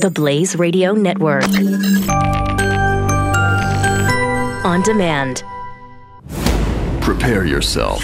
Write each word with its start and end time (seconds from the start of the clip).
The 0.00 0.10
Blaze 0.10 0.56
Radio 0.56 0.94
Network. 0.94 1.44
On 4.64 4.80
demand. 4.80 5.44
Prepare 7.02 7.44
yourself 7.44 8.00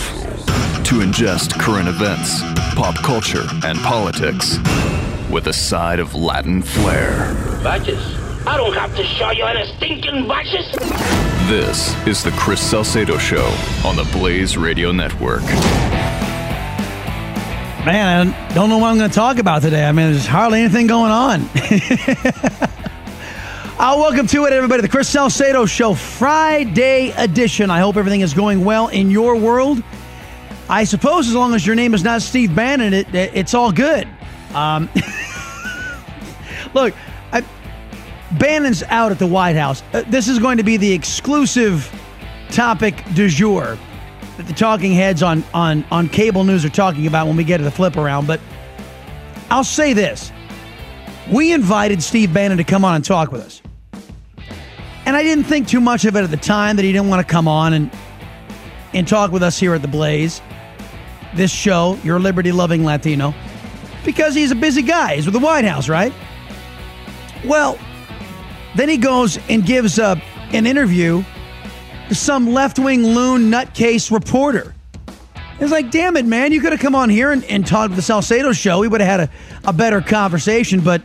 to 0.85 0.96
ingest 0.96 1.59
current 1.59 1.88
events, 1.88 2.43
pop 2.74 2.96
culture, 2.96 3.46
and 3.64 3.79
politics 3.79 4.59
with 5.30 5.46
a 5.46 5.54
side 5.54 5.98
of 5.98 6.14
Latin 6.14 6.61
flair. 6.61 7.32
Badges? 7.64 7.98
I 8.46 8.58
don't 8.58 8.74
have 8.74 8.94
to 8.94 9.02
show 9.02 9.30
you 9.30 9.46
any 9.46 9.66
stinking 9.76 10.28
badges. 10.28 10.70
This 11.48 11.96
is 12.06 12.22
the 12.22 12.32
Chris 12.32 12.60
Salcedo 12.60 13.16
Show 13.16 13.46
on 13.86 13.96
the 13.96 14.06
Blaze 14.12 14.58
Radio 14.58 14.92
Network. 14.92 15.44
Man, 17.87 18.34
I 18.34 18.53
don't 18.53 18.68
know 18.68 18.79
what 18.79 18.89
I'm 18.89 18.98
going 18.98 19.09
to 19.09 19.14
talk 19.14 19.39
about 19.39 19.62
today. 19.62 19.87
I 19.87 19.93
mean, 19.93 20.11
there's 20.11 20.27
hardly 20.27 20.59
anything 20.59 20.89
going 20.89 21.12
on. 21.12 21.43
uh, 23.79 23.95
welcome 23.97 24.27
to 24.27 24.45
it, 24.47 24.52
everybody. 24.52 24.83
The 24.83 24.88
Chris 24.88 25.09
Salcedo 25.09 25.66
Show, 25.66 25.95
Friday 25.95 27.10
edition. 27.10 27.70
I 27.70 27.79
hope 27.79 27.96
everything 27.96 28.23
is 28.23 28.34
going 28.34 28.65
well 28.65 28.88
in 28.88 29.09
your 29.12 29.37
world. 29.37 29.84
I 30.69 30.83
suppose 30.83 31.29
as 31.29 31.37
long 31.37 31.55
as 31.55 31.65
your 31.65 31.77
name 31.77 31.95
is 31.95 32.02
not 32.02 32.23
Steve 32.23 32.57
Bannon, 32.57 32.93
it, 32.93 33.15
it 33.15 33.30
it's 33.34 33.55
all 33.55 33.70
good. 33.70 34.09
Um, 34.52 34.88
look, 36.74 36.93
I, 37.30 37.45
Bannon's 38.32 38.82
out 38.82 39.12
at 39.12 39.21
the 39.21 39.29
White 39.29 39.55
House. 39.55 39.84
Uh, 39.93 40.02
this 40.09 40.27
is 40.27 40.41
going 40.41 40.57
to 40.57 40.65
be 40.65 40.77
the 40.77 40.93
exclusive 40.93 41.88
topic 42.51 43.05
du 43.15 43.29
jour 43.29 43.79
that 44.36 44.46
the 44.46 44.52
talking 44.52 44.92
heads 44.92 45.22
on, 45.22 45.45
on, 45.54 45.84
on 45.90 46.08
cable 46.08 46.45
news 46.45 46.64
are 46.64 46.70
talking 46.70 47.06
about 47.06 47.26
when 47.26 47.36
we 47.36 47.45
get 47.45 47.58
to 47.58 47.64
the 47.64 47.70
flip 47.70 47.96
around. 47.96 48.26
But 48.26 48.40
I'll 49.50 49.64
say 49.64 49.92
this 49.92 50.32
we 51.32 51.52
invited 51.52 52.02
Steve 52.02 52.32
Bannon 52.32 52.56
to 52.59 52.64
come 52.64 52.84
on 52.84 52.95
and 52.95 53.04
talk 53.04 53.32
with 53.32 53.42
us. 53.42 53.62
And 55.06 55.16
I 55.16 55.22
didn't 55.22 55.45
think 55.45 55.68
too 55.68 55.80
much 55.80 56.04
of 56.04 56.16
it 56.16 56.23
at 56.23 56.30
the 56.30 56.37
time 56.37 56.76
that 56.76 56.84
he 56.84 56.93
didn't 56.93 57.09
want 57.09 57.26
to 57.26 57.32
come 57.32 57.48
on 57.48 57.73
and, 57.73 57.90
and 58.93 59.06
talk 59.06 59.30
with 59.30 59.43
us 59.43 59.59
here 59.59 59.74
at 59.74 59.82
the 59.82 59.88
Blaze. 59.88 60.40
This 61.34 61.50
show, 61.50 61.98
Your 62.02 62.18
Liberty 62.18 62.52
Loving 62.52 62.84
Latino, 62.84 63.34
because 64.04 64.34
he's 64.34 64.50
a 64.50 64.54
busy 64.54 64.82
guy. 64.82 65.16
He's 65.16 65.26
with 65.26 65.34
the 65.34 65.41
White 65.41 65.65
House, 65.65 65.88
right? 65.88 66.12
Well, 67.44 67.78
then 68.75 68.88
he 68.88 68.97
goes 68.97 69.38
and 69.48 69.65
gives 69.65 69.98
a, 69.98 70.21
an 70.53 70.66
interview 70.66 71.22
some 72.12 72.53
left 72.53 72.78
wing 72.78 73.03
loon 73.04 73.50
nutcase 73.50 74.10
reporter. 74.10 74.75
It's 75.59 75.72
like, 75.72 75.91
damn 75.91 76.16
it, 76.16 76.26
man, 76.26 76.53
you 76.53 76.60
could 76.60 76.72
have 76.72 76.81
come 76.81 76.94
on 76.94 77.09
here 77.09 77.32
and, 77.32 77.43
and 77.44 77.66
talked 77.66 77.93
to 77.93 77.97
the 77.97 78.03
Salcedo 78.03 78.53
show. 78.53 78.81
We 78.81 78.88
would 78.88 79.00
have 79.00 79.21
had 79.21 79.28
a, 79.28 79.69
a 79.69 79.72
better 79.72 80.03
conversation, 80.03 80.81
but 80.81 81.00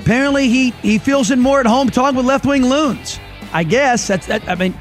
apparently 0.00 0.48
he, 0.48 0.70
he 0.82 0.98
feels 0.98 1.30
it 1.30 1.38
more 1.38 1.60
at 1.60 1.66
home 1.66 1.88
talking 1.88 2.16
with 2.16 2.26
left 2.26 2.44
wing 2.44 2.64
loons. 2.64 3.20
I 3.52 3.62
guess 3.62 4.08
that's 4.08 4.26
that. 4.26 4.48
I 4.48 4.56
mean, 4.56 4.74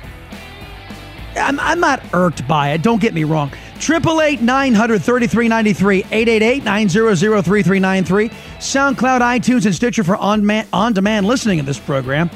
I'm, 1.36 1.60
I'm 1.60 1.80
not 1.80 2.02
irked 2.14 2.48
by 2.48 2.72
it. 2.72 2.82
Don't 2.82 3.00
get 3.02 3.14
me 3.14 3.24
wrong. 3.24 3.52
Triple 3.80 4.22
eight 4.22 4.42
nine 4.42 4.74
hundred 4.74 5.02
thirty 5.02 5.28
three 5.28 5.48
ninety 5.48 5.74
three 5.74 6.04
eight 6.12 6.28
eight 6.28 6.44
eight 6.44 6.64
nine 6.64 6.88
zero 6.88 7.16
zero 7.16 7.42
three 7.42 7.64
three 7.64 7.80
nine 7.80 8.04
three. 8.04 8.30
SoundCloud, 8.60 9.22
iTunes, 9.22 9.66
and 9.66 9.74
Stitcher 9.74 10.04
for 10.04 10.16
on 10.16 10.50
on 10.72 10.94
demand 10.94 11.26
listening 11.26 11.60
of 11.60 11.66
this 11.66 11.80
program. 11.80 12.30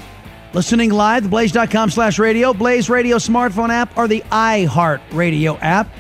Listening 0.56 0.90
live, 0.90 1.30
blaze.com 1.30 1.90
slash 1.90 2.18
radio, 2.18 2.54
Blaze 2.54 2.90
Radio 2.90 3.18
smartphone 3.18 3.72
app, 3.72 3.98
or 3.98 4.08
the 4.08 4.24
iHeart 4.32 5.02
Radio 5.12 5.58
app. 5.58 5.94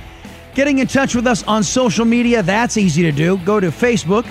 Getting 0.53 0.79
in 0.79 0.87
touch 0.87 1.13
with 1.13 1.27
us 1.27 1.43
on 1.43 1.61
social 1.61 2.05
media, 2.05 2.41
that's 2.41 2.77
easy 2.77 3.01
to 3.01 3.11
do. 3.11 3.35
Go 3.39 3.59
to 3.59 3.67
Facebook, 3.67 4.25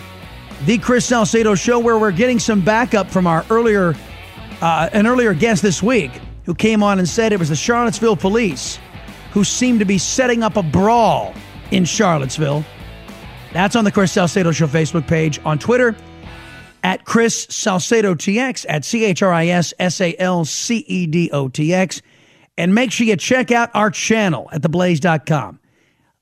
The 0.64 0.78
Chris 0.78 1.05
Salcedo 1.05 1.55
Show, 1.55 1.78
where 1.78 1.98
we're 1.98 2.11
getting 2.11 2.39
some 2.39 2.62
backup 2.62 3.11
from 3.11 3.27
our 3.27 3.45
earlier, 3.50 3.95
uh, 4.62 4.89
an 4.95 5.06
earlier 5.06 5.34
guest 5.34 5.61
this 5.61 5.83
week 5.83 6.11
who 6.47 6.55
came 6.55 6.83
on 6.83 6.98
and 6.98 7.06
said 7.06 7.34
it 7.34 7.39
was 7.39 7.50
the 7.50 7.55
Charlottesville 7.56 8.17
police 8.17 8.78
who 9.33 9.45
seemed 9.45 9.80
to 9.80 9.84
be 9.84 9.98
setting 9.98 10.42
up 10.42 10.57
a 10.57 10.63
brawl 10.63 11.34
in 11.70 11.84
Charlottesville. 11.84 12.64
That's 13.52 13.77
on 13.77 13.84
the 13.84 13.92
Chris 13.92 14.13
Salcedo 14.13 14.52
Show 14.52 14.68
Facebook 14.68 15.07
page. 15.07 15.39
On 15.45 15.58
Twitter, 15.58 15.95
at 16.84 17.06
Chris 17.06 17.46
Salcedo 17.48 18.14
TX 18.14 18.67
at 18.68 18.84
C 18.84 19.05
H 19.06 19.22
R 19.22 19.33
I 19.33 19.46
S 19.48 19.74
S 19.80 20.00
A 20.00 20.14
L 20.18 20.45
C 20.45 20.84
E 20.86 21.06
D 21.06 21.30
O 21.33 21.48
T 21.48 21.74
X. 21.74 22.02
And 22.56 22.72
make 22.72 22.92
sure 22.92 23.06
you 23.06 23.17
check 23.17 23.50
out 23.50 23.70
our 23.74 23.90
channel 23.90 24.48
at 24.52 24.62
theblaze.com. 24.62 25.58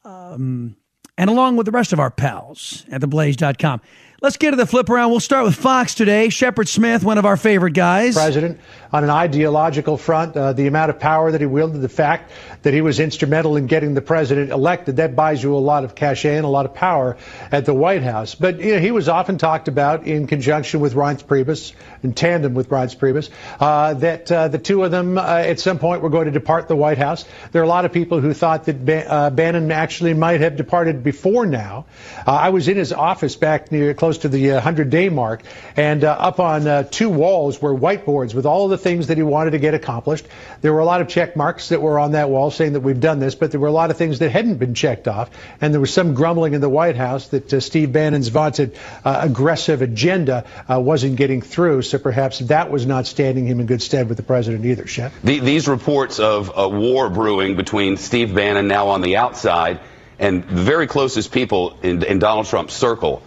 Um, 0.05 0.77
and 1.19 1.29
along 1.29 1.57
with 1.57 1.67
the 1.67 1.73
rest 1.73 1.93
of 1.93 2.01
our 2.01 2.11
pals 2.11 2.87
at 2.91 3.03
theblaze.com. 3.03 3.83
Let's 4.23 4.37
get 4.37 4.53
to 4.53 4.57
the 4.57 4.67
flip 4.67 4.89
around. 4.89 5.11
We'll 5.11 5.21
start 5.21 5.45
with 5.45 5.57
Fox 5.57 5.95
today. 5.95 6.29
Shepard 6.29 6.69
Smith, 6.69 7.03
one 7.03 7.19
of 7.19 7.27
our 7.27 7.37
favorite 7.37 7.75
guys. 7.75 8.15
President, 8.15 8.61
on 8.93 9.05
an 9.05 9.11
ideological 9.11 9.97
front, 9.97 10.37
uh, 10.37 10.53
the 10.53 10.67
amount 10.67 10.91
of 10.91 11.01
power 11.01 11.33
that 11.33 11.41
he 11.41 11.47
wielded, 11.47 11.81
the 11.81 11.89
fact 11.89 12.31
that 12.63 12.75
he 12.75 12.83
was 12.83 13.01
instrumental 13.01 13.57
in 13.57 13.67
getting 13.67 13.95
the 13.95 14.03
president 14.03 14.51
elected, 14.51 14.97
that 14.97 15.17
buys 15.17 15.43
you 15.43 15.57
a 15.57 15.59
lot 15.59 15.85
of 15.85 15.95
cachet 15.95 16.37
and 16.37 16.45
a 16.45 16.49
lot 16.49 16.67
of 16.67 16.75
power 16.75 17.17
at 17.51 17.65
the 17.65 17.73
White 17.73 18.03
House. 18.03 18.35
But 18.35 18.61
you 18.61 18.75
know, 18.75 18.81
he 18.81 18.91
was 18.91 19.09
often 19.09 19.39
talked 19.39 19.69
about 19.69 20.07
in 20.07 20.27
conjunction 20.27 20.81
with 20.81 20.95
Reince 20.95 21.25
Priebus, 21.25 21.73
in 22.03 22.13
tandem 22.13 22.53
with 22.53 22.69
Reince 22.69 22.97
Priebus, 22.97 23.31
uh, 23.61 23.95
that 23.95 24.31
uh, 24.31 24.49
the 24.49 24.59
two 24.59 24.85
of 24.85 24.91
them 24.91 25.17
uh, 25.17 25.23
at 25.23 25.59
some 25.59 25.79
point 25.79 26.03
were 26.03 26.11
going 26.11 26.27
to 26.27 26.31
depart 26.31 26.69
the 26.69 26.77
White 26.77 26.99
House. 26.99 27.25
There 27.53 27.63
are 27.63 27.65
a 27.65 27.69
lot 27.69 27.87
of 27.87 27.93
people 27.93 28.21
who 28.21 28.35
thought 28.35 28.67
that 28.67 29.07
uh, 29.09 29.31
Bannon 29.31 29.73
actually 29.73 30.13
might 30.13 30.41
have 30.43 30.57
departed 30.57 31.03
before 31.03 31.47
now. 31.47 31.87
Uh, 32.27 32.33
I 32.33 32.51
was 32.51 32.69
in 32.69 32.77
his 32.77 32.93
office 32.93 33.37
back 33.37 33.73
near 33.73 33.95
close 33.95 34.19
to 34.19 34.29
the 34.29 34.53
100 34.53 34.91
day 34.91 35.09
mark, 35.09 35.43
and 35.77 36.05
up 36.05 36.41
on 36.41 36.89
two 36.91 37.09
walls 37.09 37.61
were 37.61 37.75
whiteboards 37.75 38.35
with 38.35 38.45
all 38.45 38.65
of 38.65 38.71
the 38.71 38.82
things 38.83 39.07
that 39.07 39.17
he 39.17 39.23
wanted 39.23 39.53
to 39.53 39.59
get 39.59 39.75
accomplished. 39.75 40.27
There 40.61 40.73
were 40.73 40.81
a 40.81 40.85
lot 40.85 41.01
of 41.01 41.09
check 41.09 41.37
marks 41.37 41.71
that 41.71 41.81
were 41.81 41.99
on 41.99 42.13
that 42.13 42.29
wall 42.29 42.51
saying 42.51 42.75
that 42.75 42.81
we've 42.81 43.01
done 43.01 43.19
this, 43.19 43.35
but 43.35 43.51
there 43.51 43.61
were 43.61 43.69
a 43.69 43.73
lot 43.73 43.91
of 43.91 43.97
things 43.97 44.19
that 44.19 44.31
hadn't 44.31 44.57
been 44.57 44.75
checked 44.75 45.09
off. 45.09 45.31
And 45.61 45.73
there 45.73 45.81
was 45.81 45.93
some 45.93 46.15
grumbling 46.15 46.55
in 46.55 46.61
the 46.61 46.69
White 46.69 46.97
House 46.97 47.29
that 47.29 47.53
uh, 47.53 47.61
Steve 47.61 47.93
Bannon's 47.93 48.29
vaunted 48.29 48.77
uh, 49.05 49.21
aggressive 49.23 49.83
agenda 49.83 50.45
uh, 50.71 50.81
wasn't 50.81 51.17
getting 51.17 51.41
through. 51.41 51.83
So 51.83 51.99
perhaps 51.99 52.41
that 52.41 52.71
was 52.71 52.87
not 52.87 53.07
standing 53.07 53.47
him 53.47 53.61
in 53.61 53.67
good 53.67 53.83
stead 53.83 54.09
with 54.09 54.17
the 54.17 54.23
president 54.23 54.65
either, 54.65 54.87
Shep. 54.87 55.13
The, 55.23 55.41
these 55.41 55.69
reports 55.69 56.19
of 56.19 56.53
a 56.55 56.69
war 56.69 57.11
brewing 57.11 57.57
between 57.57 57.97
Steve 57.97 58.35
Bannon 58.35 58.69
now 58.69 58.89
on 58.89 59.01
the 59.01 59.17
outside 59.17 59.81
and 60.19 60.45
the 60.45 60.63
very 60.63 60.87
closest 60.87 61.33
people 61.33 61.77
in, 61.83 62.03
in 62.05 62.19
Donald 62.19 62.47
Trump's 62.47 62.75
circle. 62.75 63.23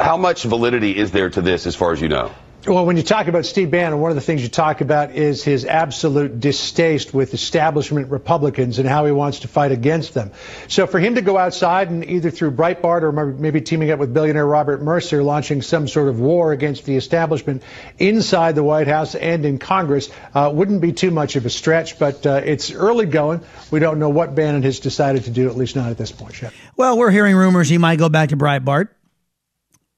How 0.00 0.16
much 0.16 0.42
validity 0.42 0.96
is 0.96 1.12
there 1.12 1.30
to 1.30 1.42
this 1.42 1.66
as 1.66 1.76
far 1.76 1.92
as 1.92 2.00
you 2.00 2.08
know? 2.08 2.32
Well, 2.66 2.86
when 2.86 2.96
you 2.96 3.02
talk 3.02 3.26
about 3.26 3.44
Steve 3.44 3.70
Bannon, 3.70 4.00
one 4.00 4.10
of 4.10 4.14
the 4.14 4.22
things 4.22 4.40
you 4.40 4.48
talk 4.48 4.80
about 4.80 5.10
is 5.10 5.44
his 5.44 5.66
absolute 5.66 6.40
distaste 6.40 7.12
with 7.12 7.34
establishment 7.34 8.10
Republicans 8.10 8.78
and 8.78 8.88
how 8.88 9.04
he 9.04 9.12
wants 9.12 9.40
to 9.40 9.48
fight 9.48 9.70
against 9.70 10.14
them. 10.14 10.32
So 10.68 10.86
for 10.86 10.98
him 10.98 11.16
to 11.16 11.20
go 11.20 11.36
outside 11.36 11.90
and 11.90 12.02
either 12.08 12.30
through 12.30 12.52
Breitbart 12.52 13.02
or 13.02 13.12
maybe 13.12 13.60
teaming 13.60 13.90
up 13.90 13.98
with 13.98 14.14
billionaire 14.14 14.46
Robert 14.46 14.80
Mercer, 14.80 15.22
launching 15.22 15.60
some 15.60 15.86
sort 15.86 16.08
of 16.08 16.18
war 16.20 16.52
against 16.52 16.86
the 16.86 16.96
establishment 16.96 17.62
inside 17.98 18.54
the 18.54 18.64
White 18.64 18.88
House 18.88 19.14
and 19.14 19.44
in 19.44 19.58
Congress 19.58 20.08
uh, 20.32 20.50
wouldn't 20.50 20.80
be 20.80 20.92
too 20.92 21.10
much 21.10 21.36
of 21.36 21.44
a 21.44 21.50
stretch, 21.50 21.98
but 21.98 22.24
uh, 22.24 22.40
it's 22.42 22.72
early 22.72 23.04
going. 23.04 23.42
We 23.70 23.80
don't 23.80 23.98
know 23.98 24.08
what 24.08 24.34
Bannon 24.34 24.62
has 24.62 24.80
decided 24.80 25.24
to 25.24 25.30
do, 25.30 25.50
at 25.50 25.56
least 25.56 25.76
not 25.76 25.90
at 25.90 25.98
this 25.98 26.12
point, 26.12 26.32
Shep. 26.32 26.54
Well, 26.78 26.96
we're 26.96 27.10
hearing 27.10 27.36
rumors 27.36 27.68
he 27.68 27.76
might 27.76 27.98
go 27.98 28.08
back 28.08 28.30
to 28.30 28.38
Breitbart, 28.38 28.88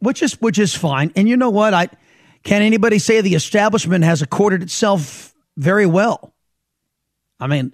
which 0.01 0.21
is 0.21 0.33
which 0.41 0.59
is 0.59 0.75
fine. 0.75 1.13
And 1.15 1.29
you 1.29 1.37
know 1.37 1.51
what? 1.51 1.73
I 1.73 1.91
can 2.47 2.63
anybody 2.63 3.01
say 3.01 3.21
the 3.21 3.35
establishment 3.35 4.05
has 4.05 4.23
accorded 4.23 4.63
itself 4.63 5.35
very 5.57 5.85
well? 5.85 6.33
I 7.41 7.49
mean, 7.49 7.73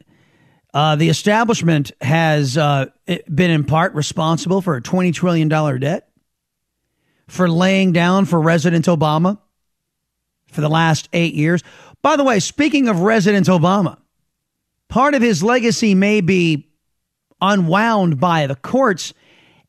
uh, 0.73 0.97
the 0.97 1.11
establishment 1.11 1.93
has 2.01 2.57
uh, 2.57 2.87
been 3.07 3.51
in 3.51 3.65
part 3.65 3.93
responsible 3.93 4.63
for 4.63 4.75
a 4.75 4.81
$20 4.81 5.13
trillion 5.13 5.49
debt, 5.79 6.09
for 7.29 7.51
laying 7.51 7.93
down 7.93 8.25
for 8.25 8.41
President 8.41 8.87
Obama 8.87 9.39
for 10.47 10.63
the 10.63 10.71
last 10.71 11.07
eight 11.13 11.35
years. 11.35 11.63
By 12.01 12.17
the 12.17 12.25
way, 12.25 12.41
speaking 12.41 12.89
of 12.89 12.97
President 12.97 13.49
Obama, 13.49 13.99
part 14.89 15.13
of 15.13 15.21
his 15.21 15.43
legacy 15.43 15.95
may 15.95 16.23
be 16.23 16.67
unwound 17.43 18.19
by 18.19 18.47
the 18.47 18.57
courts. 18.57 19.13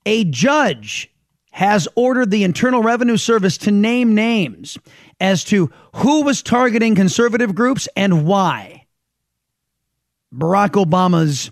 A 0.05 0.23
judge 0.23 1.12
has 1.53 1.88
ordered 1.95 2.31
the 2.31 2.44
Internal 2.44 2.81
Revenue 2.81 3.15
Service 3.15 3.59
to 3.59 3.69
name 3.69 4.15
names 4.15 4.79
as 5.19 5.44
to 5.45 5.71
who 5.97 6.23
was 6.23 6.41
targeting 6.41 6.95
conservative 6.95 7.53
groups 7.53 7.88
and 7.95 8.25
why. 8.25 8.88
Barack 10.33 10.71
Obama's 10.71 11.51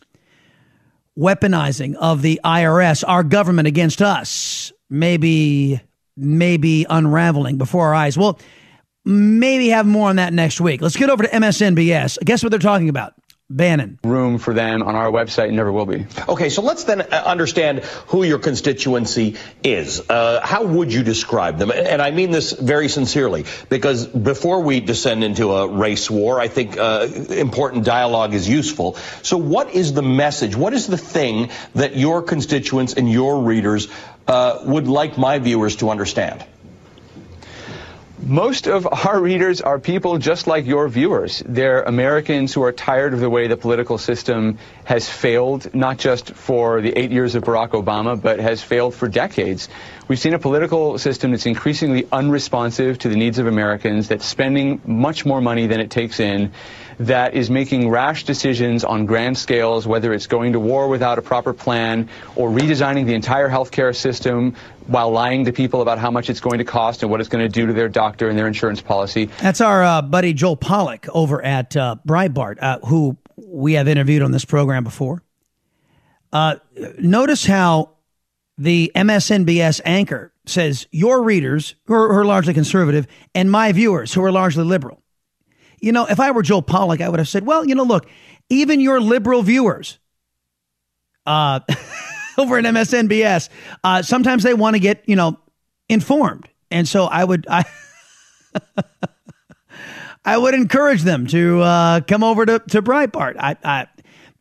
weaponizing 1.16 1.94
of 1.96 2.24
the 2.24 2.42
IRS, 2.44 3.04
our 3.08 3.24
government 3.24 3.68
against 3.68 4.02
us, 4.02 4.74
maybe 4.90 5.80
maybe 6.18 6.84
unraveling 6.90 7.60
before 7.60 7.90
our 7.90 7.94
eyes. 7.94 8.18
Well, 8.18 8.40
maybe 9.06 9.70
have 9.70 9.86
more 9.86 10.10
on 10.10 10.16
that 10.16 10.34
next 10.34 10.60
week. 10.60 10.82
Let's 10.82 10.98
get 10.98 11.12
over 11.12 11.24
to 11.24 11.30
MSNBS. 11.30 12.18
Guess 12.26 12.42
what 12.42 12.50
they're 12.50 12.60
talking 12.60 12.90
about? 12.90 13.14
Bannon. 13.56 14.00
Room 14.04 14.38
for 14.38 14.54
them 14.54 14.84
on 14.84 14.96
our 14.96 15.12
website 15.12 15.52
never 15.52 15.72
will 15.72 15.86
be. 15.86 16.06
Okay, 16.28 16.50
so 16.50 16.62
let's 16.62 16.86
then 16.86 17.02
uh, 17.02 17.24
understand 17.26 17.80
who 18.08 18.24
your 18.24 18.40
constituency 18.40 19.36
is. 19.64 20.10
Uh, 20.10 20.40
how 20.44 20.64
would 20.64 20.94
you 20.94 21.04
describe 21.04 21.58
them? 21.58 21.72
And 21.72 22.02
I 22.02 22.12
mean 22.12 22.32
this 22.32 22.52
very 22.54 22.88
sincerely, 22.88 23.46
because 23.70 24.08
before 24.08 24.62
we 24.62 24.80
descend 24.80 25.24
into 25.24 25.52
a 25.52 25.68
race 25.68 26.10
war, 26.10 26.40
I 26.40 26.48
think 26.48 26.78
uh, 26.78 27.08
important 27.30 27.86
dialogue 27.86 28.34
is 28.34 28.48
useful. 28.48 28.96
So, 29.24 29.38
what 29.38 29.74
is 29.74 29.94
the 29.94 30.02
message? 30.02 30.56
What 30.56 30.74
is 30.74 30.88
the 30.88 30.98
thing 30.98 31.50
that 31.76 31.96
your 31.96 32.22
constituents 32.22 32.94
and 32.94 33.12
your 33.12 33.44
readers 33.44 33.88
uh, 34.28 34.60
would 34.64 34.88
like 34.88 35.18
my 35.18 35.40
viewers 35.40 35.78
to 35.78 35.90
understand? 35.90 36.46
Most 38.24 38.68
of 38.68 38.88
our 38.88 39.20
readers 39.20 39.62
are 39.62 39.80
people 39.80 40.20
just 40.20 40.46
like 40.46 40.68
your 40.68 40.88
viewers. 40.88 41.42
They're 41.44 41.82
Americans 41.82 42.54
who 42.54 42.62
are 42.62 42.72
tired 42.72 43.16
of 43.16 43.20
the 43.20 43.30
way 43.32 43.48
the 43.48 43.58
political 43.58 43.98
system 43.98 44.60
has 44.84 45.10
failed, 45.10 45.74
not 45.74 45.98
just 45.98 46.36
for 46.36 46.82
the 46.82 46.96
eight 46.96 47.10
years 47.12 47.34
of 47.34 47.44
Barack 47.44 47.70
Obama, 47.70 48.22
but 48.22 48.40
has 48.40 48.62
failed 48.62 48.94
for 48.94 49.08
decades. 49.08 49.70
We've 50.08 50.20
seen 50.20 50.36
a 50.36 50.40
political 50.40 51.00
system 51.00 51.32
that's 51.32 51.48
increasingly 51.48 52.08
unresponsive 52.12 53.00
to 53.00 53.10
the 53.10 53.16
needs 53.16 53.40
of 53.40 53.48
Americans, 53.48 54.08
that's 54.08 54.26
spending 54.26 54.82
much 54.86 55.26
more 55.26 55.42
money 55.42 55.66
than 55.66 55.80
it 55.80 55.90
takes 55.90 56.20
in, 56.20 56.52
that 57.08 57.34
is 57.34 57.50
making 57.50 57.90
rash 57.90 58.24
decisions 58.26 58.84
on 58.84 59.06
grand 59.06 59.38
scales, 59.38 59.88
whether 59.88 60.14
it's 60.14 60.28
going 60.28 60.54
to 60.54 60.60
war 60.60 60.88
without 60.88 61.18
a 61.18 61.22
proper 61.22 61.54
plan 61.54 62.10
or 62.36 62.50
redesigning 62.50 63.06
the 63.06 63.14
entire 63.14 63.50
healthcare 63.50 63.96
system 63.96 64.56
while 64.88 65.12
lying 65.12 65.46
to 65.46 65.54
people 65.54 65.82
about 65.82 65.98
how 65.98 66.12
much 66.12 66.30
it's 66.30 66.40
going 66.40 66.60
to 66.60 66.64
cost 66.64 67.02
and 67.02 67.12
what 67.12 67.20
it's 67.20 67.30
going 67.30 67.44
to 67.44 67.50
do 67.50 67.66
to 67.66 67.74
their 67.74 67.90
doctor 67.90 68.30
and 68.30 68.38
their 68.38 68.48
insurance 68.48 68.82
policy. 68.82 69.26
That's 69.42 69.62
our 69.62 69.84
uh, 69.84 70.02
buddy 70.02 70.34
Joel 70.34 70.58
Pollak 70.58 71.10
over 71.10 71.44
at 71.44 71.76
uh, 71.76 71.96
Breitbart, 72.08 72.62
uh, 72.62 72.80
who 72.80 73.18
we 73.36 73.74
have 73.74 73.88
interviewed 73.88 74.22
on 74.22 74.32
this 74.32 74.46
program 74.46 74.84
before. 74.84 75.24
Uh, 76.32 76.56
notice 77.00 77.46
how 77.46 77.92
the 78.58 78.92
MSNBS 78.96 79.82
anchor 79.86 80.34
says 80.46 80.88
your 80.92 81.24
readers, 81.24 81.76
who 81.86 81.94
are 81.94 82.26
largely 82.26 82.54
conservative, 82.54 83.08
and 83.34 83.50
my 83.52 83.72
viewers, 83.72 84.14
who 84.14 84.24
are 84.24 84.32
largely 84.32 84.64
liberal. 84.64 85.01
You 85.82 85.92
know, 85.92 86.06
if 86.06 86.20
I 86.20 86.32
were 86.32 86.44
Joel 86.44 86.64
Pollak, 86.64 87.02
I 87.02 87.10
would 87.10 87.20
have 87.20 87.28
said, 87.28 87.46
well, 87.46 87.66
you 87.66 87.76
know, 87.76 87.84
look, 87.84 88.08
even 88.50 88.80
your 88.80 89.02
liberal 89.02 89.42
viewers 89.42 89.98
uh, 91.26 91.60
over 92.38 92.58
at 92.58 92.64
MSNBS, 92.66 93.50
uh, 93.84 94.02
sometimes 94.02 94.44
they 94.44 94.54
want 94.54 94.76
to 94.76 94.80
get, 94.80 95.04
you 95.08 95.16
know, 95.16 95.40
informed. 95.90 96.48
And 96.70 96.88
so 96.88 97.06
I 97.06 97.24
would, 97.24 97.48
I, 97.50 97.66
I 100.26 100.38
would 100.38 100.54
encourage 100.54 101.02
them 101.02 101.28
to 101.28 101.62
uh, 101.62 102.02
come 102.02 102.24
over 102.24 102.46
to, 102.46 102.60
to 102.70 102.82
Breitbart. 102.82 103.36
I, 103.40 103.58
I, 103.64 103.88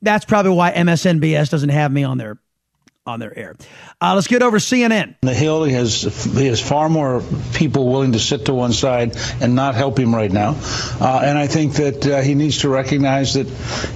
that's 0.02 0.24
probably 0.24 0.52
why 0.52 0.72
MSNBS 0.72 1.50
doesn't 1.50 1.70
have 1.70 1.90
me 1.90 2.04
on 2.04 2.18
their 2.18 2.38
on 3.06 3.18
their 3.18 3.36
air. 3.36 3.56
Uh, 4.00 4.14
let's 4.14 4.26
get 4.26 4.42
over 4.42 4.58
CNN. 4.58 5.16
The 5.22 5.34
Hill 5.34 5.64
he 5.64 5.72
has 5.72 6.02
he 6.02 6.46
has 6.46 6.60
far 6.60 6.88
more 6.88 7.22
people 7.54 7.90
willing 7.90 8.12
to 8.12 8.18
sit 8.18 8.46
to 8.46 8.54
one 8.54 8.72
side 8.72 9.16
and 9.40 9.54
not 9.54 9.74
help 9.74 9.98
him 9.98 10.14
right 10.14 10.30
now, 10.30 10.56
uh, 11.00 11.22
and 11.24 11.38
I 11.38 11.46
think 11.46 11.74
that 11.74 12.06
uh, 12.06 12.20
he 12.20 12.34
needs 12.34 12.58
to 12.58 12.68
recognize 12.68 13.34
that 13.34 13.46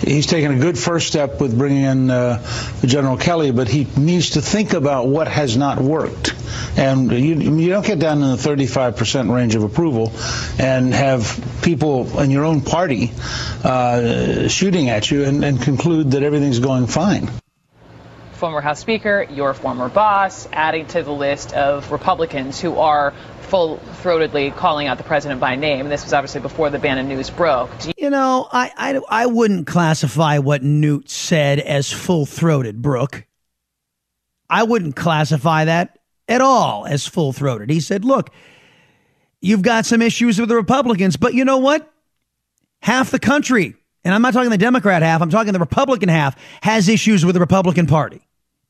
he's 0.06 0.26
taken 0.26 0.52
a 0.52 0.58
good 0.58 0.78
first 0.78 1.06
step 1.06 1.40
with 1.40 1.56
bringing 1.56 1.84
in 1.84 2.10
uh, 2.10 2.42
General 2.84 3.16
Kelly, 3.16 3.50
but 3.50 3.68
he 3.68 3.86
needs 3.96 4.30
to 4.30 4.42
think 4.42 4.72
about 4.72 5.06
what 5.06 5.28
has 5.28 5.56
not 5.56 5.78
worked. 5.78 6.34
And 6.76 7.12
you, 7.12 7.34
you 7.34 7.68
don't 7.68 7.86
get 7.86 8.00
down 8.00 8.22
in 8.22 8.30
the 8.30 8.36
35% 8.36 9.32
range 9.32 9.54
of 9.54 9.62
approval 9.62 10.12
and 10.58 10.92
have 10.92 11.60
people 11.62 12.18
in 12.18 12.30
your 12.30 12.44
own 12.44 12.62
party 12.62 13.12
uh, 13.62 14.48
shooting 14.48 14.88
at 14.88 15.10
you 15.10 15.24
and, 15.24 15.44
and 15.44 15.60
conclude 15.62 16.12
that 16.12 16.22
everything's 16.22 16.58
going 16.58 16.86
fine 16.86 17.30
former 18.44 18.60
House 18.60 18.78
Speaker, 18.78 19.26
your 19.30 19.54
former 19.54 19.88
boss, 19.88 20.46
adding 20.52 20.84
to 20.88 21.02
the 21.02 21.10
list 21.10 21.54
of 21.54 21.90
Republicans 21.90 22.60
who 22.60 22.76
are 22.76 23.14
full 23.40 23.78
throatedly 24.02 24.54
calling 24.54 24.86
out 24.86 24.98
the 24.98 25.02
president 25.02 25.40
by 25.40 25.56
name. 25.56 25.88
This 25.88 26.04
was 26.04 26.12
obviously 26.12 26.42
before 26.42 26.68
the 26.68 26.78
Bannon 26.78 27.08
news 27.08 27.30
broke. 27.30 27.70
You-, 27.86 27.94
you, 27.96 28.10
know, 28.10 28.46
I, 28.52 28.70
I, 28.76 29.00
I 29.08 29.24
wouldn't 29.24 29.66
classify 29.66 30.40
what 30.40 30.62
Newt 30.62 31.08
said 31.08 31.58
as 31.58 31.90
full 31.90 32.26
throated, 32.26 32.82
Brooke. 32.82 33.24
I 34.50 34.64
wouldn't 34.64 34.94
classify 34.94 35.64
that 35.64 35.98
at 36.28 36.42
all 36.42 36.84
as 36.84 37.06
full 37.06 37.32
throated. 37.32 37.70
He 37.70 37.80
said, 37.80 38.04
look, 38.04 38.28
you've 39.40 39.62
got 39.62 39.86
some 39.86 40.02
issues 40.02 40.38
with 40.38 40.50
the 40.50 40.56
Republicans, 40.56 41.16
but 41.16 41.32
you 41.32 41.46
know 41.46 41.56
what? 41.56 41.90
Half 42.82 43.10
the 43.10 43.18
country, 43.18 43.74
and 44.04 44.14
I'm 44.14 44.20
not 44.20 44.34
talking 44.34 44.50
the 44.50 44.58
Democrat 44.58 45.00
half, 45.00 45.22
I'm 45.22 45.30
talking 45.30 45.54
the 45.54 45.58
Republican 45.58 46.10
half, 46.10 46.36
has 46.60 46.90
issues 46.90 47.24
with 47.24 47.32
the 47.32 47.40
Republican 47.40 47.86
Party 47.86 48.20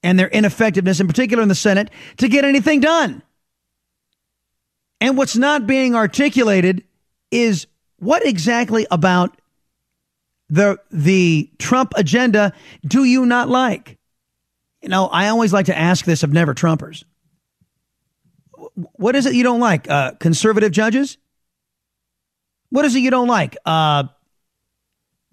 and 0.05 0.19
their 0.19 0.29
ineffectiveness, 0.29 1.01
in 1.01 1.09
particular 1.09 1.43
in 1.43 1.49
the 1.49 1.55
Senate, 1.55 1.91
to 2.19 2.29
get 2.29 2.45
anything 2.45 2.79
done. 2.79 3.23
And 5.01 5.17
what's 5.17 5.35
not 5.37 5.67
being 5.67 5.97
articulated 5.97 6.85
is 7.31 7.67
what 7.99 8.25
exactly 8.25 8.87
about 8.91 9.41
the 10.49 10.79
the 10.91 11.51
Trump 11.59 11.95
agenda 11.97 12.53
do 12.87 13.03
you 13.05 13.27
not 13.27 13.49
like? 13.49 13.99
You 14.83 14.91
know, 14.91 15.07
I 15.07 15.29
always 15.29 15.53
like 15.53 15.67
to 15.67 15.77
ask 15.77 16.05
this 16.05 16.23
of 16.23 16.33
never 16.33 16.55
Trumpers. 16.55 17.05
What 18.75 19.17
is 19.17 19.25
it 19.25 19.35
you 19.35 19.43
don't 19.43 19.61
like? 19.61 19.91
Uh, 19.91 20.13
conservative 20.13 20.71
judges? 20.71 21.17
What 22.69 22.85
is 22.85 22.95
it 22.95 23.01
you 23.01 23.11
don't 23.11 23.29
like? 23.29 23.57
Uh, 23.65 24.05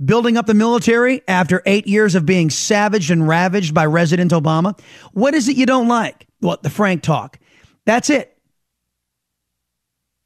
building 0.04 0.38
up 0.38 0.46
the 0.46 0.54
military 0.54 1.22
after 1.28 1.62
eight 1.66 1.88
years 1.88 2.16
of 2.16 2.26
being 2.26 2.50
savaged 2.50 3.12
and 3.12 3.28
ravaged 3.28 3.74
by 3.74 3.86
President 3.86 4.32
Obama? 4.32 4.80
What 5.14 5.34
is 5.34 5.48
it 5.48 5.58
you 5.58 5.66
don't 5.66 5.88
like? 5.88 6.28
What, 6.40 6.64
the 6.64 6.70
frank 6.70 7.04
talk. 7.04 7.40
That's 7.86 8.10
it. 8.10 8.38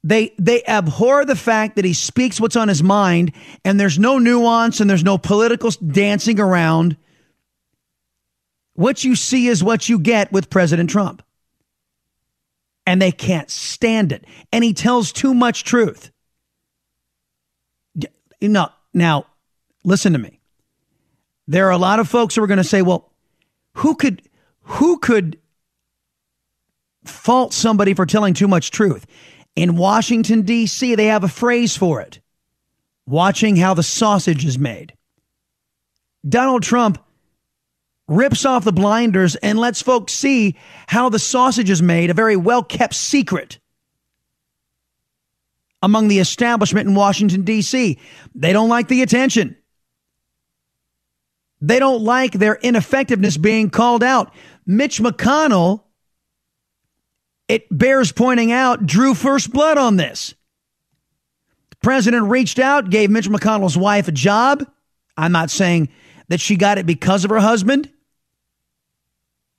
They, 0.02 0.32
they 0.38 0.62
abhor 0.64 1.24
the 1.24 1.34
fact 1.34 1.76
that 1.76 1.84
he 1.84 1.92
speaks 1.92 2.40
what's 2.40 2.54
on 2.54 2.68
his 2.68 2.82
mind 2.82 3.32
and 3.64 3.78
there's 3.78 3.98
no 3.98 4.18
nuance 4.18 4.80
and 4.80 4.88
there's 4.88 5.02
no 5.02 5.18
political 5.18 5.70
dancing 5.70 6.38
around. 6.38 6.96
What 8.74 9.02
you 9.02 9.16
see 9.16 9.48
is 9.48 9.64
what 9.64 9.88
you 9.88 9.98
get 9.98 10.30
with 10.30 10.48
President 10.48 10.90
Trump. 10.90 11.22
And 12.86 13.02
they 13.02 13.10
can't 13.10 13.50
stand 13.50 14.12
it. 14.12 14.24
And 14.52 14.62
he 14.62 14.74
tells 14.74 15.12
too 15.12 15.34
much 15.34 15.64
truth. 15.64 16.12
No, 18.40 18.68
now, 18.94 19.26
listen 19.86 20.12
to 20.12 20.18
me. 20.18 20.40
There 21.48 21.66
are 21.66 21.72
a 21.72 21.78
lot 21.78 22.00
of 22.00 22.08
folks 22.08 22.34
who 22.34 22.42
are 22.42 22.46
going 22.46 22.58
to 22.58 22.64
say, 22.64 22.82
well, 22.82 23.10
who 23.74 23.94
could 23.94 24.20
who 24.62 24.98
could 24.98 25.38
fault 27.04 27.54
somebody 27.54 27.94
for 27.94 28.04
telling 28.04 28.34
too 28.34 28.48
much 28.48 28.70
truth? 28.70 29.06
In 29.54 29.76
Washington 29.76 30.42
D.C., 30.42 30.96
they 30.96 31.06
have 31.06 31.24
a 31.24 31.28
phrase 31.28 31.76
for 31.76 32.00
it. 32.00 32.20
Watching 33.06 33.56
how 33.56 33.72
the 33.74 33.84
sausage 33.84 34.44
is 34.44 34.58
made. 34.58 34.92
Donald 36.28 36.64
Trump 36.64 36.98
rips 38.08 38.44
off 38.44 38.64
the 38.64 38.72
blinders 38.72 39.36
and 39.36 39.58
lets 39.58 39.80
folks 39.80 40.12
see 40.12 40.56
how 40.88 41.08
the 41.08 41.18
sausage 41.20 41.70
is 41.70 41.80
made, 41.80 42.10
a 42.10 42.14
very 42.14 42.36
well 42.36 42.64
kept 42.64 42.94
secret 42.94 43.60
among 45.82 46.08
the 46.08 46.18
establishment 46.18 46.88
in 46.88 46.96
Washington, 46.96 47.42
D.C. 47.42 47.98
They 48.34 48.52
don't 48.52 48.68
like 48.68 48.88
the 48.88 49.02
attention. 49.02 49.56
They 51.60 51.78
don't 51.78 52.02
like 52.02 52.32
their 52.32 52.56
ineffectiveness 52.56 53.36
being 53.36 53.70
called 53.70 54.02
out. 54.02 54.34
Mitch 54.66 55.00
McConnell, 55.00 55.82
it 57.48 57.66
bears 57.70 58.12
pointing 58.12 58.52
out, 58.52 58.84
drew 58.84 59.14
first 59.14 59.52
blood 59.52 59.78
on 59.78 59.96
this. 59.96 60.34
The 61.70 61.76
president 61.76 62.24
reached 62.24 62.58
out, 62.58 62.90
gave 62.90 63.10
Mitch 63.10 63.28
McConnell's 63.28 63.76
wife 63.76 64.08
a 64.08 64.12
job. 64.12 64.66
I'm 65.16 65.32
not 65.32 65.50
saying 65.50 65.88
that 66.28 66.40
she 66.40 66.56
got 66.56 66.78
it 66.78 66.86
because 66.86 67.24
of 67.24 67.30
her 67.30 67.40
husband, 67.40 67.90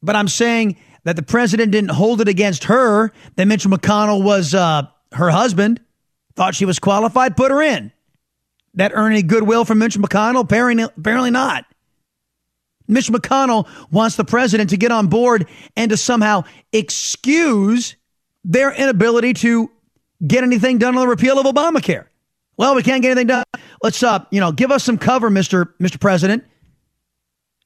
but 0.03 0.15
I'm 0.15 0.27
saying 0.27 0.77
that 1.03 1.15
the 1.15 1.23
president 1.23 1.71
didn't 1.71 1.91
hold 1.91 2.21
it 2.21 2.27
against 2.27 2.65
her 2.65 3.11
that 3.37 3.45
Mitch 3.45 3.65
McConnell 3.65 4.23
was 4.23 4.53
uh, 4.53 4.83
her 5.13 5.29
husband, 5.29 5.79
thought 6.35 6.53
she 6.53 6.65
was 6.65 6.79
qualified, 6.79 7.37
put 7.37 7.49
her 7.49 7.61
in. 7.61 7.91
That 8.73 8.91
earned 8.93 9.13
any 9.13 9.23
goodwill 9.23 9.65
from 9.65 9.79
Mitch 9.79 9.97
McConnell? 9.97 10.41
Apparently, 10.41 10.83
apparently 10.83 11.31
not. 11.31 11.65
Mitch 12.87 13.09
McConnell 13.09 13.67
wants 13.91 14.15
the 14.15 14.25
president 14.25 14.69
to 14.69 14.77
get 14.77 14.91
on 14.91 15.07
board 15.07 15.47
and 15.75 15.91
to 15.91 15.97
somehow 15.97 16.43
excuse 16.71 17.95
their 18.43 18.71
inability 18.71 19.33
to 19.33 19.69
get 20.25 20.43
anything 20.43 20.77
done 20.77 20.95
on 20.95 21.01
the 21.01 21.07
repeal 21.07 21.39
of 21.39 21.45
Obamacare. 21.45 22.05
Well, 22.57 22.75
we 22.75 22.83
can't 22.83 23.01
get 23.01 23.11
anything 23.11 23.27
done. 23.27 23.43
Let's 23.83 24.01
uh, 24.01 24.25
you 24.31 24.39
know, 24.39 24.51
give 24.51 24.71
us 24.71 24.83
some 24.83 24.97
cover, 24.97 25.29
Mr. 25.29 25.73
Mr. 25.79 25.99
President. 25.99 26.43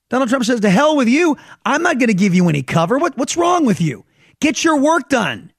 Donald 0.09 0.29
Trump 0.29 0.43
says, 0.43 0.59
"To 0.59 0.69
hell 0.69 0.97
with 0.97 1.07
you. 1.07 1.37
I'm 1.65 1.81
not 1.81 1.97
going 1.97 2.07
to 2.07 2.13
give 2.13 2.35
you 2.35 2.49
any 2.49 2.63
cover. 2.63 2.97
What 2.97 3.17
what's 3.17 3.37
wrong 3.37 3.65
with 3.65 3.79
you? 3.79 4.03
Get 4.41 4.63
your 4.63 4.77
work 4.79 5.07
done." 5.07 5.53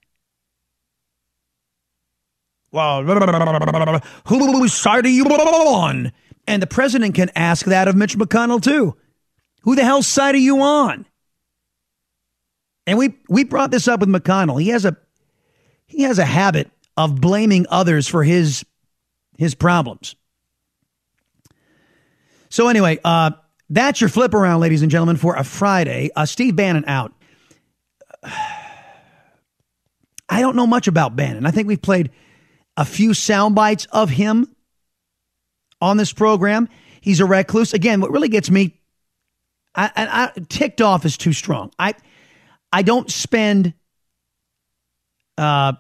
Well, 2.71 3.03
whose 4.27 4.73
side 4.73 5.05
are 5.05 5.09
you 5.09 5.25
on? 5.27 6.13
And 6.47 6.63
the 6.63 6.67
president 6.67 7.15
can 7.15 7.31
ask 7.37 7.67
that 7.67 7.87
of 7.87 7.97
Mitch 7.97 8.17
McConnell 8.17 8.63
too. 8.63 8.97
Who 9.63 9.75
the 9.75 9.85
hell's 9.85 10.07
side 10.07 10.35
are 10.35 10.39
you 10.39 10.63
on? 10.63 11.07
And 12.87 12.99
we 12.99 13.15
we 13.29 13.45
brought 13.45 13.71
this 13.71 13.89
up 13.89 14.01
with 14.01 14.09
McConnell. 14.09 14.61
He 14.61 14.69
has 14.71 14.85
a 14.85 14.97
he 15.87 16.03
has 16.03 16.19
a 16.19 16.25
habit 16.25 16.71
of 16.97 17.21
blaming 17.21 17.67
others 17.69 18.09
for 18.09 18.25
his 18.25 18.65
his 19.39 19.55
problems. 19.55 20.17
So 22.49 22.69
anyway, 22.69 22.99
uh, 23.05 23.31
that's 23.71 24.01
your 24.01 24.11
flip 24.11 24.35
around, 24.35 24.61
ladies 24.61 24.83
and 24.83 24.91
gentlemen, 24.91 25.17
for 25.17 25.37
a 25.37 25.45
Friday. 25.45 26.11
Uh, 26.15 26.27
Steve 26.27 26.55
Bannon 26.57 26.85
out. 26.87 27.13
I 30.29 30.41
don't 30.41 30.57
know 30.57 30.67
much 30.67 30.89
about 30.89 31.17
Bannon. 31.17 31.47
I 31.47 31.51
think 31.51 31.69
we've 31.69 31.81
played 31.81 32.11
a 32.77 32.85
few 32.85 33.15
sound 33.15 33.55
bites 33.55 33.87
of 33.93 34.11
him 34.11 34.55
on 35.81 35.97
this 35.97 36.13
program. 36.13 36.69
He's 37.01 37.21
a 37.21 37.27
recluse. 37.27 37.75
Again, 37.75 38.01
what 38.01 38.11
really 38.11 38.29
gets 38.29 38.51
me 38.51 38.82
I, 39.75 39.91
I, 39.97 40.33
I, 40.37 40.41
ticked 40.49 40.81
off 40.81 41.05
is 41.05 41.17
too 41.17 41.33
strong. 41.33 41.73
I 41.79 41.95
I 42.73 42.83
don't 42.83 43.11
spend 43.11 43.75
uh, 45.39 45.73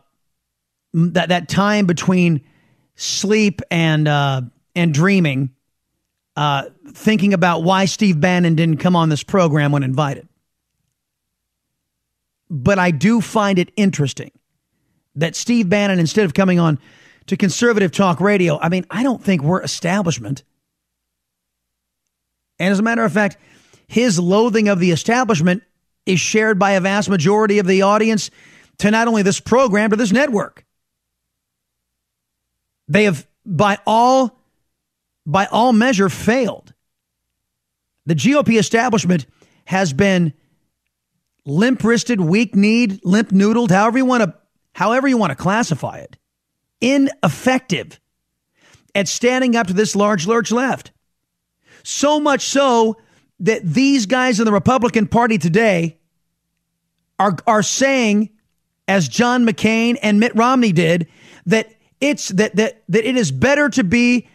that 0.95 1.29
that 1.29 1.49
time 1.49 1.87
between 1.87 2.43
sleep 2.97 3.61
and 3.71 4.09
uh, 4.09 4.43
and 4.75 4.95
dreaming 4.95 5.51
uh, 6.37 6.65
thinking 6.89 7.35
about 7.35 7.63
why 7.63 7.85
Steve 7.85 8.21
Bannon 8.21 8.55
didn't 8.55 8.79
come 8.79 8.97
on 8.97 9.09
this 9.09 9.23
program 9.23 9.73
when 9.73 9.83
invited. 9.83 10.29
But 12.49 12.79
I 12.79 12.91
do 12.91 13.21
find 13.21 13.59
it 13.59 13.71
interesting 13.77 14.31
that 15.15 15.37
Steve 15.37 15.69
Bannon, 15.69 15.99
instead 15.99 16.25
of 16.25 16.35
coming 16.35 16.59
on 16.59 16.79
to 17.27 17.37
conservative 17.37 17.93
talk 17.93 18.21
radio, 18.21 18.59
I 18.59 18.69
mean, 18.69 18.87
I 18.91 19.03
don't 19.03 19.23
think 19.23 19.43
we're 19.43 19.63
establishment. 19.63 20.45
And 22.59 22.73
as 22.73 22.79
a 22.79 22.83
matter 22.83 23.05
of 23.05 23.13
fact, 23.13 23.37
his 23.93 24.19
loathing 24.19 24.69
of 24.69 24.79
the 24.81 24.91
establishment 24.91 25.63
is 26.07 26.19
shared 26.19 26.59
by 26.59 26.73
a 26.73 26.81
vast 26.81 27.11
majority 27.11 27.59
of 27.59 27.67
the 27.67 27.83
audience 27.83 28.31
to 28.79 28.91
not 28.91 29.07
only 29.07 29.21
this 29.21 29.39
program, 29.39 29.91
but 29.91 29.99
this 29.99 30.13
network. 30.13 30.65
They 32.89 33.05
have, 33.05 33.27
by 33.45 33.77
all, 33.87 34.41
by 35.27 35.45
all 35.45 35.75
measure, 35.75 36.09
failed. 36.09 36.73
The 38.07 38.15
GOP 38.15 38.59
establishment 38.59 39.27
has 39.67 39.93
been 39.93 40.33
limp 41.45 41.85
wristed, 41.85 42.19
weak 42.19 42.55
kneed, 42.55 43.01
limp 43.05 43.29
noodled, 43.29 43.71
however 43.71 43.99
you 43.99 44.07
want 44.07 44.23
to, 44.23 44.35
however 44.75 45.07
you 45.07 45.19
want 45.19 45.33
to 45.33 45.37
classify 45.37 45.99
it, 45.99 46.17
ineffective 46.81 48.01
at 48.95 49.07
standing 49.07 49.55
up 49.55 49.67
to 49.67 49.75
this 49.75 49.95
large 49.95 50.27
lurch 50.27 50.51
left. 50.51 50.93
So 51.83 52.19
much 52.19 52.47
so 52.47 52.97
that 53.43 53.63
these 53.65 54.07
guys 54.07 54.39
in 54.39 54.47
the 54.47 54.53
Republican 54.53 55.07
Party 55.07 55.37
today 55.37 55.99
are, 57.19 57.37
are 57.47 57.63
saying, 57.63 58.31
as 58.89 59.09
John 59.09 59.45
McCain 59.45 59.99
and 60.01 60.19
Mitt 60.19 60.35
Romney 60.35 60.73
did, 60.73 61.09
that 61.47 61.75
it's 62.01 62.29
that 62.29 62.57
that 62.57 62.83
that 62.89 63.05
it 63.05 63.17
is 63.17 63.31
better 63.31 63.69
to 63.71 63.85
be 63.85 64.29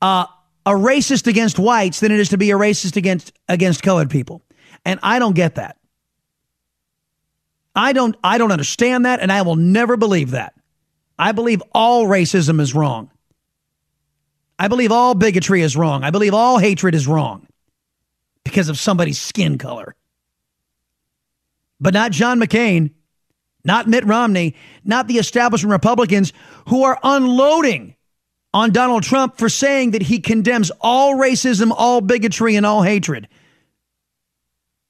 uh, 0.00 0.26
a 0.64 0.72
racist 0.72 1.26
against 1.26 1.58
whites 1.58 2.00
than 2.00 2.12
it 2.12 2.20
is 2.20 2.30
to 2.30 2.38
be 2.38 2.50
a 2.50 2.54
racist 2.54 2.96
against 2.96 3.32
against 3.48 3.82
colored 3.82 4.10
people. 4.10 4.42
And 4.84 5.00
I 5.02 5.18
don't 5.18 5.34
get 5.34 5.56
that. 5.56 5.78
I 7.74 7.92
don't 7.92 8.16
I 8.22 8.38
don't 8.38 8.52
understand 8.52 9.06
that 9.06 9.20
and 9.20 9.32
I 9.32 9.42
will 9.42 9.56
never 9.56 9.96
believe 9.96 10.32
that. 10.32 10.54
I 11.18 11.32
believe 11.32 11.62
all 11.72 12.06
racism 12.06 12.60
is 12.60 12.74
wrong. 12.74 13.10
I 14.58 14.68
believe 14.68 14.92
all 14.92 15.14
bigotry 15.14 15.62
is 15.62 15.76
wrong. 15.76 16.04
I 16.04 16.10
believe 16.10 16.34
all 16.34 16.58
hatred 16.58 16.94
is 16.94 17.06
wrong 17.06 17.46
because 18.44 18.68
of 18.68 18.78
somebody's 18.78 19.20
skin 19.20 19.58
color 19.58 19.94
but 21.80 21.94
not 21.94 22.12
John 22.12 22.38
McCain, 22.38 22.90
not 23.64 23.88
Mitt 23.88 24.04
Romney, 24.04 24.54
not 24.84 25.08
the 25.08 25.18
establishment 25.18 25.72
Republicans 25.72 26.32
who 26.68 26.84
are 26.84 26.98
unloading 27.02 27.96
on 28.52 28.72
Donald 28.72 29.02
Trump 29.02 29.38
for 29.38 29.48
saying 29.48 29.92
that 29.92 30.02
he 30.02 30.20
condemns 30.20 30.70
all 30.80 31.14
racism, 31.14 31.72
all 31.74 32.00
bigotry, 32.00 32.56
and 32.56 32.66
all 32.66 32.82
hatred, 32.82 33.28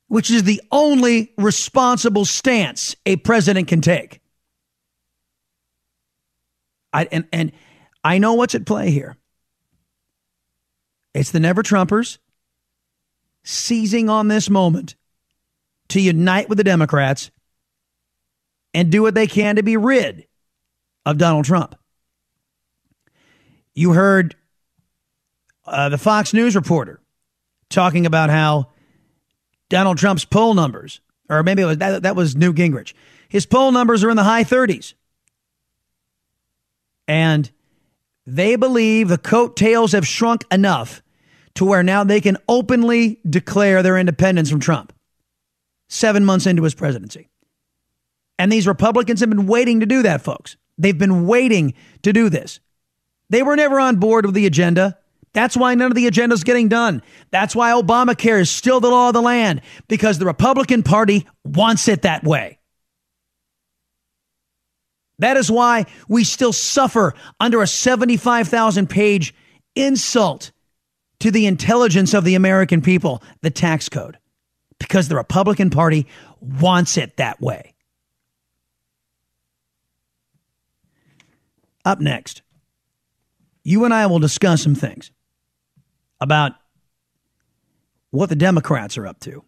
which 0.08 0.30
is 0.30 0.42
the 0.44 0.60
only 0.72 1.32
responsible 1.38 2.24
stance 2.24 2.96
a 3.06 3.16
president 3.16 3.68
can 3.68 3.80
take. 3.80 4.20
I, 6.92 7.06
and, 7.12 7.28
and 7.32 7.52
I 8.02 8.18
know 8.18 8.34
what's 8.34 8.54
at 8.54 8.66
play 8.66 8.90
here. 8.90 9.16
It's 11.14 11.30
the 11.30 11.40
Never 11.40 11.62
Trumpers 11.62 12.18
seizing 13.42 14.08
on 14.08 14.28
this 14.28 14.50
moment 14.50 14.96
to 15.88 16.00
unite 16.00 16.48
with 16.48 16.58
the 16.58 16.64
Democrats 16.64 17.30
and 18.72 18.90
do 18.90 19.02
what 19.02 19.14
they 19.14 19.26
can 19.26 19.56
to 19.56 19.62
be 19.62 19.76
rid 19.76 20.26
of 21.04 21.18
Donald 21.18 21.44
Trump. 21.44 21.74
You 23.74 23.92
heard 23.92 24.36
uh, 25.66 25.88
the 25.88 25.98
Fox 25.98 26.32
News 26.32 26.54
reporter 26.54 27.00
talking 27.68 28.06
about 28.06 28.30
how 28.30 28.68
Donald 29.68 29.98
Trump's 29.98 30.24
poll 30.24 30.54
numbers, 30.54 31.00
or 31.28 31.42
maybe 31.42 31.62
it 31.62 31.66
was 31.66 31.78
that, 31.78 32.02
that 32.02 32.16
was 32.16 32.36
Newt 32.36 32.56
Gingrich, 32.56 32.92
his 33.28 33.46
poll 33.46 33.72
numbers 33.72 34.04
are 34.04 34.10
in 34.10 34.16
the 34.16 34.24
high 34.24 34.44
30s. 34.44 34.94
And 37.06 37.50
they 38.26 38.56
believe 38.56 39.08
the 39.08 39.18
coattails 39.18 39.92
have 39.92 40.06
shrunk 40.06 40.44
enough 40.52 41.02
to 41.54 41.64
where 41.64 41.82
now 41.82 42.04
they 42.04 42.20
can 42.20 42.36
openly 42.48 43.20
declare 43.28 43.82
their 43.82 43.98
independence 43.98 44.50
from 44.50 44.60
Trump 44.60 44.92
seven 45.88 46.24
months 46.24 46.46
into 46.46 46.62
his 46.62 46.74
presidency. 46.74 47.28
And 48.38 48.50
these 48.50 48.66
Republicans 48.66 49.20
have 49.20 49.28
been 49.28 49.46
waiting 49.46 49.80
to 49.80 49.86
do 49.86 50.02
that, 50.02 50.22
folks. 50.22 50.56
They've 50.78 50.96
been 50.96 51.26
waiting 51.26 51.74
to 52.02 52.12
do 52.12 52.30
this. 52.30 52.60
They 53.28 53.42
were 53.42 53.56
never 53.56 53.78
on 53.78 53.96
board 53.96 54.24
with 54.24 54.34
the 54.34 54.46
agenda. 54.46 54.96
That's 55.32 55.56
why 55.56 55.74
none 55.74 55.90
of 55.90 55.94
the 55.94 56.06
agenda 56.06 56.34
is 56.34 56.42
getting 56.42 56.68
done. 56.68 57.02
That's 57.30 57.54
why 57.54 57.72
Obamacare 57.72 58.40
is 58.40 58.50
still 58.50 58.80
the 58.80 58.88
law 58.88 59.08
of 59.08 59.14
the 59.14 59.22
land, 59.22 59.60
because 59.88 60.18
the 60.18 60.26
Republican 60.26 60.82
Party 60.82 61.26
wants 61.44 61.86
it 61.86 62.02
that 62.02 62.24
way. 62.24 62.58
That 65.18 65.36
is 65.36 65.50
why 65.50 65.84
we 66.08 66.24
still 66.24 66.52
suffer 66.52 67.14
under 67.38 67.60
a 67.60 67.66
75,000 67.66 68.88
page 68.88 69.34
insult 69.76 70.50
to 71.20 71.30
the 71.30 71.46
intelligence 71.46 72.12
of 72.14 72.24
the 72.24 72.34
American 72.34 72.82
people, 72.82 73.22
the 73.42 73.50
tax 73.50 73.88
code 73.88 74.18
because 74.80 75.06
the 75.06 75.14
Republican 75.14 75.70
Party 75.70 76.08
wants 76.40 76.96
it 76.96 77.18
that 77.18 77.40
way. 77.40 77.74
Up 81.84 82.00
next, 82.00 82.42
you 83.62 83.84
and 83.84 83.94
I 83.94 84.06
will 84.06 84.18
discuss 84.18 84.62
some 84.62 84.74
things 84.74 85.12
about 86.20 86.52
what 88.10 88.28
the 88.28 88.36
Democrats 88.36 88.98
are 88.98 89.06
up 89.06 89.20
to. 89.20 89.44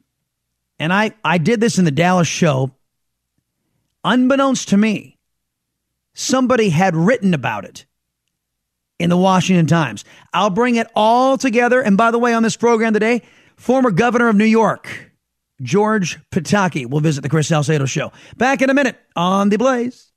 And 0.78 0.92
I, 0.92 1.12
I 1.24 1.38
did 1.38 1.60
this 1.60 1.78
in 1.78 1.84
the 1.84 1.90
Dallas 1.90 2.28
show. 2.28 2.70
Unbeknownst 4.04 4.68
to 4.68 4.76
me, 4.76 5.18
somebody 6.14 6.70
had 6.70 6.94
written 6.94 7.34
about 7.34 7.64
it 7.64 7.86
in 9.02 9.10
the 9.10 9.16
Washington 9.16 9.66
Times. 9.66 10.04
I'll 10.32 10.50
bring 10.50 10.76
it 10.76 10.86
all 10.94 11.36
together. 11.36 11.80
And 11.82 11.96
by 11.96 12.10
the 12.10 12.18
way, 12.18 12.32
on 12.34 12.42
this 12.42 12.56
program 12.56 12.92
today, 12.92 13.22
former 13.56 13.90
governor 13.90 14.28
of 14.28 14.36
New 14.36 14.44
York, 14.44 15.12
George 15.60 16.18
Pataki 16.30 16.88
will 16.88 17.00
visit 17.00 17.22
the 17.22 17.28
Chris 17.28 17.48
Salcedo 17.48 17.84
Show. 17.84 18.12
Back 18.36 18.62
in 18.62 18.70
a 18.70 18.74
minute 18.74 18.96
on 19.16 19.48
The 19.48 19.58
Blaze. 19.58 20.08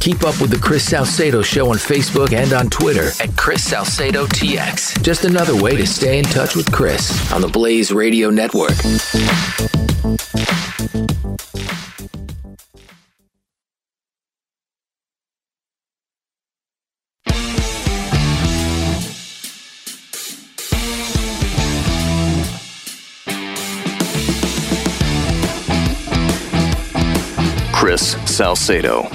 Keep 0.00 0.22
up 0.22 0.40
with 0.40 0.50
the 0.50 0.58
Chris 0.62 0.84
Salcedo 0.84 1.42
Show 1.42 1.70
on 1.70 1.76
Facebook 1.76 2.32
and 2.32 2.52
on 2.52 2.70
Twitter 2.70 3.10
at 3.20 3.36
Chris 3.36 3.64
Salcedo 3.64 4.26
TX. 4.26 5.02
Just 5.02 5.24
another 5.24 5.60
way 5.60 5.76
to 5.76 5.86
stay 5.86 6.18
in 6.18 6.24
touch 6.24 6.54
with 6.54 6.70
Chris 6.70 7.32
on 7.32 7.40
the 7.40 7.48
Blaze 7.48 7.90
Radio 7.90 8.30
Network. 8.30 8.76
Chris 27.86 28.16
Salcedo. 28.28 29.08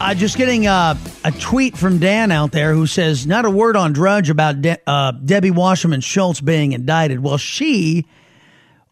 Uh, 0.00 0.14
just 0.14 0.38
getting 0.38 0.66
uh, 0.66 0.96
a 1.22 1.30
tweet 1.32 1.76
from 1.76 1.98
Dan 1.98 2.32
out 2.32 2.52
there 2.52 2.72
who 2.72 2.86
says, 2.86 3.26
not 3.26 3.44
a 3.44 3.50
word 3.50 3.76
on 3.76 3.92
Drudge 3.92 4.30
about 4.30 4.62
De- 4.62 4.78
uh, 4.86 5.10
Debbie 5.10 5.50
Wasserman 5.50 6.00
Schultz 6.00 6.40
being 6.40 6.72
indicted. 6.72 7.22
Well, 7.22 7.36
she 7.36 8.06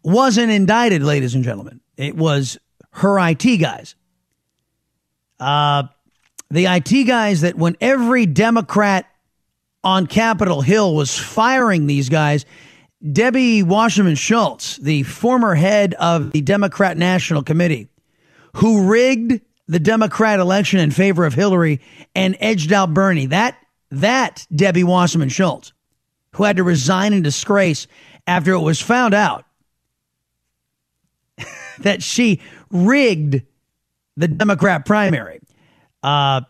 wasn't 0.03 0.51
indicted, 0.51 1.01
ladies 1.01 1.33
and 1.33 1.43
gentlemen. 1.43 1.81
It 1.97 2.15
was 2.15 2.59
her 2.91 3.17
IT 3.17 3.57
guys. 3.57 3.95
Uh, 5.39 5.85
the 6.51 6.67
IT 6.67 7.05
guys 7.05 7.41
that 7.41 7.55
when 7.55 7.75
every 7.81 8.27
Democrat 8.27 9.07
on 9.83 10.05
Capitol 10.05 10.61
Hill 10.61 10.93
was 10.93 11.17
firing 11.17 11.87
these 11.87 12.09
guys. 12.09 12.45
Debbie 13.11 13.63
Wasserman 13.63 14.15
Schultz, 14.15 14.77
the 14.77 15.03
former 15.03 15.55
head 15.55 15.93
of 15.95 16.31
the 16.31 16.41
Democrat 16.41 16.97
National 16.97 17.43
Committee, 17.43 17.89
who 18.55 18.89
rigged 18.89 19.41
the 19.67 19.79
Democrat 19.79 20.39
election 20.39 20.79
in 20.79 20.91
favor 20.91 21.25
of 21.25 21.33
Hillary 21.33 21.81
and 22.15 22.37
edged 22.39 22.71
out 22.71 22.93
Bernie. 22.93 23.25
That 23.25 23.57
that 23.91 24.47
Debbie 24.55 24.83
Wasserman 24.83 25.29
Schultz, 25.29 25.73
who 26.33 26.43
had 26.43 26.57
to 26.57 26.63
resign 26.63 27.13
in 27.13 27.23
disgrace 27.23 27.87
after 28.25 28.53
it 28.53 28.59
was 28.59 28.81
found 28.81 29.13
out 29.13 29.45
that 31.79 32.01
she 32.01 32.39
rigged 32.71 33.41
the 34.15 34.27
Democrat 34.27 34.85
primary. 34.85 35.41
Uh, 36.01 36.41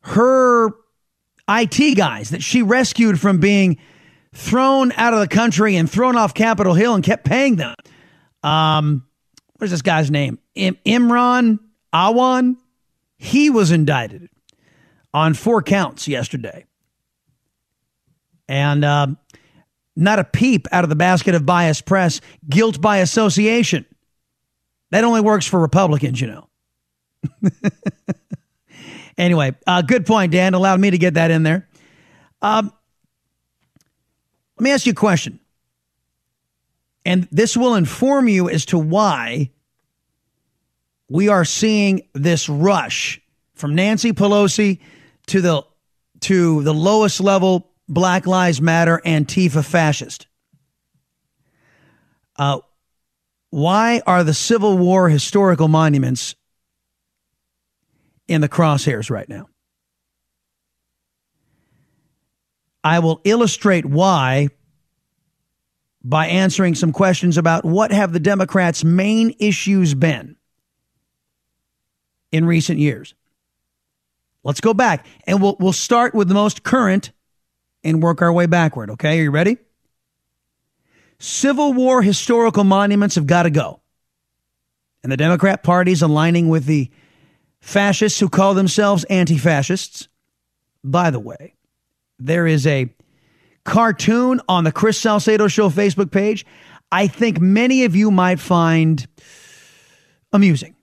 her 0.00 0.70
IT 1.48 1.96
guys 1.96 2.30
that 2.30 2.42
she 2.42 2.62
rescued 2.62 3.18
from 3.20 3.38
being 3.38 3.78
thrown 4.34 4.92
out 4.92 5.14
of 5.14 5.20
the 5.20 5.28
country 5.28 5.76
and 5.76 5.90
thrown 5.90 6.16
off 6.16 6.34
Capitol 6.34 6.74
Hill 6.74 6.94
and 6.94 7.02
kept 7.02 7.24
paying 7.24 7.56
them. 7.56 7.74
Um, 8.42 9.06
what 9.54 9.64
is 9.64 9.70
this 9.70 9.82
guy's 9.82 10.10
name? 10.10 10.38
Im- 10.54 10.76
Imran 10.84 11.60
Awan. 11.94 12.56
He 13.16 13.48
was 13.48 13.70
indicted 13.70 14.28
on 15.14 15.32
four 15.32 15.62
counts 15.62 16.06
yesterday. 16.08 16.66
And 18.48 18.84
uh, 18.84 19.06
not 19.96 20.18
a 20.18 20.24
peep 20.24 20.66
out 20.72 20.84
of 20.84 20.90
the 20.90 20.96
basket 20.96 21.34
of 21.34 21.46
biased 21.46 21.86
press, 21.86 22.20
guilt 22.46 22.80
by 22.80 22.98
association. 22.98 23.86
That 24.90 25.04
only 25.04 25.22
works 25.22 25.46
for 25.46 25.60
Republicans, 25.60 26.20
you 26.20 26.26
know. 26.26 26.48
anyway, 29.18 29.54
uh, 29.66 29.82
good 29.82 30.04
point, 30.04 30.32
Dan. 30.32 30.52
Allowed 30.54 30.80
me 30.80 30.90
to 30.90 30.98
get 30.98 31.14
that 31.14 31.30
in 31.30 31.44
there. 31.44 31.68
Um, 32.42 32.72
let 34.56 34.64
me 34.64 34.70
ask 34.70 34.86
you 34.86 34.92
a 34.92 34.96
question. 34.96 35.40
And 37.04 37.28
this 37.30 37.56
will 37.56 37.74
inform 37.74 38.28
you 38.28 38.48
as 38.48 38.64
to 38.66 38.78
why 38.78 39.50
we 41.08 41.28
are 41.28 41.44
seeing 41.44 42.02
this 42.14 42.48
rush 42.48 43.20
from 43.54 43.74
Nancy 43.74 44.12
Pelosi 44.12 44.80
to 45.26 45.40
the 45.40 45.62
to 46.20 46.62
the 46.62 46.72
lowest 46.72 47.20
level 47.20 47.70
Black 47.88 48.26
Lives 48.26 48.60
Matter 48.60 49.02
Antifa 49.04 49.64
fascist. 49.64 50.26
Uh, 52.36 52.60
why 53.50 54.00
are 54.06 54.24
the 54.24 54.34
Civil 54.34 54.78
War 54.78 55.08
historical 55.08 55.68
monuments 55.68 56.34
in 58.26 58.40
the 58.40 58.48
crosshairs 58.48 59.10
right 59.10 59.28
now? 59.28 59.48
I 62.84 62.98
will 62.98 63.22
illustrate 63.24 63.86
why 63.86 64.50
by 66.04 66.26
answering 66.26 66.74
some 66.74 66.92
questions 66.92 67.38
about 67.38 67.64
what 67.64 67.90
have 67.90 68.12
the 68.12 68.20
Democrats' 68.20 68.84
main 68.84 69.34
issues 69.38 69.94
been 69.94 70.36
in 72.30 72.44
recent 72.44 72.78
years. 72.78 73.14
Let's 74.42 74.60
go 74.60 74.74
back 74.74 75.06
and 75.26 75.40
we'll 75.40 75.56
we'll 75.58 75.72
start 75.72 76.14
with 76.14 76.28
the 76.28 76.34
most 76.34 76.62
current 76.62 77.10
and 77.82 78.02
work 78.02 78.20
our 78.20 78.32
way 78.32 78.44
backward, 78.44 78.90
okay? 78.90 79.18
Are 79.18 79.22
you 79.22 79.30
ready? 79.30 79.56
Civil 81.18 81.72
War 81.72 82.02
historical 82.02 82.64
monuments 82.64 83.14
have 83.14 83.26
got 83.26 83.44
to 83.44 83.50
go. 83.50 83.80
And 85.02 85.10
the 85.10 85.16
Democrat 85.16 85.62
Party's 85.62 86.02
aligning 86.02 86.50
with 86.50 86.66
the 86.66 86.90
fascists 87.60 88.20
who 88.20 88.28
call 88.28 88.52
themselves 88.52 89.04
anti 89.04 89.38
fascists. 89.38 90.08
By 90.82 91.10
the 91.10 91.20
way, 91.20 91.53
there 92.18 92.46
is 92.46 92.66
a 92.66 92.92
cartoon 93.64 94.40
on 94.48 94.64
the 94.64 94.72
Chris 94.72 94.98
Salcedo 94.98 95.48
Show 95.48 95.70
Facebook 95.70 96.10
page 96.10 96.44
I 96.94 97.08
think 97.08 97.40
many 97.40 97.84
of 97.86 97.96
you 97.96 98.12
might 98.12 98.38
find 98.38 99.04
amusing. 100.32 100.76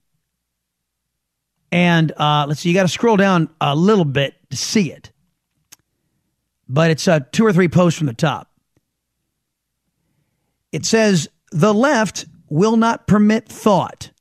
And 1.72 2.12
uh, 2.18 2.46
let's 2.50 2.60
see, 2.60 2.68
you 2.70 2.76
got 2.76 2.82
to 2.82 2.90
scroll 2.90 3.16
down 3.16 3.50
a 3.62 3.74
little 3.78 4.04
bit 4.04 4.36
to 4.50 4.58
see 4.58 4.92
it. 4.92 5.14
But 6.68 6.92
it's 6.92 7.08
uh, 7.08 7.22
two 7.32 7.46
or 7.46 7.54
three 7.54 7.70
posts 7.70 7.98
from 7.98 8.08
the 8.08 8.14
top. 8.14 8.50
It 10.74 10.86
says, 10.86 11.30
the 11.52 11.74
left 11.74 12.26
will 12.50 12.76
not 12.76 13.08
permit 13.08 13.48
thought 13.48 14.12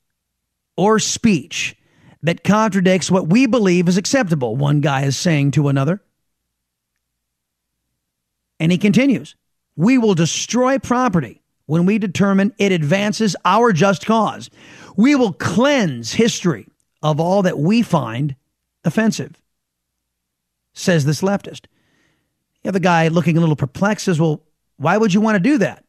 or 0.76 1.00
speech 1.00 1.76
that 2.22 2.44
contradicts 2.44 3.11
what 3.11 3.28
we 3.28 3.46
believe 3.46 3.88
is 3.88 3.96
acceptable, 3.96 4.54
one 4.54 4.80
guy 4.80 5.02
is 5.02 5.16
saying 5.16 5.50
to 5.52 5.66
another. 5.66 6.00
And 8.60 8.70
he 8.70 8.78
continues, 8.78 9.34
we 9.74 9.96
will 9.96 10.14
destroy 10.14 10.78
property 10.78 11.40
when 11.64 11.86
we 11.86 11.98
determine 11.98 12.54
it 12.58 12.70
advances 12.72 13.34
our 13.44 13.72
just 13.72 14.04
cause. 14.04 14.50
We 14.96 15.14
will 15.14 15.32
cleanse 15.32 16.12
history 16.12 16.68
of 17.02 17.18
all 17.18 17.42
that 17.42 17.58
we 17.58 17.80
find 17.80 18.36
offensive, 18.84 19.40
says 20.74 21.06
this 21.06 21.22
leftist. 21.22 21.64
The 22.62 22.78
guy 22.78 23.08
looking 23.08 23.38
a 23.38 23.40
little 23.40 23.56
perplexed, 23.56 24.04
says, 24.04 24.20
Well, 24.20 24.42
why 24.76 24.98
would 24.98 25.14
you 25.14 25.22
want 25.22 25.36
to 25.36 25.40
do 25.40 25.56
that? 25.58 25.82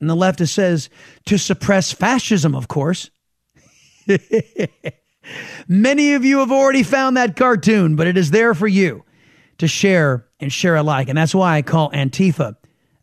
And 0.00 0.08
the 0.08 0.14
leftist 0.14 0.50
says, 0.50 0.88
To 1.26 1.36
suppress 1.36 1.90
fascism, 1.90 2.54
of 2.54 2.68
course. 2.68 3.10
Many 5.68 6.14
of 6.14 6.24
you 6.24 6.38
have 6.38 6.52
already 6.52 6.84
found 6.84 7.16
that 7.16 7.34
cartoon, 7.34 7.96
but 7.96 8.06
it 8.06 8.16
is 8.16 8.30
there 8.30 8.54
for 8.54 8.68
you 8.68 9.04
to 9.58 9.68
share 9.68 10.26
and 10.40 10.52
share 10.52 10.76
alike. 10.76 11.08
And 11.08 11.18
that's 11.18 11.34
why 11.34 11.56
I 11.56 11.62
call 11.62 11.90
Antifa 11.90 12.56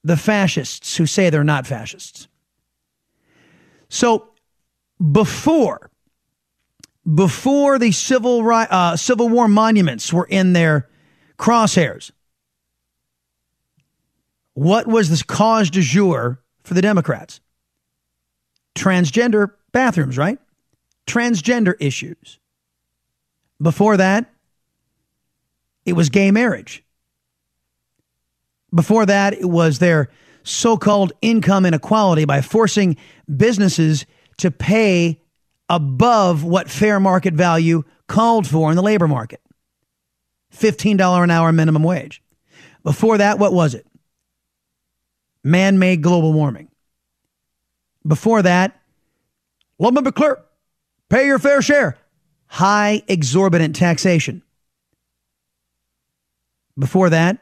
the 0.03 0.17
fascists 0.17 0.97
who 0.97 1.05
say 1.05 1.29
they're 1.29 1.43
not 1.43 1.65
fascists. 1.65 2.27
So 3.89 4.29
before 5.11 5.89
before 7.13 7.77
the 7.77 7.91
civil 7.91 8.47
uh, 8.49 8.95
civil 8.97 9.29
war 9.29 9.47
monuments 9.47 10.11
were 10.11 10.25
in 10.25 10.53
their 10.53 10.89
crosshairs, 11.37 12.11
what 14.53 14.87
was 14.87 15.09
the 15.09 15.23
cause 15.25 15.69
du 15.69 15.81
jour 15.81 16.41
for 16.63 16.73
the 16.73 16.81
Democrats? 16.81 17.41
Transgender 18.75 19.51
bathrooms, 19.71 20.17
right? 20.17 20.39
Transgender 21.07 21.75
issues. 21.79 22.39
Before 23.61 23.97
that, 23.97 24.33
it 25.85 25.93
was 25.93 26.09
gay 26.09 26.31
marriage. 26.31 26.83
Before 28.73 29.05
that, 29.05 29.33
it 29.33 29.49
was 29.49 29.79
their 29.79 30.09
so 30.43 30.77
called 30.77 31.13
income 31.21 31.65
inequality 31.65 32.25
by 32.25 32.41
forcing 32.41 32.97
businesses 33.35 34.05
to 34.37 34.51
pay 34.51 35.21
above 35.69 36.43
what 36.43 36.69
fair 36.69 36.99
market 36.99 37.33
value 37.33 37.83
called 38.07 38.45
for 38.45 38.69
in 38.69 38.75
the 38.75 38.83
labor 38.83 39.07
market 39.07 39.41
$15 40.53 41.23
an 41.23 41.31
hour 41.31 41.51
minimum 41.51 41.83
wage. 41.83 42.21
Before 42.83 43.17
that, 43.17 43.39
what 43.39 43.51
was 43.51 43.73
it? 43.73 43.85
Man 45.43 45.79
made 45.79 46.01
global 46.01 46.33
warming. 46.33 46.69
Before 48.07 48.41
that, 48.41 48.79
be 49.79 50.11
clear 50.11 50.39
pay 51.09 51.25
your 51.25 51.39
fair 51.39 51.61
share. 51.61 51.97
High 52.47 53.01
exorbitant 53.07 53.75
taxation. 53.75 54.43
Before 56.77 57.09
that, 57.09 57.37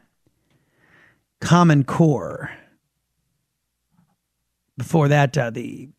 Common 1.39 1.83
Core. 1.83 2.51
Before 4.77 5.07
that, 5.07 5.37
uh, 5.37 5.49
the 5.49 5.89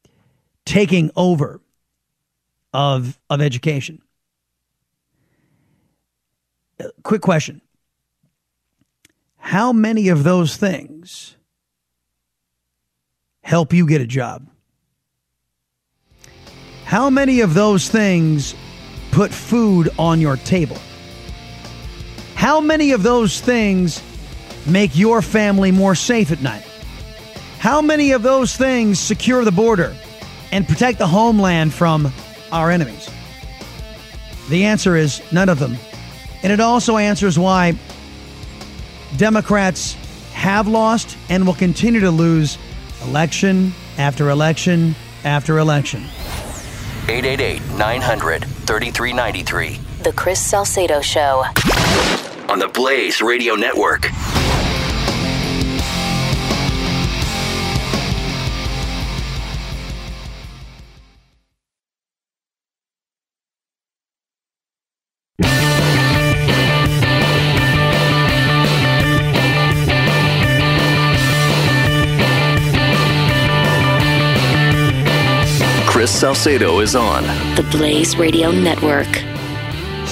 taking 0.64 1.10
over 1.16 1.60
of, 2.72 3.18
of 3.30 3.40
education. 3.40 4.02
Uh, 6.80 6.88
quick 7.02 7.22
question 7.22 7.60
How 9.36 9.72
many 9.72 10.08
of 10.08 10.24
those 10.24 10.56
things 10.56 11.36
help 13.42 13.72
you 13.72 13.86
get 13.86 14.00
a 14.00 14.06
job? 14.06 14.48
How 16.84 17.10
many 17.10 17.40
of 17.40 17.54
those 17.54 17.88
things 17.88 18.54
put 19.10 19.30
food 19.32 19.88
on 19.98 20.20
your 20.20 20.36
table? 20.36 20.78
How 22.44 22.60
many 22.60 22.92
of 22.92 23.02
those 23.02 23.40
things 23.40 24.02
make 24.66 24.94
your 24.94 25.22
family 25.22 25.72
more 25.72 25.94
safe 25.94 26.30
at 26.30 26.42
night? 26.42 26.62
How 27.58 27.80
many 27.80 28.12
of 28.12 28.22
those 28.22 28.54
things 28.54 29.00
secure 29.00 29.46
the 29.46 29.50
border 29.50 29.96
and 30.52 30.68
protect 30.68 30.98
the 30.98 31.06
homeland 31.06 31.72
from 31.72 32.12
our 32.52 32.70
enemies? 32.70 33.08
The 34.50 34.64
answer 34.64 34.94
is 34.94 35.22
none 35.32 35.48
of 35.48 35.58
them. 35.58 35.78
And 36.42 36.52
it 36.52 36.60
also 36.60 36.98
answers 36.98 37.38
why 37.38 37.78
Democrats 39.16 39.94
have 40.34 40.68
lost 40.68 41.16
and 41.30 41.46
will 41.46 41.54
continue 41.54 42.00
to 42.00 42.10
lose 42.10 42.58
election 43.04 43.72
after 43.96 44.28
election 44.28 44.94
after 45.24 45.56
election. 45.60 46.02
888 47.08 47.62
900 47.78 48.44
3393. 48.44 49.80
The 50.02 50.12
Chris 50.12 50.40
Salcedo 50.40 51.00
Show 51.00 51.44
on 52.54 52.60
the 52.60 52.68
Blaze 52.68 53.20
Radio 53.20 53.56
Network. 53.56 54.02
Chris 75.88 76.20
Salcedo 76.20 76.78
is 76.78 76.94
on 76.94 77.24
the 77.56 77.66
Blaze 77.72 78.16
Radio 78.16 78.52
Network. 78.52 79.33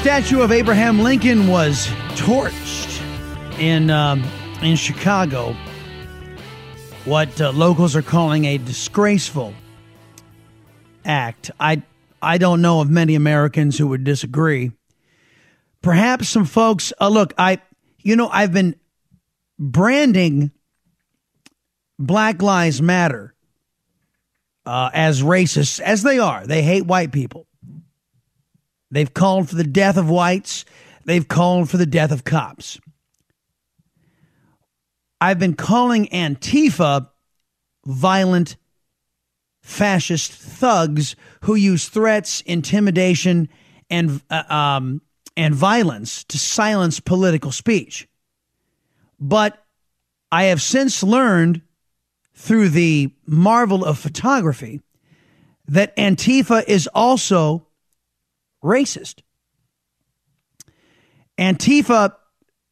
Statue 0.03 0.41
of 0.41 0.51
Abraham 0.51 0.99
Lincoln 0.99 1.47
was 1.47 1.87
torched 2.17 3.01
in 3.61 3.89
um, 3.89 4.25
in 4.61 4.75
Chicago. 4.75 5.55
What 7.05 7.41
uh, 7.41 7.53
locals 7.53 7.95
are 7.95 8.03
calling 8.03 8.45
a 8.47 8.59
disgraceful 8.59 9.55
act. 11.05 11.53
I 11.61 11.85
I 12.21 12.39
don't 12.39 12.61
know 12.61 12.81
of 12.81 12.91
many 12.91 13.15
Americans 13.15 13.79
who 13.79 13.87
would 13.87 14.03
disagree. 14.03 14.73
Perhaps 15.83 16.29
some 16.29 16.47
folks. 16.47 16.93
Uh, 17.01 17.07
look, 17.07 17.33
I 17.39 17.61
you 18.01 18.17
know 18.17 18.29
I've 18.29 18.53
been 18.53 18.75
branding 19.57 20.51
Black 22.01 22.43
Lives 22.43 22.83
Matter 22.83 23.37
uh, 24.67 24.91
as 24.93 25.23
racist 25.23 25.79
as 25.79 26.03
they 26.03 26.19
are. 26.19 26.45
They 26.45 26.63
hate 26.63 26.87
white 26.87 27.13
people. 27.13 27.47
They've 28.93 29.13
called 29.13 29.49
for 29.49 29.57
the 29.57 29.65
death 29.65 29.97
of 29.97 30.09
whites. 30.09 30.67
They've 31.07 31.27
called 31.27 31.71
for 31.71 31.79
the 31.79 31.87
death 31.87 32.13
of 32.13 32.25
cops. 32.25 32.79
I've 35.21 35.39
been 35.39 35.55
calling 35.55 36.07
Antifa 36.09 37.09
violent 37.87 38.57
fascist 39.63 40.33
thugs 40.33 41.17
who 41.43 41.55
use 41.55 41.89
threats, 41.89 42.43
intimidation, 42.43 43.49
and 43.89 44.21
uh, 44.29 44.43
um, 44.49 45.01
and 45.37 45.55
violence 45.55 46.25
to 46.25 46.39
silence 46.39 47.01
political 47.01 47.51
speech. 47.51 48.07
But 49.19 49.65
I 50.31 50.45
have 50.45 50.61
since 50.61 51.03
learned 51.03 51.63
through 52.35 52.71
the 52.71 53.15
marvel 53.27 53.85
of 53.85 53.99
photography 53.99 54.81
that 55.69 55.97
Antifa 55.97 56.65
is 56.67 56.89
also 56.89 57.69
racist. 58.63 59.21
Antifa, 61.39 62.15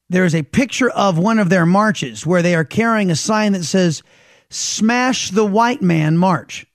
there 0.09 0.25
is 0.25 0.35
a 0.35 0.43
picture 0.43 0.91
of 0.91 1.19
one 1.19 1.39
of 1.39 1.49
their 1.49 1.67
marches 1.67 2.27
where 2.27 2.43
they 2.43 2.55
are 2.55 2.65
carrying 2.65 3.11
a 3.11 3.17
sign 3.17 3.53
that 3.53 3.65
says, 3.65 4.03
Smash 4.51 5.31
the 5.31 5.45
White 5.45 5.83
Man 5.83 6.17
March. 6.17 6.67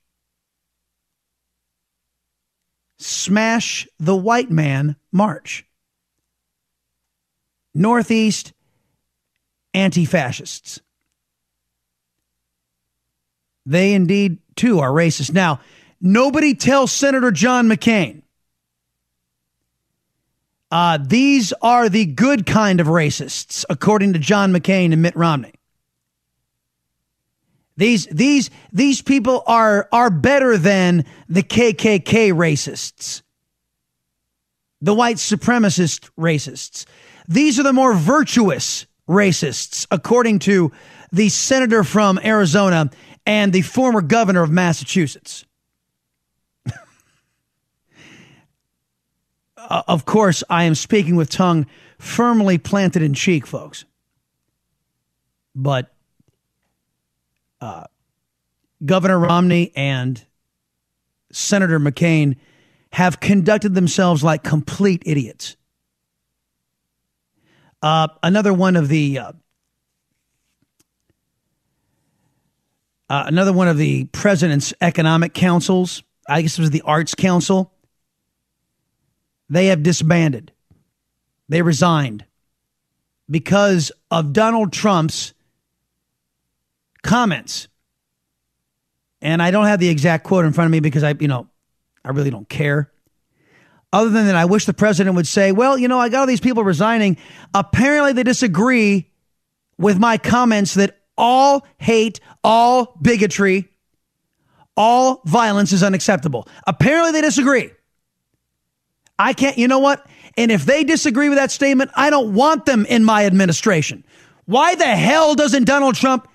Smash 2.98 3.86
the 3.98 4.16
White 4.16 4.50
Man 4.50 4.96
March. 5.12 5.64
Northeast 7.74 8.54
anti 9.74 10.06
fascists. 10.06 10.80
They 13.66 13.92
indeed, 13.92 14.38
too, 14.54 14.80
are 14.80 14.90
racist. 14.90 15.34
Now, 15.34 15.60
nobody 16.00 16.54
tells 16.54 16.92
Senator 16.92 17.30
John 17.30 17.68
McCain. 17.68 18.22
Uh, 20.76 20.98
these 20.98 21.54
are 21.62 21.88
the 21.88 22.04
good 22.04 22.44
kind 22.44 22.80
of 22.80 22.86
racists, 22.86 23.64
according 23.70 24.12
to 24.12 24.18
John 24.18 24.52
McCain 24.52 24.92
and 24.92 25.00
Mitt 25.00 25.16
Romney. 25.16 25.54
These 27.78 28.04
these 28.12 28.50
these 28.74 29.00
people 29.00 29.42
are 29.46 29.88
are 29.90 30.10
better 30.10 30.58
than 30.58 31.06
the 31.30 31.42
KKK 31.42 32.30
racists, 32.34 33.22
the 34.82 34.92
white 34.92 35.16
supremacist 35.16 36.10
racists. 36.18 36.84
These 37.26 37.58
are 37.58 37.62
the 37.62 37.72
more 37.72 37.94
virtuous 37.94 38.84
racists, 39.08 39.86
according 39.90 40.40
to 40.40 40.72
the 41.10 41.30
senator 41.30 41.84
from 41.84 42.20
Arizona 42.22 42.90
and 43.24 43.50
the 43.50 43.62
former 43.62 44.02
governor 44.02 44.42
of 44.42 44.50
Massachusetts. 44.50 45.46
Uh, 49.68 49.82
of 49.88 50.04
course, 50.04 50.42
I 50.48 50.64
am 50.64 50.74
speaking 50.74 51.16
with 51.16 51.30
tongue 51.30 51.66
firmly 51.98 52.58
planted 52.58 53.02
in 53.02 53.14
cheek, 53.14 53.46
folks. 53.46 53.84
But 55.54 55.92
uh, 57.60 57.84
Governor 58.84 59.18
Romney 59.18 59.72
and 59.74 60.22
Senator 61.32 61.80
McCain 61.80 62.36
have 62.92 63.20
conducted 63.20 63.74
themselves 63.74 64.22
like 64.22 64.42
complete 64.42 65.02
idiots. 65.06 65.56
Uh, 67.82 68.08
another 68.22 68.52
one 68.52 68.76
of 68.76 68.88
the 68.88 69.18
uh, 69.18 69.32
uh, 73.08 73.24
another 73.26 73.52
one 73.52 73.68
of 73.68 73.76
the 73.76 74.04
president's 74.06 74.74
economic 74.80 75.34
councils, 75.34 76.02
I 76.28 76.42
guess 76.42 76.58
it 76.58 76.62
was 76.62 76.70
the 76.70 76.82
Arts 76.82 77.14
Council, 77.14 77.72
they 79.48 79.66
have 79.66 79.82
disbanded. 79.82 80.52
They 81.48 81.62
resigned 81.62 82.24
because 83.30 83.92
of 84.10 84.32
Donald 84.32 84.72
Trump's 84.72 85.32
comments. 87.02 87.68
And 89.22 89.42
I 89.42 89.50
don't 89.50 89.66
have 89.66 89.80
the 89.80 89.88
exact 89.88 90.24
quote 90.24 90.44
in 90.44 90.52
front 90.52 90.66
of 90.66 90.72
me 90.72 90.80
because 90.80 91.02
I, 91.02 91.14
you 91.18 91.28
know, 91.28 91.48
I 92.04 92.10
really 92.10 92.30
don't 92.30 92.48
care. 92.48 92.92
Other 93.92 94.10
than 94.10 94.26
that, 94.26 94.34
I 94.34 94.44
wish 94.44 94.66
the 94.66 94.74
president 94.74 95.16
would 95.16 95.26
say, 95.26 95.52
well, 95.52 95.78
you 95.78 95.88
know, 95.88 95.98
I 95.98 96.08
got 96.08 96.20
all 96.20 96.26
these 96.26 96.40
people 96.40 96.64
resigning. 96.64 97.16
Apparently, 97.54 98.12
they 98.12 98.24
disagree 98.24 99.10
with 99.78 99.98
my 99.98 100.18
comments 100.18 100.74
that 100.74 100.98
all 101.16 101.66
hate, 101.78 102.20
all 102.44 102.96
bigotry, 103.00 103.70
all 104.76 105.22
violence 105.24 105.72
is 105.72 105.82
unacceptable. 105.82 106.46
Apparently, 106.66 107.12
they 107.12 107.22
disagree. 107.22 107.70
I 109.18 109.32
can't, 109.32 109.56
you 109.58 109.68
know 109.68 109.78
what? 109.78 110.06
And 110.36 110.50
if 110.50 110.64
they 110.64 110.84
disagree 110.84 111.28
with 111.28 111.38
that 111.38 111.50
statement, 111.50 111.90
I 111.94 112.10
don't 112.10 112.34
want 112.34 112.66
them 112.66 112.84
in 112.86 113.04
my 113.04 113.24
administration. 113.24 114.04
Why 114.44 114.74
the 114.74 114.84
hell 114.84 115.34
doesn't 115.34 115.64
Donald 115.64 115.94
Trump, 115.94 116.28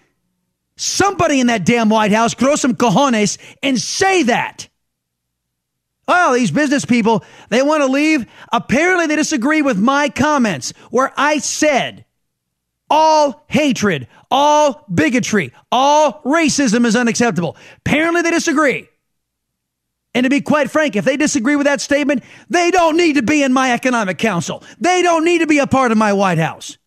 somebody 0.75 1.39
in 1.39 1.47
that 1.47 1.65
damn 1.65 1.89
White 1.89 2.11
House, 2.11 2.33
grow 2.33 2.55
some 2.55 2.75
cojones 2.75 3.37
and 3.61 3.79
say 3.79 4.23
that? 4.23 4.67
Well, 6.07 6.33
these 6.33 6.51
business 6.51 6.83
people, 6.83 7.23
they 7.49 7.61
want 7.61 7.83
to 7.83 7.87
leave. 7.87 8.25
Apparently, 8.51 9.07
they 9.07 9.15
disagree 9.15 9.61
with 9.61 9.77
my 9.77 10.09
comments 10.09 10.73
where 10.89 11.13
I 11.15 11.37
said 11.37 12.03
all 12.89 13.45
hatred, 13.47 14.07
all 14.29 14.83
bigotry, 14.93 15.53
all 15.71 16.21
racism 16.23 16.85
is 16.85 16.97
unacceptable. 16.97 17.55
Apparently, 17.77 18.23
they 18.23 18.31
disagree. 18.31 18.89
And 20.13 20.25
to 20.25 20.29
be 20.29 20.41
quite 20.41 20.69
frank, 20.69 20.95
if 20.95 21.05
they 21.05 21.15
disagree 21.15 21.55
with 21.55 21.65
that 21.67 21.79
statement, 21.79 22.23
they 22.49 22.69
don't 22.69 22.97
need 22.97 23.13
to 23.13 23.21
be 23.21 23.43
in 23.43 23.53
my 23.53 23.71
economic 23.71 24.17
council. 24.17 24.61
They 24.79 25.01
don't 25.01 25.23
need 25.23 25.39
to 25.39 25.47
be 25.47 25.59
a 25.59 25.67
part 25.67 25.91
of 25.91 25.97
my 25.97 26.11
White 26.13 26.37
House. 26.37 26.77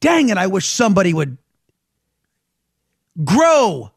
Dang 0.00 0.28
it, 0.28 0.38
I 0.38 0.46
wish 0.46 0.66
somebody 0.66 1.12
would 1.12 1.36
grow. 3.22 3.90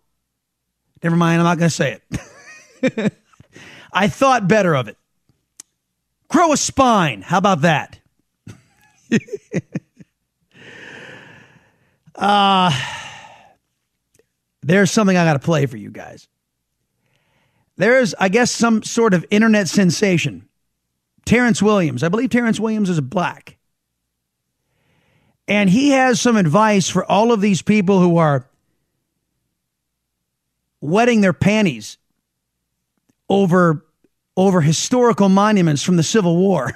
Never 1.04 1.16
mind, 1.16 1.40
I'm 1.40 1.46
not 1.46 1.58
going 1.60 1.70
to 1.70 1.76
say 1.76 2.00
it. 2.82 3.14
I 3.94 4.08
thought 4.08 4.48
better 4.48 4.76
of 4.76 4.88
it. 4.88 4.98
Grow 6.28 6.52
a 6.52 6.58
spine. 6.58 7.22
How 7.22 7.38
about 7.38 7.62
that? 7.62 8.00
uh, 12.16 12.72
there's 14.64 14.92
something 14.92 15.18
I 15.18 15.26
got 15.26 15.34
to 15.34 15.40
play 15.40 15.66
for 15.66 15.78
you 15.78 15.92
guys. 15.92 16.28
There's, 17.76 18.14
I 18.20 18.30
guess, 18.30 18.52
some 18.52 18.84
sort 18.84 19.14
of 19.14 19.26
internet 19.30 19.68
sensation. 19.68 20.48
Terrence 21.26 21.62
Williams. 21.62 22.04
I 22.04 22.10
believe 22.10 22.30
Terrence 22.30 22.60
Williams 22.60 22.90
is 22.90 23.00
black. 23.02 23.58
And 25.48 25.70
he 25.70 25.92
has 25.92 26.22
some 26.22 26.38
advice 26.38 26.90
for 26.90 27.10
all 27.10 27.32
of 27.32 27.42
these 27.42 27.62
people 27.62 28.00
who 28.00 28.18
are 28.18 28.48
wetting 30.80 31.22
their 31.22 31.34
panties 31.34 31.98
over 33.30 33.86
over 34.36 34.62
historical 34.62 35.30
monuments 35.30 35.84
from 35.84 35.96
the 35.96 36.04
Civil 36.04 36.38
War. 36.38 36.72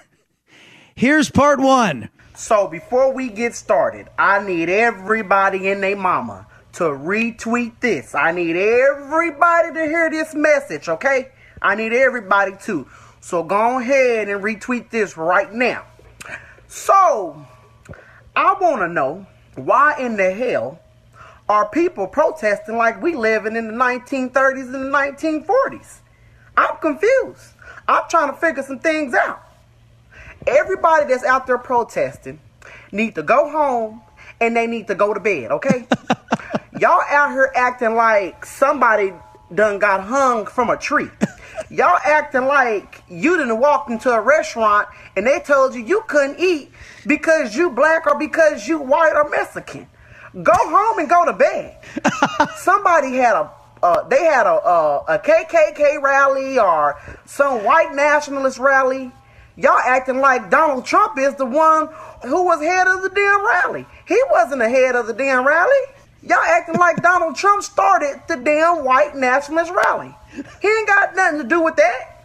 Here's 0.96 1.30
part 1.32 1.60
1. 1.60 2.10
So 2.36 2.68
before 2.68 3.12
we 3.12 3.30
get 3.30 3.56
started, 3.56 4.10
I 4.18 4.46
need 4.46 4.70
everybody 4.70 5.70
and 5.70 5.82
their 5.82 5.96
mama 5.96 6.46
to 6.74 6.84
retweet 6.84 7.80
this. 7.80 8.14
I 8.14 8.32
need 8.32 8.56
everybody 8.56 9.74
to 9.74 9.86
hear 9.86 10.10
this 10.10 10.36
message, 10.36 10.90
okay? 10.90 11.32
I 11.62 11.76
need 11.76 11.94
everybody 11.94 12.54
to. 12.64 12.88
So 13.20 13.44
go 13.44 13.80
ahead 13.80 14.30
and 14.30 14.44
retweet 14.44 14.90
this 14.90 15.18
right 15.18 15.52
now. 15.52 15.86
So, 16.68 17.46
I 18.36 18.54
want 18.60 18.82
to 18.82 18.88
know 18.88 19.26
why 19.56 19.98
in 20.00 20.18
the 20.18 20.32
hell 20.32 20.80
are 21.50 21.68
people 21.68 22.08
protesting 22.08 22.78
like 22.78 23.02
we 23.02 23.16
living 23.16 23.56
in 23.56 23.68
the 23.68 23.74
1930s 23.74 24.74
and 24.74 24.74
the 24.74 25.48
1940s? 25.48 26.00
I'm 26.56 26.78
confused. 26.78 27.54
I'm 27.88 28.04
trying 28.10 28.32
to 28.32 28.38
figure 28.38 28.64
some 28.64 28.80
things 28.80 29.14
out. 29.14 29.42
Everybody 30.46 31.06
that's 31.06 31.24
out 31.24 31.48
there 31.48 31.58
protesting 31.58 32.40
need 32.92 33.16
to 33.16 33.24
go 33.24 33.50
home 33.50 34.02
and 34.40 34.56
they 34.56 34.68
need 34.68 34.88
to 34.88 34.96
go 34.96 35.14
to 35.14 35.20
bed, 35.20 35.52
okay? 35.52 35.88
Y'all 36.80 37.02
out 37.10 37.32
here 37.32 37.52
acting 37.56 37.96
like 37.96 38.46
somebody 38.46 39.14
done 39.54 39.80
got 39.80 40.04
hung 40.04 40.46
from 40.46 40.70
a 40.70 40.78
tree. 40.78 41.10
Y'all 41.70 42.00
acting 42.04 42.46
like 42.46 43.04
you 43.10 43.38
didn't 43.38 43.60
walk 43.60 43.90
into 43.90 44.12
a 44.12 44.22
restaurant 44.22 44.88
and 45.16 45.26
they 45.26 45.40
told 45.40 45.74
you 45.74 45.84
you 45.84 46.04
couldn't 46.08 46.40
eat 46.40 46.72
because 47.06 47.56
you 47.56 47.70
black 47.72 48.06
or 48.06 48.18
because 48.18 48.68
you 48.68 48.80
white 48.80 49.14
or 49.16 49.30
Mexican. 49.30 49.88
Go 50.44 50.54
home 50.54 51.00
and 51.00 51.10
go 51.10 51.26
to 51.26 51.34
bed. 51.34 51.78
Somebody 52.58 53.16
had 53.16 53.36
a 53.36 53.52
uh, 53.82 54.08
they 54.08 54.24
had 54.24 54.48
a, 54.48 54.68
a 54.68 54.98
a 55.08 55.20
KKK 55.20 56.02
rally 56.02 56.58
or 56.60 57.00
some 57.26 57.64
white 57.64 57.94
nationalist 57.94 58.60
rally. 58.60 59.12
Y'all 59.58 59.80
acting 59.80 60.20
like 60.20 60.52
Donald 60.52 60.86
Trump 60.86 61.18
is 61.18 61.34
the 61.34 61.46
one 61.46 61.90
who 62.22 62.44
was 62.44 62.62
head 62.62 62.88
of 62.88 63.02
the 63.02 63.10
damn 63.10 63.44
rally. 63.44 63.88
He 64.08 64.22
wasn't 64.30 64.60
the 64.60 64.70
head 64.70 64.96
of 64.96 65.08
the 65.08 65.14
damn 65.14 65.46
rally. 65.48 65.82
Y'all 66.22 66.38
acting 66.38 66.76
like 66.76 67.02
Donald 67.02 67.36
Trump 67.36 67.64
started 67.64 68.22
the 68.28 68.36
damn 68.36 68.86
white 68.86 69.16
nationalist 69.16 69.72
rally. 69.72 70.14
He 70.62 70.68
ain't 70.68 70.88
got 70.88 71.16
nothing 71.16 71.42
to 71.42 71.48
do 71.48 71.64
with 71.64 71.76
that. 71.78 72.24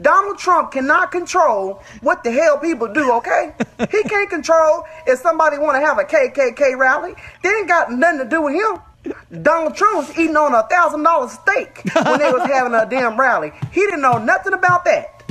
Donald 0.00 0.38
Trump 0.38 0.72
cannot 0.72 1.12
control 1.12 1.80
what 2.00 2.24
the 2.24 2.32
hell 2.32 2.58
people 2.58 2.92
do, 2.92 3.12
okay? 3.12 3.54
He 3.88 4.02
can't 4.02 4.28
control 4.28 4.84
if 5.06 5.20
somebody 5.20 5.58
want 5.58 5.76
to 5.76 5.86
have 5.86 5.98
a 5.98 6.04
KKK 6.04 6.76
rally. 6.76 7.14
They 7.44 7.48
ain't 7.48 7.68
got 7.68 7.92
nothing 7.92 8.18
to 8.18 8.28
do 8.28 8.42
with 8.42 8.54
him. 8.54 9.14
Donald 9.42 9.76
Trump 9.76 10.08
was 10.08 10.18
eating 10.18 10.36
on 10.36 10.52
a 10.52 10.66
thousand 10.66 11.04
dollar 11.04 11.28
steak 11.28 11.82
when 12.04 12.18
they 12.18 12.32
was 12.32 12.42
having 12.42 12.74
a 12.74 12.86
damn 12.90 13.18
rally. 13.18 13.52
He 13.70 13.82
didn't 13.82 14.02
know 14.02 14.18
nothing 14.18 14.52
about 14.52 14.84
that. 14.84 15.22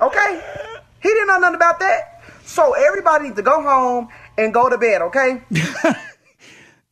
Okay? 0.00 0.40
He 1.02 1.08
didn't 1.08 1.28
know 1.28 1.38
nothing 1.38 1.56
about 1.56 1.80
that. 1.80 2.22
So 2.44 2.72
everybody 2.72 3.24
needs 3.24 3.36
to 3.36 3.42
go 3.42 3.62
home 3.62 4.08
and 4.36 4.52
go 4.52 4.68
to 4.68 4.78
bed, 4.78 5.02
okay? 5.02 5.42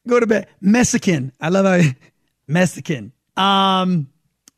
Go 0.07 0.19
to 0.19 0.27
bed. 0.27 0.47
Mexican. 0.61 1.33
I 1.39 1.51
love 1.51 1.67
how 1.67 1.91
Mexican. 2.47 3.13
Um, 3.37 4.09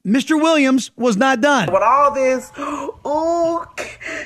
Mr. 0.06 0.40
Williams 0.40 0.92
was 0.96 1.16
not 1.16 1.40
done. 1.40 1.72
With 1.72 1.82
all 1.82 2.14
this, 2.14 2.50
ooh, 2.58 3.64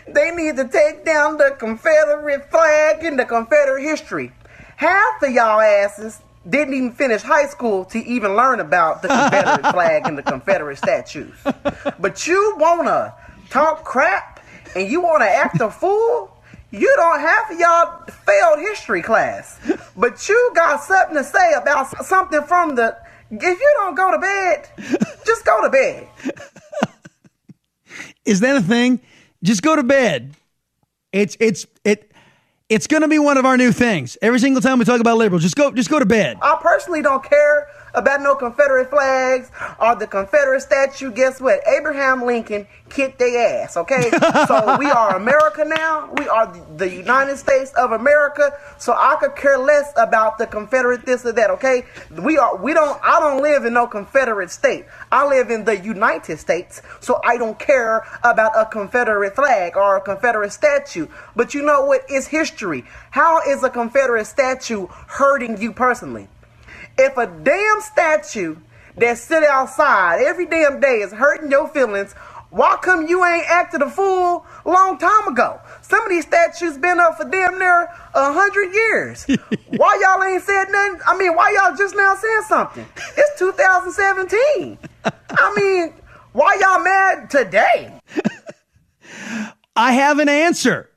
they 0.07 0.31
need 0.33 0.57
to 0.57 0.69
take 0.69 1.05
down 1.05 1.39
the 1.39 1.57
Confederate 1.59 2.51
flag 2.51 3.03
and 3.05 3.19
the 3.19 3.25
Confederate 3.25 3.83
history. 3.83 4.33
Half 4.77 5.23
of 5.23 5.31
y'all 5.31 5.61
asses 5.61 6.21
didn't 6.49 6.75
even 6.75 6.93
finish 6.93 7.23
high 7.23 7.47
school 7.47 7.87
to 7.87 7.99
even 8.05 8.37
learn 8.37 8.61
about 8.61 9.01
the 9.01 9.09
Confederate 9.09 9.73
flag 9.73 10.07
and 10.07 10.19
the 10.19 10.23
Confederate 10.23 10.77
statues. 10.77 11.35
But 11.99 12.27
you 12.27 12.55
wanna 12.59 13.15
talk 13.49 13.83
crap 13.83 14.34
and 14.75 14.91
you 14.91 15.01
wanna 15.01 15.27
act 15.27 15.61
a 15.61 15.71
fool? 15.71 16.31
You 16.71 16.93
don't 16.97 17.21
have 17.21 17.59
y'all 17.59 18.03
failed 18.27 18.59
history 18.59 19.01
class, 19.01 19.61
but 19.97 20.29
you 20.29 20.53
got 20.57 20.83
something 20.83 21.17
to 21.17 21.23
say 21.23 21.53
about 21.55 22.05
something 22.05 22.43
from 22.43 22.75
the. 22.75 22.97
If 23.31 23.43
you 23.43 23.73
don't 23.77 23.95
go 23.95 24.11
to 24.11 24.19
bed, 24.19 24.69
just 25.25 25.45
go 25.45 25.63
to 25.63 25.71
bed. 25.71 26.09
Is 28.25 28.41
that 28.41 28.57
a 28.57 28.61
thing? 28.61 29.01
Just 29.43 29.63
go 29.63 29.77
to 29.77 29.83
bed. 29.83 30.35
It's 31.13 31.37
it's 31.39 31.67
it 31.85 32.11
it's 32.69 32.87
going 32.87 33.03
to 33.03 33.09
be 33.09 33.19
one 33.19 33.37
of 33.37 33.45
our 33.45 33.57
new 33.57 33.71
things. 33.71 34.17
Every 34.21 34.41
single 34.41 34.61
time 34.61 34.79
we 34.79 34.85
talk 34.85 35.01
about 35.01 35.17
liberals, 35.17 35.43
just 35.43 35.55
go 35.57 35.71
just 35.71 35.91
go 35.91 35.99
to 36.01 36.07
bed. 36.07 36.39
I 36.43 36.59
personally 36.61 37.03
don't 37.03 37.23
care 37.23 37.69
about 37.95 38.21
no 38.21 38.35
Confederate 38.35 38.91
flags 38.91 39.51
or 39.81 39.95
the 39.95 40.07
Confederate 40.07 40.61
statue. 40.61 41.11
Guess 41.11 41.41
what? 41.41 41.61
Abraham 41.67 42.25
Lincoln 42.25 42.67
kicked 42.89 43.19
their 43.19 43.63
ass, 43.63 43.77
okay? 43.77 44.11
so 44.47 44.77
we 44.79 44.87
are 44.87 45.17
America 45.17 45.65
now. 45.65 46.13
We 46.17 46.29
are 46.29 46.53
the 46.77 46.91
United 46.91 47.37
States 47.37 47.73
of 47.75 47.93
America. 47.93 48.53
So 48.79 48.93
I 48.93 49.17
could 49.21 49.37
care 49.37 49.59
less 49.59 49.93
about 49.97 50.39
the 50.39 50.47
Confederate 50.47 51.07
this 51.07 51.25
or 51.25 51.33
that, 51.33 51.51
okay? 51.51 51.85
We 52.11 52.39
are 52.39 52.57
we 52.57 52.75
don't 52.75 53.01
I 53.03 53.21
don't 53.21 53.43
live 53.43 53.65
in 53.65 53.75
no 53.75 53.87
Confederate 53.87 54.51
state. 54.51 54.87
I 55.11 55.27
live 55.27 55.51
in 55.51 55.65
the 55.65 55.79
United 55.79 56.39
States. 56.39 56.83
So 57.01 57.21
I 57.25 57.37
don't 57.37 57.59
care 57.59 58.07
about 58.23 58.53
a 58.57 58.67
Confederate 58.67 59.35
flag 59.35 59.77
or 59.77 59.97
a 59.97 60.01
Confederate 60.01 60.53
statue. 60.53 61.07
But 61.37 61.55
you 61.55 61.63
know 61.63 61.85
what? 61.85 62.03
It's 62.09 62.27
history. 62.27 62.85
How 63.11 63.41
is 63.49 63.63
a 63.63 63.71
Confederate 63.71 64.27
statue 64.27 64.87
hurting 64.89 65.61
you 65.61 65.73
personally? 65.73 66.29
If 66.97 67.17
a 67.17 67.27
damn 67.27 67.81
statue 67.81 68.57
that 68.97 69.19
sit 69.19 69.43
outside 69.45 70.21
every 70.21 70.47
damn 70.47 70.81
day 70.81 71.01
is 71.01 71.13
hurting 71.13 71.51
your 71.51 71.69
feelings, 71.69 72.15
why 72.51 72.79
come 72.81 73.09
you 73.09 73.25
ain't 73.25 73.47
acted 73.49 73.83
a 73.83 73.91
fool 73.91 74.47
long 74.65 74.97
time 74.99 75.27
ago? 75.27 75.61
Some 75.83 76.05
of 76.05 76.09
these 76.09 76.25
statues 76.25 76.79
been 76.79 77.01
up 77.01 77.17
for 77.17 77.29
damn 77.29 77.59
near 77.59 77.89
a 78.15 78.33
hundred 78.33 78.73
years. 78.73 79.25
why 79.77 80.01
y'all 80.01 80.23
ain't 80.23 80.43
said 80.43 80.67
nothing? 80.71 81.01
I 81.05 81.19
mean, 81.19 81.35
why 81.35 81.51
y'all 81.51 81.77
just 81.77 81.97
now 81.97 82.15
saying 82.15 82.43
something? 82.47 82.87
It's 83.17 83.39
2017. 83.41 84.79
I 85.05 85.55
mean, 85.57 85.95
why 86.33 86.57
y'all 86.61 86.85
mad 86.85 87.29
today? 87.29 87.99
I 89.77 89.93
have 89.93 90.21
an 90.21 90.29
answer. 90.29 90.91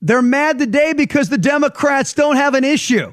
They're 0.00 0.22
mad 0.22 0.60
today 0.60 0.92
because 0.92 1.30
the 1.30 1.38
Democrats 1.38 2.12
don't 2.12 2.36
have 2.36 2.54
an 2.54 2.62
issue. 2.62 3.12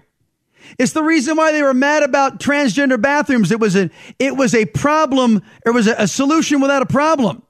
It's 0.78 0.94
the 0.94 1.04
reason 1.04 1.38
why 1.38 1.52
they 1.52 1.64
were 1.64 1.74
mad 1.74 2.04
about 2.04 2.40
transgender 2.40 3.02
bathrooms. 3.02 3.52
It 3.52 3.60
was 3.60 3.76
a 3.76 3.90
it 4.20 4.36
was 4.36 4.56
a 4.56 4.66
problem. 4.66 5.42
It 5.66 5.72
was 5.72 5.88
a, 5.88 5.96
a 5.98 6.08
solution 6.08 6.62
without 6.62 6.82
a 6.82 6.86
problem. 6.86 7.44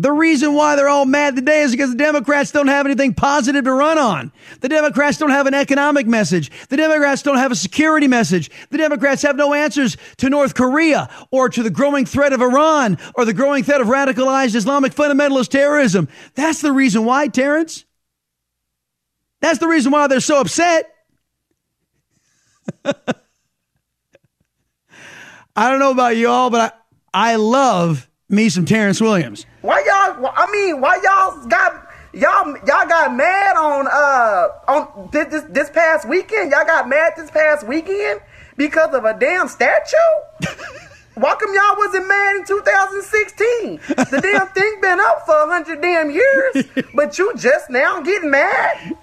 The 0.00 0.12
reason 0.12 0.54
why 0.54 0.76
they're 0.76 0.88
all 0.88 1.06
mad 1.06 1.34
today 1.34 1.62
is 1.62 1.72
because 1.72 1.90
the 1.90 1.96
Democrats 1.96 2.52
don't 2.52 2.68
have 2.68 2.86
anything 2.86 3.14
positive 3.14 3.64
to 3.64 3.72
run 3.72 3.98
on. 3.98 4.30
The 4.60 4.68
Democrats 4.68 5.18
don't 5.18 5.30
have 5.30 5.48
an 5.48 5.54
economic 5.54 6.06
message. 6.06 6.52
The 6.68 6.76
Democrats 6.76 7.22
don't 7.22 7.38
have 7.38 7.50
a 7.50 7.56
security 7.56 8.06
message. 8.06 8.48
The 8.70 8.78
Democrats 8.78 9.22
have 9.22 9.34
no 9.34 9.54
answers 9.54 9.96
to 10.18 10.30
North 10.30 10.54
Korea 10.54 11.10
or 11.32 11.48
to 11.48 11.64
the 11.64 11.70
growing 11.70 12.06
threat 12.06 12.32
of 12.32 12.40
Iran 12.40 12.96
or 13.16 13.24
the 13.24 13.34
growing 13.34 13.64
threat 13.64 13.80
of 13.80 13.88
radicalized 13.88 14.54
Islamic 14.54 14.94
fundamentalist 14.94 15.48
terrorism. 15.48 16.06
That's 16.36 16.60
the 16.60 16.70
reason 16.70 17.04
why, 17.04 17.26
Terrence. 17.26 17.84
That's 19.40 19.58
the 19.58 19.66
reason 19.66 19.90
why 19.90 20.06
they're 20.06 20.20
so 20.20 20.40
upset. 20.40 20.92
I 25.56 25.70
don't 25.70 25.80
know 25.80 25.90
about 25.90 26.16
y'all, 26.16 26.50
but 26.50 26.74
I, 27.14 27.32
I 27.32 27.36
love 27.36 28.08
me 28.28 28.48
some 28.48 28.64
Terrence 28.64 29.00
Williams. 29.00 29.46
Why 29.62 29.82
y'all? 29.86 30.32
I 30.36 30.50
mean, 30.52 30.80
why 30.80 31.00
y'all 31.02 31.46
got 31.46 31.88
y'all 32.12 32.56
y'all 32.66 32.86
got 32.86 33.14
mad 33.14 33.56
on 33.56 33.86
uh 33.86 34.48
on 34.68 35.08
this, 35.12 35.26
this 35.28 35.44
this 35.50 35.70
past 35.70 36.08
weekend? 36.08 36.52
Y'all 36.52 36.64
got 36.64 36.88
mad 36.88 37.14
this 37.16 37.30
past 37.30 37.66
weekend 37.66 38.20
because 38.56 38.94
of 38.94 39.04
a 39.04 39.18
damn 39.18 39.48
statue? 39.48 39.96
Why 41.14 41.34
come 41.34 41.52
y'all 41.52 41.76
wasn't 41.76 42.06
mad 42.06 42.36
in 42.36 42.44
2016? 42.44 43.80
The 43.88 44.20
damn 44.22 44.46
thing 44.54 44.78
been 44.80 45.00
up 45.00 45.26
for 45.26 45.34
a 45.34 45.48
hundred 45.48 45.82
damn 45.82 46.12
years, 46.12 46.64
but 46.94 47.18
you 47.18 47.34
just 47.36 47.70
now 47.70 48.00
getting 48.02 48.30
mad? 48.30 48.96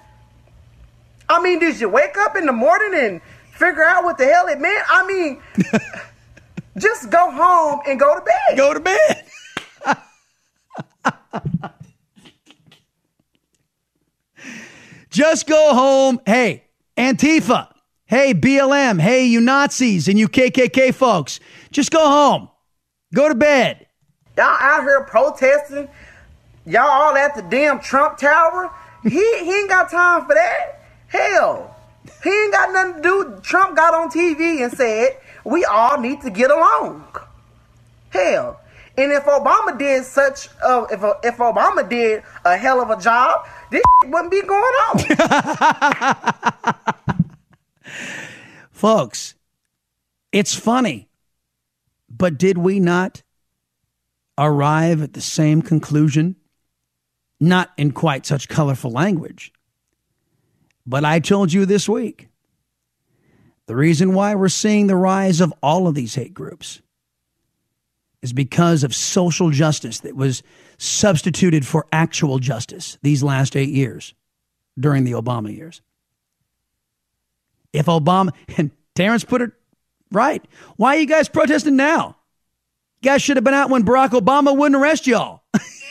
I 1.28 1.42
mean, 1.42 1.58
did 1.58 1.78
you 1.78 1.90
wake 1.90 2.16
up 2.16 2.34
in 2.36 2.46
the 2.46 2.52
morning 2.52 2.98
and 2.98 3.20
figure 3.56 3.84
out 3.84 4.04
what 4.04 4.18
the 4.18 4.26
hell 4.26 4.46
it 4.48 4.60
meant? 4.60 4.84
I 4.88 5.06
mean, 5.06 5.42
just 6.78 7.10
go 7.10 7.30
home 7.30 7.80
and 7.86 7.98
go 7.98 8.14
to 8.14 8.20
bed. 8.20 8.56
Go 8.56 8.74
to 8.74 8.80
bed. 8.80 9.24
Just 15.16 15.46
go 15.46 15.72
home. 15.72 16.20
Hey, 16.26 16.64
Antifa. 16.98 17.72
Hey, 18.04 18.34
BLM. 18.34 19.00
Hey, 19.00 19.24
you 19.24 19.40
Nazis 19.40 20.08
and 20.08 20.18
you 20.18 20.28
KKK 20.28 20.92
folks. 20.94 21.40
Just 21.70 21.90
go 21.90 22.06
home. 22.06 22.50
Go 23.14 23.28
to 23.30 23.34
bed. 23.34 23.86
Y'all 24.36 24.44
out 24.60 24.82
here 24.82 25.04
protesting. 25.04 25.88
Y'all 26.66 26.82
all 26.82 27.16
at 27.16 27.34
the 27.34 27.42
damn 27.42 27.80
Trump 27.80 28.18
Tower. 28.18 28.70
He, 29.04 29.10
he 29.10 29.60
ain't 29.60 29.70
got 29.70 29.90
time 29.90 30.26
for 30.26 30.34
that. 30.34 30.82
Hell, 31.06 31.75
he 32.22 32.30
ain't 32.30 32.52
got 32.52 32.72
nothing 32.72 32.94
to 32.94 33.02
do. 33.02 33.40
Trump 33.42 33.76
got 33.76 33.94
on 33.94 34.10
TV 34.10 34.62
and 34.62 34.72
said, 34.72 35.18
we 35.44 35.64
all 35.64 36.00
need 36.00 36.20
to 36.22 36.30
get 36.30 36.50
along. 36.50 37.04
Hell. 38.10 38.60
And 38.98 39.12
if 39.12 39.24
Obama 39.24 39.78
did 39.78 40.04
such, 40.04 40.48
uh, 40.64 40.86
if, 40.90 41.02
if 41.22 41.36
Obama 41.36 41.88
did 41.88 42.22
a 42.44 42.56
hell 42.56 42.80
of 42.80 42.90
a 42.90 43.00
job, 43.00 43.46
this 43.70 43.82
wouldn't 44.04 44.30
be 44.30 44.42
going 44.42 44.62
on. 44.62 44.98
Folks, 48.70 49.34
it's 50.32 50.54
funny, 50.54 51.08
but 52.08 52.38
did 52.38 52.58
we 52.58 52.80
not 52.80 53.22
arrive 54.38 55.02
at 55.02 55.12
the 55.12 55.20
same 55.20 55.62
conclusion? 55.62 56.36
Not 57.38 57.70
in 57.76 57.92
quite 57.92 58.24
such 58.24 58.48
colorful 58.48 58.90
language. 58.90 59.52
But 60.86 61.04
I 61.04 61.18
told 61.20 61.52
you 61.52 61.66
this 61.66 61.88
week 61.88 62.28
the 63.66 63.76
reason 63.76 64.14
why 64.14 64.34
we're 64.34 64.48
seeing 64.48 64.86
the 64.86 64.96
rise 64.96 65.40
of 65.40 65.52
all 65.62 65.88
of 65.88 65.94
these 65.94 66.14
hate 66.14 66.34
groups 66.34 66.80
is 68.22 68.32
because 68.32 68.84
of 68.84 68.94
social 68.94 69.50
justice 69.50 70.00
that 70.00 70.16
was 70.16 70.42
substituted 70.78 71.66
for 71.66 71.86
actual 71.92 72.38
justice 72.38 72.98
these 73.02 73.22
last 73.22 73.56
eight 73.56 73.70
years 73.70 74.14
during 74.78 75.04
the 75.04 75.12
Obama 75.12 75.54
years. 75.54 75.82
If 77.72 77.86
Obama, 77.86 78.30
and 78.56 78.70
Terrence 78.94 79.24
put 79.24 79.42
it 79.42 79.52
Right. 80.12 80.44
Why 80.76 80.96
are 80.96 81.00
you 81.00 81.06
guys 81.06 81.28
protesting 81.28 81.76
now? 81.76 82.16
You 83.02 83.10
guys 83.10 83.22
should 83.22 83.36
have 83.36 83.44
been 83.44 83.54
out 83.54 83.70
when 83.70 83.84
Barack 83.84 84.10
Obama 84.10 84.56
wouldn't 84.56 84.80
arrest 84.80 85.06
y'all. 85.06 85.42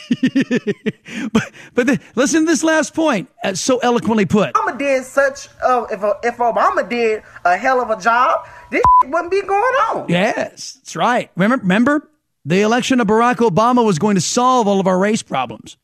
but 1.32 1.50
but 1.74 1.86
the, 1.86 2.00
listen 2.14 2.42
to 2.42 2.46
this 2.46 2.62
last 2.62 2.94
point, 2.94 3.28
uh, 3.42 3.54
so 3.54 3.78
eloquently 3.78 4.26
put. 4.26 4.54
Obama 4.54 4.78
did 4.78 5.04
such. 5.04 5.48
Uh, 5.62 5.86
if 5.90 6.00
if 6.22 6.36
Obama 6.36 6.88
did 6.88 7.22
a 7.44 7.56
hell 7.56 7.80
of 7.80 7.90
a 7.90 8.00
job, 8.00 8.46
this 8.70 8.82
wouldn't 9.04 9.30
be 9.30 9.42
going 9.42 9.74
on. 9.90 10.06
Yes, 10.08 10.74
that's 10.74 10.94
right. 10.94 11.30
Remember, 11.34 11.62
remember, 11.62 12.08
the 12.44 12.60
election 12.60 13.00
of 13.00 13.08
Barack 13.08 13.36
Obama 13.36 13.84
was 13.84 13.98
going 13.98 14.14
to 14.14 14.20
solve 14.20 14.68
all 14.68 14.78
of 14.78 14.86
our 14.86 14.98
race 14.98 15.22
problems, 15.22 15.76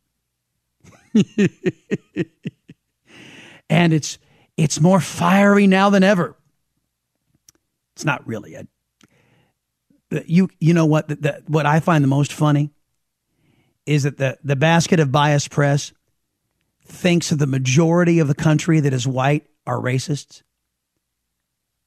and 3.68 3.92
it's 3.92 4.18
it's 4.56 4.80
more 4.80 5.00
fiery 5.00 5.66
now 5.66 5.90
than 5.90 6.04
ever. 6.04 6.36
It's 7.94 8.04
not 8.04 8.26
really 8.26 8.54
a. 8.54 8.66
You 10.26 10.50
you 10.60 10.74
know 10.74 10.86
what 10.86 11.08
the, 11.08 11.16
the, 11.16 11.42
what 11.48 11.66
I 11.66 11.80
find 11.80 12.04
the 12.04 12.08
most 12.08 12.32
funny 12.32 12.70
is 13.86 14.04
that 14.04 14.18
the 14.18 14.38
the 14.44 14.56
basket 14.56 15.00
of 15.00 15.12
bias 15.12 15.48
press 15.48 15.92
thinks 16.84 17.30
that 17.30 17.36
the 17.36 17.46
majority 17.46 18.18
of 18.18 18.28
the 18.28 18.34
country 18.34 18.80
that 18.80 18.92
is 18.92 19.06
white 19.06 19.46
are 19.66 19.78
racists, 19.78 20.42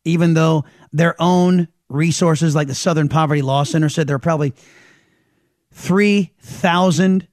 even 0.04 0.34
though 0.34 0.66
their 0.92 1.16
own 1.20 1.68
resources 1.90 2.56
like 2.56 2.68
the 2.68 2.76
Southern 2.76 3.10
Poverty 3.10 3.42
Law 3.42 3.64
Center 3.64 3.90
said 3.90 4.08
there 4.08 4.16
are 4.16 4.20
probably 4.20 4.54
three 5.72 6.34
thousand 6.40 7.28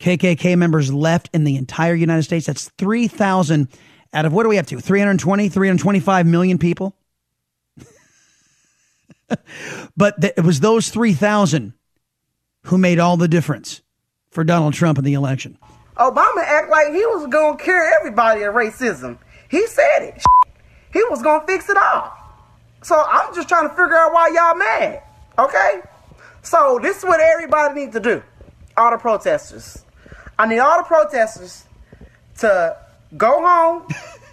KKK 0.00 0.56
members 0.56 0.92
left 0.92 1.30
in 1.32 1.44
the 1.44 1.56
entire 1.56 1.94
United 1.94 2.22
States. 2.24 2.46
That's 2.46 2.68
three 2.78 3.08
thousand 3.08 3.68
out 4.12 4.26
of 4.26 4.32
what 4.32 4.42
do 4.42 4.48
we 4.48 4.56
have 4.56 4.66
to? 4.66 4.78
320 4.78 5.48
325 5.48 6.26
million 6.26 6.58
people? 6.58 6.96
But 9.96 10.22
it 10.22 10.44
was 10.44 10.60
those 10.60 10.90
3,000 10.90 11.72
who 12.64 12.78
made 12.78 12.98
all 12.98 13.16
the 13.16 13.28
difference 13.28 13.82
for 14.30 14.44
Donald 14.44 14.74
Trump 14.74 14.98
in 14.98 15.04
the 15.04 15.14
election. 15.14 15.58
Obama 15.96 16.38
act 16.38 16.70
like 16.70 16.88
he 16.88 17.04
was 17.06 17.26
going 17.26 17.58
to 17.58 17.62
cure 17.62 17.94
everybody 17.98 18.42
of 18.42 18.54
racism. 18.54 19.18
He 19.50 19.66
said 19.66 20.00
it. 20.00 20.22
He 20.92 21.02
was 21.04 21.22
going 21.22 21.40
to 21.40 21.46
fix 21.46 21.68
it 21.68 21.76
all. 21.76 22.12
So 22.82 23.02
I'm 23.06 23.34
just 23.34 23.48
trying 23.48 23.68
to 23.68 23.70
figure 23.70 23.96
out 23.96 24.12
why 24.12 24.28
y'all 24.34 24.54
mad. 24.54 25.02
Okay? 25.38 25.82
So 26.42 26.78
this 26.82 26.98
is 26.98 27.04
what 27.04 27.20
everybody 27.20 27.80
needs 27.80 27.92
to 27.92 28.00
do. 28.00 28.22
All 28.76 28.90
the 28.90 28.98
protesters. 28.98 29.84
I 30.38 30.46
need 30.46 30.58
all 30.58 30.78
the 30.78 30.84
protesters 30.84 31.64
to 32.38 32.76
go 33.16 33.46
home 33.46 33.86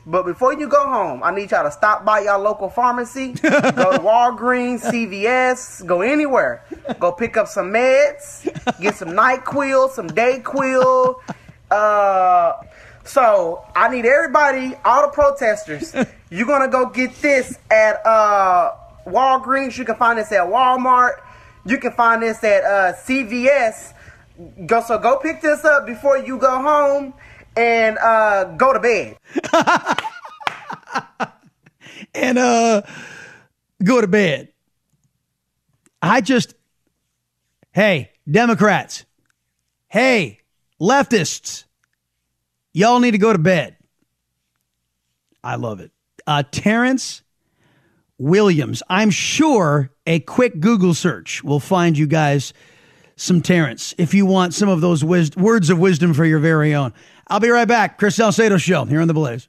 But 0.10 0.26
before 0.26 0.56
you 0.56 0.68
go 0.68 0.90
home, 0.90 1.22
I 1.22 1.30
need 1.30 1.52
y'all 1.52 1.64
to 1.64 1.72
stop 1.72 2.04
by 2.04 2.22
your 2.22 2.40
local 2.40 2.68
pharmacy. 2.68 3.34
go 3.34 3.50
to 3.52 4.00
Walgreens, 4.02 4.82
CVS, 4.82 5.86
go 5.86 6.02
anywhere. 6.02 6.66
Go 7.00 7.12
pick 7.12 7.38
up 7.38 7.48
some 7.48 7.72
meds, 7.72 8.44
get 8.82 8.96
some 8.96 9.10
NyQuil, 9.10 9.92
some 9.92 10.08
DayQuil. 10.08 11.22
Uh, 11.70 12.54
so 13.04 13.64
I 13.76 13.90
need 13.90 14.08
everybody, 14.08 14.74
all 14.84 15.04
the 15.04 15.10
protesters. 15.10 15.94
You're 16.32 16.48
gonna 16.48 16.70
go 16.70 16.88
get 16.88 17.14
this 17.22 17.60
at 17.70 18.04
uh, 18.04 18.72
Walgreens. 19.06 19.78
You 19.78 19.86
can 19.86 19.96
find 19.96 20.18
this 20.18 20.32
at 20.32 20.48
Walmart. 20.48 21.22
You 21.68 21.78
can 21.78 21.92
find 21.92 22.24
this 22.24 22.44
at 22.44 22.64
uh, 22.64 22.94
CVS. 22.94 23.94
Go 24.66 24.82
so 24.82 24.98
go 24.98 25.18
pick 25.18 25.44
this 25.44 25.64
up 25.66 25.86
before 25.86 26.18
you 26.18 26.40
go 26.40 26.60
home 26.64 27.14
and 27.56 27.98
uh, 27.98 28.46
go 28.58 28.74
to 28.74 28.80
bed. 28.80 29.18
and 32.14 32.38
uh, 32.38 32.82
go 33.84 34.02
to 34.02 34.08
bed. 34.08 34.50
I 36.02 36.22
just, 36.22 36.54
hey, 37.72 38.12
Democrats, 38.30 39.06
hey, 39.88 40.40
leftists, 40.80 41.66
y'all 42.74 43.00
need 43.00 43.12
to 43.12 43.18
go 43.18 43.34
to 43.34 43.40
bed. 43.40 43.76
I 45.44 45.56
love 45.56 45.80
it. 45.80 45.92
Uh, 46.26 46.44
Terrence 46.52 47.24
Williams. 48.18 48.84
I'm 48.90 49.10
sure 49.10 49.92
a 50.06 50.20
quick 50.20 50.60
Google 50.60 50.94
search 50.94 51.44
will 51.44 51.60
find 51.60 51.98
you 51.98 52.06
guys 52.06 52.54
some 53.16 53.42
Terrence 53.42 53.94
if 53.98 54.14
you 54.14 54.26
want 54.26 54.54
some 54.54 54.70
of 54.70 54.82
those 54.82 55.04
wis- 55.04 55.36
words 55.36 55.70
of 55.70 55.80
wisdom 55.80 56.14
for 56.14 56.26
your 56.26 56.40
very 56.40 56.76
own. 56.76 56.94
I'll 57.30 57.40
be 57.40 57.50
right 57.50 57.68
back. 57.68 58.00
Chris 58.00 58.16
Salcedo 58.16 58.58
Show 58.58 58.86
here 58.86 59.02
on 59.02 59.08
The 59.08 59.14
Blaze. 59.14 59.48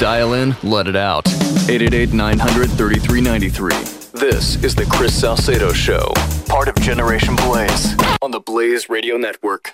Dial 0.00 0.34
in, 0.34 0.56
let 0.64 0.88
it 0.88 0.96
out. 0.96 1.26
888 1.28 2.12
900 2.12 2.70
3393. 2.70 4.20
This 4.20 4.62
is 4.64 4.74
the 4.74 4.84
Chris 4.86 5.18
Salcedo 5.18 5.72
Show, 5.72 6.12
part 6.48 6.68
of 6.68 6.74
Generation 6.76 7.36
Blaze 7.36 7.94
on 8.22 8.32
the 8.32 8.40
Blaze 8.40 8.88
Radio 8.88 9.16
Network. 9.16 9.70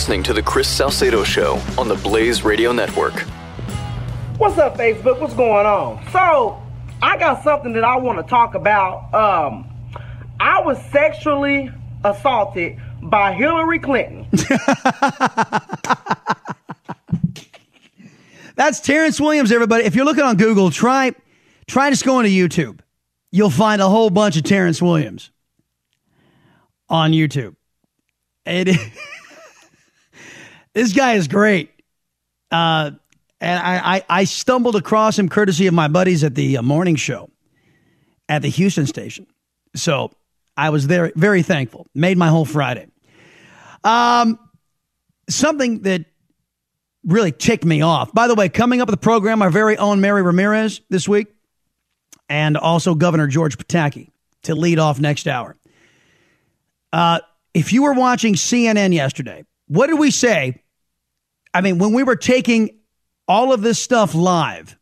Listening 0.00 0.22
to 0.22 0.32
the 0.32 0.42
Chris 0.42 0.66
Salcedo 0.66 1.22
Show 1.22 1.60
on 1.76 1.86
the 1.86 1.94
Blaze 1.96 2.42
Radio 2.42 2.72
Network. 2.72 3.20
What's 4.38 4.56
up, 4.56 4.78
Facebook? 4.78 5.20
What's 5.20 5.34
going 5.34 5.66
on? 5.66 6.02
So, 6.10 6.62
I 7.02 7.18
got 7.18 7.44
something 7.44 7.74
that 7.74 7.84
I 7.84 7.98
want 7.98 8.16
to 8.16 8.22
talk 8.22 8.54
about. 8.54 9.12
Um, 9.12 9.68
I 10.40 10.62
was 10.62 10.82
sexually 10.86 11.70
assaulted 12.02 12.80
by 13.02 13.34
Hillary 13.34 13.78
Clinton. 13.78 14.26
That's 18.56 18.80
Terrence 18.80 19.20
Williams, 19.20 19.52
everybody. 19.52 19.84
If 19.84 19.94
you're 19.94 20.06
looking 20.06 20.24
on 20.24 20.38
Google, 20.38 20.70
try 20.70 21.12
try 21.66 21.90
just 21.90 22.06
going 22.06 22.24
to 22.24 22.30
YouTube. 22.30 22.80
You'll 23.32 23.50
find 23.50 23.82
a 23.82 23.88
whole 23.90 24.08
bunch 24.08 24.38
of 24.38 24.44
Terrence 24.44 24.80
Williams 24.80 25.30
on 26.88 27.12
YouTube. 27.12 27.54
It, 28.46 28.78
this 30.74 30.92
guy 30.92 31.14
is 31.14 31.28
great. 31.28 31.70
Uh, 32.50 32.92
and 33.40 33.58
I, 33.58 33.96
I, 33.96 34.04
I, 34.08 34.24
stumbled 34.24 34.76
across 34.76 35.18
him 35.18 35.28
courtesy 35.28 35.66
of 35.66 35.74
my 35.74 35.88
buddies 35.88 36.24
at 36.24 36.34
the 36.34 36.58
uh, 36.58 36.62
morning 36.62 36.96
show 36.96 37.30
at 38.28 38.42
the 38.42 38.48
Houston 38.48 38.86
station. 38.86 39.26
So 39.76 40.10
I 40.56 40.70
was 40.70 40.88
there, 40.88 41.12
very 41.14 41.42
thankful. 41.42 41.86
Made 41.94 42.18
my 42.18 42.28
whole 42.28 42.44
Friday. 42.44 42.88
Um, 43.84 44.38
something 45.28 45.82
that 45.82 46.04
really 47.04 47.32
ticked 47.32 47.64
me 47.64 47.82
off. 47.82 48.12
By 48.12 48.28
the 48.28 48.34
way, 48.34 48.48
coming 48.48 48.80
up 48.80 48.88
with 48.88 48.94
the 48.94 49.02
program, 49.02 49.42
our 49.42 49.50
very 49.50 49.78
own 49.78 50.00
Mary 50.00 50.22
Ramirez 50.22 50.80
this 50.90 51.08
week, 51.08 51.28
and 52.28 52.56
also 52.56 52.94
Governor 52.94 53.26
George 53.26 53.56
Pataki 53.56 54.10
to 54.42 54.54
lead 54.54 54.78
off 54.78 55.00
next 55.00 55.26
hour. 55.26 55.56
Uh, 56.92 57.20
if 57.54 57.72
you 57.72 57.82
were 57.82 57.94
watching 57.94 58.34
CNN 58.34 58.92
yesterday, 58.92 59.44
what 59.70 59.86
did 59.86 60.00
we 60.00 60.10
say? 60.10 60.60
I 61.54 61.60
mean, 61.60 61.78
when 61.78 61.92
we 61.92 62.02
were 62.02 62.16
taking 62.16 62.80
all 63.28 63.52
of 63.52 63.60
this 63.60 63.78
stuff 63.78 64.16
live 64.16 64.76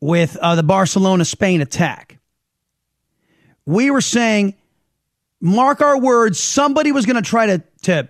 with 0.00 0.36
uh, 0.36 0.54
the 0.54 0.62
Barcelona 0.62 1.24
Spain 1.24 1.60
attack, 1.60 2.20
we 3.66 3.90
were 3.90 4.00
saying, 4.00 4.54
mark 5.40 5.80
our 5.80 5.98
words, 5.98 6.38
somebody 6.38 6.92
was 6.92 7.04
going 7.04 7.16
to 7.16 7.28
try 7.28 7.46
to, 7.46 7.64
to, 7.82 8.08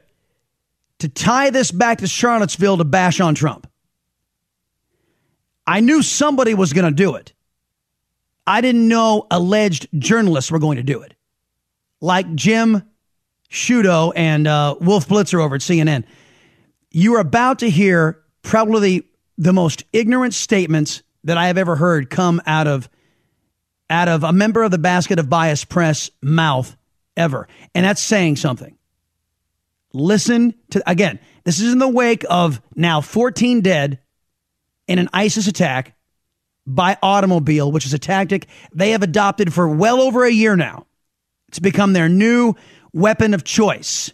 to 0.98 1.08
tie 1.08 1.48
this 1.48 1.70
back 1.70 1.98
to 1.98 2.06
Charlottesville 2.06 2.76
to 2.76 2.84
bash 2.84 3.18
on 3.18 3.34
Trump. 3.34 3.66
I 5.66 5.80
knew 5.80 6.02
somebody 6.02 6.52
was 6.52 6.74
going 6.74 6.84
to 6.84 6.94
do 6.94 7.14
it. 7.14 7.32
I 8.46 8.60
didn't 8.60 8.86
know 8.86 9.26
alleged 9.30 9.88
journalists 9.98 10.50
were 10.50 10.58
going 10.58 10.76
to 10.76 10.82
do 10.82 11.00
it, 11.00 11.14
like 12.02 12.34
Jim 12.34 12.82
Sciutto 13.50 14.12
and 14.14 14.46
uh, 14.46 14.76
Wolf 14.80 15.08
Blitzer 15.08 15.42
over 15.42 15.54
at 15.56 15.60
CNN. 15.60 16.04
You 16.90 17.14
are 17.16 17.20
about 17.20 17.60
to 17.60 17.70
hear 17.70 18.20
probably 18.42 18.80
the, 18.80 19.06
the 19.38 19.52
most 19.52 19.84
ignorant 19.92 20.34
statements 20.34 21.02
that 21.24 21.38
I 21.38 21.46
have 21.48 21.58
ever 21.58 21.76
heard 21.76 22.10
come 22.10 22.40
out 22.46 22.66
of 22.66 22.88
out 23.90 24.08
of 24.08 24.22
a 24.22 24.32
member 24.32 24.62
of 24.62 24.70
the 24.70 24.78
basket 24.78 25.18
of 25.18 25.30
bias 25.30 25.64
press 25.64 26.10
mouth 26.20 26.76
ever. 27.16 27.48
And 27.74 27.86
that's 27.86 28.02
saying 28.02 28.36
something. 28.36 28.76
Listen 29.94 30.54
to 30.70 30.82
again, 30.88 31.18
this 31.44 31.60
is 31.60 31.72
in 31.72 31.78
the 31.78 31.88
wake 31.88 32.24
of 32.28 32.60
now 32.74 33.00
14 33.00 33.62
dead 33.62 33.98
in 34.86 34.98
an 34.98 35.08
ISIS 35.12 35.46
attack 35.46 35.96
by 36.66 36.98
automobile, 37.02 37.72
which 37.72 37.86
is 37.86 37.94
a 37.94 37.98
tactic 37.98 38.46
they 38.74 38.90
have 38.90 39.02
adopted 39.02 39.52
for 39.52 39.68
well 39.68 40.00
over 40.02 40.24
a 40.24 40.30
year 40.30 40.56
now. 40.56 40.86
It's 41.48 41.58
become 41.58 41.94
their 41.94 42.10
new 42.10 42.54
weapon 42.92 43.34
of 43.34 43.44
choice. 43.44 44.12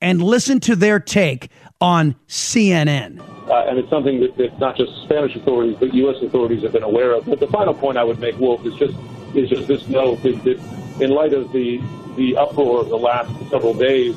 and 0.00 0.20
listen 0.20 0.58
to 0.58 0.74
their 0.74 0.98
take 0.98 1.48
on 1.80 2.16
CNN. 2.26 3.20
Uh, 3.48 3.64
and 3.68 3.78
it's 3.78 3.88
something 3.88 4.20
that, 4.20 4.36
that 4.36 4.58
not 4.58 4.76
just 4.76 4.90
Spanish 5.04 5.34
authorities 5.36 5.76
but 5.78 5.94
U.S. 5.94 6.20
authorities 6.22 6.62
have 6.62 6.72
been 6.72 6.82
aware 6.82 7.12
of. 7.12 7.24
But 7.24 7.40
the 7.40 7.46
final 7.46 7.72
point 7.72 7.96
I 7.96 8.04
would 8.04 8.18
make, 8.18 8.38
Wolf, 8.38 8.66
is 8.66 8.74
just 8.74 8.96
is 9.34 9.48
just 9.48 9.66
this 9.68 9.88
note 9.88 10.22
that, 10.24 10.42
that 10.44 10.58
in 11.00 11.10
light 11.10 11.32
of 11.32 11.52
the 11.52 11.80
the 12.16 12.36
uproar 12.36 12.80
of 12.80 12.88
the 12.88 12.98
last 12.98 13.30
several 13.50 13.74
days, 13.74 14.14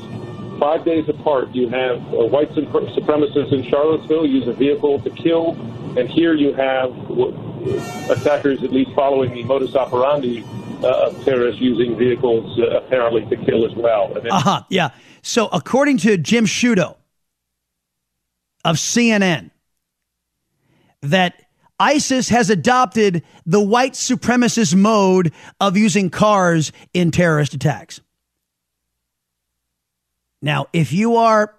five 0.60 0.84
days 0.84 1.08
apart, 1.08 1.53
you 1.56 1.70
have 1.70 1.97
uh, 2.14 2.26
white 2.26 2.49
supremacists 2.51 3.53
in 3.53 3.64
Charlottesville 3.70 4.26
use 4.26 4.47
a 4.47 4.53
vehicle 4.53 4.99
to 5.01 5.10
kill, 5.12 5.51
and 5.97 6.10
here 6.10 6.34
you 6.34 6.53
have 6.53 6.91
attackers 8.10 8.64
at 8.64 8.72
least 8.72 8.91
following 8.93 9.34
the 9.34 9.43
modus 9.43 9.76
operandi 9.76 10.43
uh, 10.43 10.64
of 10.86 11.23
terrorists 11.25 11.61
using 11.61 11.97
vehicles 11.97 12.59
uh, 12.59 12.77
apparently 12.77 13.25
to 13.36 13.45
kill 13.45 13.65
as 13.65 13.75
well. 13.75 14.13
Uh 14.29 14.39
huh. 14.39 14.63
Yeah. 14.69 14.89
So 15.21 15.47
according 15.47 15.97
to 15.99 16.17
Jim 16.17 16.45
Sciutto 16.45 16.95
of 18.63 18.77
CNN, 18.77 19.51
that 21.01 21.41
ISIS 21.79 22.29
has 22.29 22.49
adopted 22.49 23.23
the 23.45 23.59
white 23.59 23.93
supremacist 23.93 24.75
mode 24.75 25.33
of 25.59 25.75
using 25.75 26.09
cars 26.09 26.71
in 26.93 27.11
terrorist 27.11 27.53
attacks. 27.53 27.99
Now, 30.41 30.67
if 30.73 30.93
you 30.93 31.17
are 31.17 31.55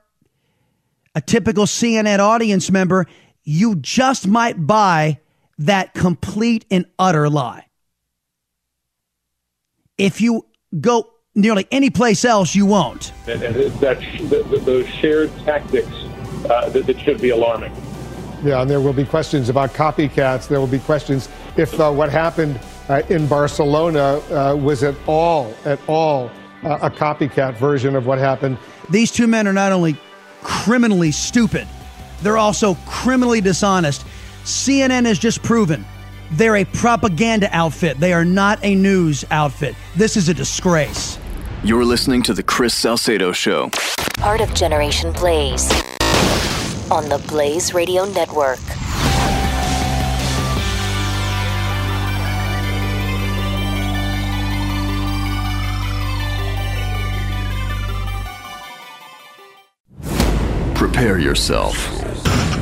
a 1.15 1.21
typical 1.21 1.65
CNN 1.65 2.19
audience 2.19 2.71
member, 2.71 3.07
you 3.43 3.77
just 3.77 4.27
might 4.27 4.67
buy 4.67 5.21
that 5.59 5.95
complete 5.95 6.65
and 6.71 6.87
utter 6.99 7.29
lie. 7.29 7.67
If 9.99 10.21
you 10.21 10.47
go 10.81 11.11
nearly 11.35 11.67
any 11.71 11.91
place 11.91 12.25
else, 12.25 12.55
you 12.55 12.67
won't. 12.67 13.13
And, 13.27 13.43
and 13.43 13.55
that, 13.81 14.63
those 14.65 14.87
shared 14.89 15.35
tactics 15.39 15.89
uh, 16.51 16.69
that, 16.71 16.87
that 16.87 17.01
should 17.01 17.21
be 17.21 17.31
alarming. 17.31 17.75
Yeah, 18.43 18.61
and 18.61 18.71
there 18.71 18.81
will 18.81 18.93
be 18.93 19.05
questions 19.05 19.49
about 19.49 19.71
copycats. 19.71 20.49
There 20.49 20.61
will 20.61 20.67
be 20.67 20.79
questions 20.79 21.29
if 21.57 21.79
uh, 21.81 21.91
what 21.91 22.11
happened 22.11 22.61
uh, 22.89 23.03
in 23.09 23.27
Barcelona 23.27 24.19
uh, 24.31 24.55
was 24.55 24.83
at 24.83 24.95
all, 25.07 25.55
at 25.65 25.81
all, 25.89 26.31
uh, 26.63 26.79
a 26.83 26.91
copycat 26.91 27.57
version 27.57 27.97
of 27.97 28.07
what 28.07 28.19
happened. 28.19 28.59
These 28.91 29.11
two 29.11 29.27
men 29.27 29.49
are 29.49 29.53
not 29.53 29.73
only 29.73 29.97
criminally 30.43 31.11
stupid, 31.11 31.67
they're 32.23 32.39
also 32.39 32.75
criminally 32.87 33.41
dishonest. 33.41 34.05
CNN 34.45 35.07
has 35.07 35.19
just 35.19 35.43
proven 35.43 35.85
they're 36.33 36.57
a 36.57 36.65
propaganda 36.65 37.49
outfit. 37.53 37.99
They 37.99 38.13
are 38.13 38.25
not 38.25 38.59
a 38.63 38.75
news 38.75 39.25
outfit. 39.31 39.75
This 39.95 40.17
is 40.17 40.29
a 40.29 40.35
disgrace. 40.35 41.19
You're 41.65 41.85
listening 41.85 42.23
to 42.25 42.35
The 42.35 42.43
Chris 42.43 42.75
Salcedo 42.75 43.33
Show. 43.33 43.71
Part 44.19 44.41
of 44.41 44.53
Generation 44.55 45.13
Blaze 45.13 45.71
on 46.91 47.09
the 47.09 47.23
Blaze 47.29 47.75
Radio 47.75 48.05
Network. 48.05 48.59
Prepare 60.75 61.19
yourself 61.19 61.77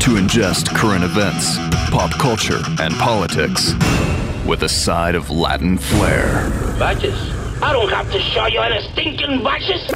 to 0.00 0.16
ingest 0.16 0.74
current 0.74 1.04
events, 1.04 1.56
pop 1.90 2.10
culture, 2.18 2.60
and 2.80 2.94
politics 2.94 3.72
with 4.46 4.62
a 4.62 4.68
side 4.68 5.14
of 5.14 5.30
Latin 5.30 5.78
flair. 5.78 6.50
Badges? 6.78 7.14
I 7.62 7.72
don't 7.72 7.90
have 7.90 8.10
to 8.12 8.20
show 8.20 8.46
you 8.46 8.60
any 8.60 8.86
stinking 8.92 9.42
badges. 9.42 9.86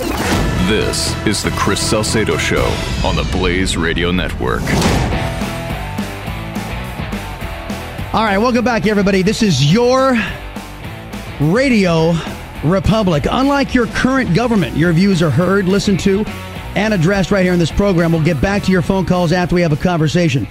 This 0.69 1.15
is 1.27 1.43
the 1.43 1.51
Chris 1.51 1.81
Salcedo 1.81 2.37
Show 2.37 2.65
on 3.05 3.17
the 3.17 3.29
Blaze 3.33 3.77
Radio 3.77 4.11
Network. 4.11 4.63
All 8.15 8.25
right, 8.25 8.39
welcome 8.39 8.65
back, 8.65 8.87
everybody. 8.87 9.23
This 9.23 9.43
is 9.43 9.71
your 9.71 10.17
radio 11.41 12.15
republic. 12.65 13.27
Unlike 13.31 13.75
your 13.75 13.87
current 13.89 14.35
government, 14.35 14.77
your 14.77 14.93
views 14.93 15.23
are 15.23 15.31
heard, 15.31 15.67
listened 15.67 16.01
to, 16.01 16.25
and 16.79 16.95
addressed 16.95 17.33
right 17.33 17.43
here 17.43 17.53
in 17.53 17.59
this 17.59 17.73
program. 17.73 18.13
We'll 18.13 18.23
get 18.23 18.41
back 18.41 18.63
to 18.63 18.71
your 18.71 18.83
phone 18.83 19.05
calls 19.05 19.33
after 19.33 19.57
we 19.57 19.63
have 19.63 19.73
a 19.73 19.77
conversation 19.77 20.47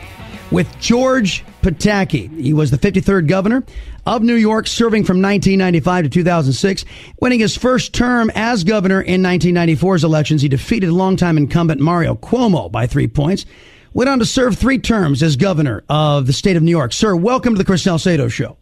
with 0.51 0.67
George 0.77 1.45
Pataki. 1.61 2.29
He 2.41 2.53
was 2.53 2.69
the 2.69 2.77
53rd 2.77 3.29
governor 3.29 3.63
of 4.05 4.23
New 4.23 4.35
York, 4.35 4.67
serving 4.67 5.05
from 5.05 5.21
1995 5.21 6.03
to 6.03 6.09
2006. 6.09 6.83
Winning 7.21 7.39
his 7.39 7.55
first 7.55 7.93
term 7.93 8.29
as 8.35 8.65
governor 8.65 8.99
in 8.99 9.21
1994's 9.21 10.03
elections, 10.03 10.41
he 10.41 10.49
defeated 10.49 10.91
longtime 10.91 11.37
incumbent 11.37 11.79
Mario 11.79 12.15
Cuomo 12.15 12.69
by 12.69 12.87
three 12.87 13.07
points. 13.07 13.45
Went 13.93 14.09
on 14.09 14.19
to 14.19 14.25
serve 14.25 14.57
three 14.57 14.79
terms 14.79 15.23
as 15.23 15.37
governor 15.37 15.85
of 15.87 16.27
the 16.27 16.33
state 16.33 16.57
of 16.57 16.61
New 16.61 16.71
York. 16.71 16.91
Sir, 16.91 17.15
welcome 17.15 17.53
to 17.53 17.57
the 17.57 17.63
Chris 17.63 17.83
Salcedo 17.83 18.27
Show. 18.27 18.57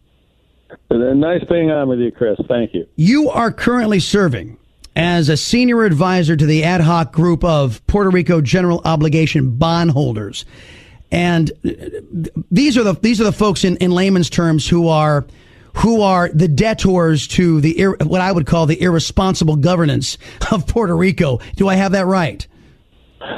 Uh, 0.88 0.94
nice 1.14 1.42
being 1.48 1.72
on 1.72 1.88
with 1.88 1.98
you, 1.98 2.12
Chris. 2.12 2.38
Thank 2.46 2.74
you. 2.74 2.86
You 2.94 3.28
are 3.28 3.50
currently 3.50 3.98
serving 3.98 4.56
as 4.96 5.28
a 5.28 5.36
senior 5.36 5.84
advisor 5.84 6.34
to 6.34 6.46
the 6.46 6.64
ad 6.64 6.80
hoc 6.80 7.12
group 7.12 7.44
of 7.44 7.86
Puerto 7.86 8.10
Rico 8.10 8.40
general 8.40 8.80
obligation 8.84 9.56
bondholders. 9.56 10.46
And 11.12 11.52
these 12.50 12.76
are 12.76 12.82
the 12.82 12.94
these 12.94 13.20
are 13.20 13.24
the 13.24 13.32
folks 13.32 13.62
in, 13.62 13.76
in 13.76 13.92
layman's 13.92 14.30
terms 14.30 14.66
who 14.66 14.88
are 14.88 15.24
who 15.74 16.00
are 16.00 16.30
the 16.30 16.48
debtors 16.48 17.28
to 17.28 17.60
the 17.60 17.86
what 18.02 18.20
I 18.20 18.32
would 18.32 18.46
call 18.46 18.66
the 18.66 18.80
irresponsible 18.80 19.56
governance 19.56 20.18
of 20.50 20.66
Puerto 20.66 20.96
Rico. 20.96 21.38
Do 21.54 21.68
I 21.68 21.76
have 21.76 21.92
that 21.92 22.06
right? 22.06 22.44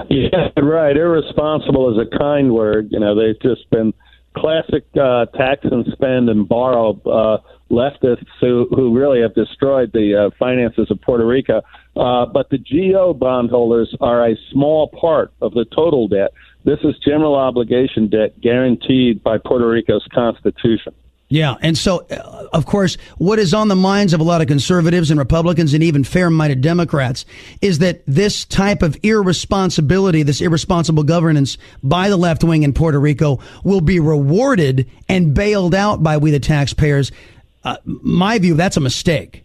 Yeah, 0.08 0.48
right. 0.56 0.96
Irresponsible 0.96 1.98
is 1.98 2.06
a 2.06 2.18
kind 2.18 2.52
word. 2.54 2.88
You 2.90 3.00
know, 3.00 3.14
they've 3.14 3.40
just 3.40 3.68
been 3.70 3.92
classic 4.36 4.86
uh, 5.00 5.26
tax 5.26 5.64
and 5.64 5.84
spend 5.92 6.28
and 6.28 6.48
borrow 6.48 7.00
uh, 7.02 7.38
leftists 7.70 8.26
who, 8.40 8.66
who 8.70 8.96
really 8.96 9.20
have 9.20 9.34
destroyed 9.34 9.90
the 9.92 10.26
uh, 10.26 10.30
finances 10.38 10.90
of 10.90 11.00
Puerto 11.00 11.26
Rico. 11.26 11.62
Uh, 11.96 12.26
but 12.26 12.48
the 12.50 12.58
GO 12.58 13.12
bondholders 13.12 13.94
are 14.00 14.28
a 14.28 14.36
small 14.52 14.88
part 14.88 15.32
of 15.42 15.52
the 15.52 15.64
total 15.74 16.08
debt. 16.08 16.32
This 16.64 16.78
is 16.84 16.94
general 17.04 17.34
obligation 17.34 18.08
debt 18.08 18.40
guaranteed 18.40 19.22
by 19.22 19.38
Puerto 19.38 19.68
Rico's 19.68 20.06
constitution. 20.12 20.94
Yeah, 21.30 21.56
and 21.60 21.76
so, 21.76 22.06
uh, 22.10 22.46
of 22.54 22.64
course, 22.64 22.96
what 23.18 23.38
is 23.38 23.52
on 23.52 23.68
the 23.68 23.76
minds 23.76 24.14
of 24.14 24.20
a 24.20 24.24
lot 24.24 24.40
of 24.40 24.46
conservatives 24.46 25.10
and 25.10 25.18
Republicans 25.18 25.74
and 25.74 25.82
even 25.82 26.02
fair-minded 26.02 26.62
Democrats 26.62 27.26
is 27.60 27.80
that 27.80 28.02
this 28.06 28.46
type 28.46 28.80
of 28.80 28.96
irresponsibility, 29.02 30.22
this 30.22 30.40
irresponsible 30.40 31.02
governance 31.02 31.58
by 31.82 32.08
the 32.08 32.16
left 32.16 32.44
wing 32.44 32.62
in 32.62 32.72
Puerto 32.72 32.98
Rico 32.98 33.40
will 33.62 33.82
be 33.82 34.00
rewarded 34.00 34.90
and 35.06 35.34
bailed 35.34 35.74
out 35.74 36.02
by 36.02 36.16
we 36.16 36.30
the 36.30 36.40
taxpayers. 36.40 37.12
Uh, 37.68 37.76
my 37.84 38.38
view, 38.38 38.54
that's 38.54 38.78
a 38.78 38.80
mistake. 38.80 39.44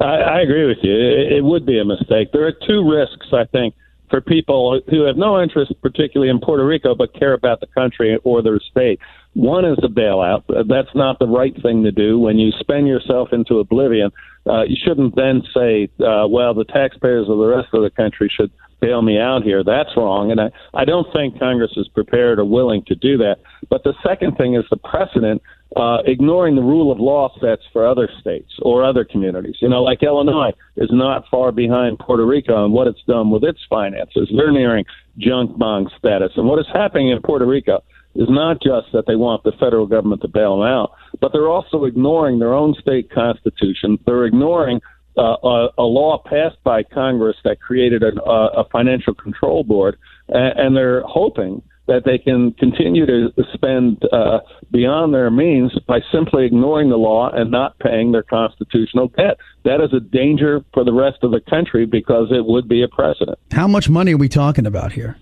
I, 0.00 0.04
I 0.04 0.40
agree 0.40 0.66
with 0.66 0.78
you. 0.82 0.94
It, 0.94 1.32
it 1.38 1.44
would 1.44 1.66
be 1.66 1.80
a 1.80 1.84
mistake. 1.84 2.30
There 2.32 2.46
are 2.46 2.52
two 2.52 2.88
risks, 2.88 3.26
I 3.32 3.44
think, 3.44 3.74
for 4.08 4.20
people 4.20 4.80
who 4.88 5.02
have 5.02 5.16
no 5.16 5.42
interest, 5.42 5.72
particularly 5.82 6.30
in 6.30 6.38
Puerto 6.38 6.64
Rico, 6.64 6.94
but 6.94 7.12
care 7.14 7.34
about 7.34 7.58
the 7.58 7.66
country 7.66 8.18
or 8.22 8.40
their 8.40 8.60
state. 8.70 9.00
One 9.34 9.64
is 9.64 9.78
a 9.82 9.88
bailout. 9.88 10.44
That's 10.68 10.94
not 10.94 11.18
the 11.18 11.26
right 11.26 11.54
thing 11.60 11.82
to 11.82 11.90
do. 11.90 12.20
When 12.20 12.38
you 12.38 12.52
spend 12.60 12.86
yourself 12.86 13.30
into 13.32 13.58
oblivion, 13.58 14.10
uh, 14.46 14.62
you 14.62 14.76
shouldn't 14.82 15.16
then 15.16 15.42
say, 15.52 15.90
uh, 16.00 16.26
well, 16.28 16.54
the 16.54 16.64
taxpayers 16.64 17.28
of 17.28 17.38
the 17.38 17.46
rest 17.46 17.68
of 17.72 17.82
the 17.82 17.90
country 17.90 18.32
should 18.34 18.52
bail 18.80 19.02
me 19.02 19.18
out 19.18 19.42
here. 19.42 19.64
That's 19.64 19.90
wrong. 19.96 20.30
And 20.30 20.40
I, 20.40 20.50
I 20.72 20.84
don't 20.84 21.12
think 21.12 21.38
Congress 21.38 21.72
is 21.76 21.88
prepared 21.88 22.38
or 22.38 22.44
willing 22.44 22.84
to 22.86 22.94
do 22.94 23.18
that. 23.18 23.38
But 23.68 23.82
the 23.82 23.94
second 24.06 24.36
thing 24.36 24.54
is 24.54 24.64
the 24.70 24.76
precedent 24.76 25.42
uh, 25.76 25.98
ignoring 26.06 26.56
the 26.56 26.62
rule 26.62 26.90
of 26.90 26.98
law 26.98 27.30
sets 27.40 27.62
for 27.72 27.86
other 27.86 28.08
states 28.20 28.50
or 28.62 28.84
other 28.84 29.04
communities. 29.04 29.56
You 29.60 29.68
know, 29.68 29.82
like 29.82 30.02
Illinois 30.02 30.52
is 30.76 30.88
not 30.90 31.24
far 31.30 31.52
behind 31.52 31.98
Puerto 31.98 32.24
Rico 32.24 32.54
on 32.54 32.72
what 32.72 32.86
it's 32.86 33.02
done 33.06 33.30
with 33.30 33.44
its 33.44 33.60
finances. 33.68 34.32
They're 34.34 34.52
nearing 34.52 34.84
junk 35.18 35.58
bond 35.58 35.90
status. 35.98 36.32
And 36.36 36.46
what 36.46 36.58
is 36.58 36.66
happening 36.72 37.10
in 37.10 37.20
Puerto 37.20 37.44
Rico 37.46 37.82
is 38.14 38.28
not 38.30 38.62
just 38.62 38.86
that 38.92 39.04
they 39.06 39.16
want 39.16 39.44
the 39.44 39.52
federal 39.60 39.86
government 39.86 40.22
to 40.22 40.28
bail 40.28 40.58
them 40.58 40.66
out, 40.66 40.92
but 41.20 41.32
they're 41.32 41.48
also 41.48 41.84
ignoring 41.84 42.38
their 42.38 42.54
own 42.54 42.74
state 42.80 43.10
constitution. 43.10 43.98
They're 44.06 44.24
ignoring 44.24 44.80
uh, 45.16 45.36
a, 45.42 45.68
a 45.78 45.82
law 45.82 46.22
passed 46.24 46.62
by 46.64 46.82
Congress 46.82 47.36
that 47.44 47.60
created 47.60 48.02
a, 48.02 48.22
a 48.24 48.64
financial 48.72 49.14
control 49.14 49.64
board, 49.64 49.98
and, 50.28 50.58
and 50.58 50.76
they're 50.76 51.02
hoping 51.02 51.62
that 51.88 52.02
they 52.04 52.18
can 52.18 52.52
continue 52.52 53.06
to 53.06 53.30
spend 53.54 54.02
uh, 54.12 54.38
beyond 54.70 55.12
their 55.12 55.30
means 55.30 55.72
by 55.88 55.98
simply 56.12 56.44
ignoring 56.44 56.90
the 56.90 56.96
law 56.96 57.30
and 57.32 57.50
not 57.50 57.78
paying 57.80 58.12
their 58.12 58.22
constitutional 58.22 59.08
debt. 59.08 59.38
That 59.64 59.80
is 59.80 59.92
a 59.92 60.00
danger 60.00 60.60
for 60.72 60.84
the 60.84 60.92
rest 60.92 61.18
of 61.22 61.32
the 61.32 61.40
country 61.40 61.86
because 61.86 62.28
it 62.30 62.44
would 62.44 62.68
be 62.68 62.82
a 62.82 62.88
precedent. 62.88 63.38
How 63.50 63.66
much 63.66 63.88
money 63.88 64.14
are 64.14 64.18
we 64.18 64.28
talking 64.28 64.66
about 64.66 64.92
here? 64.92 65.16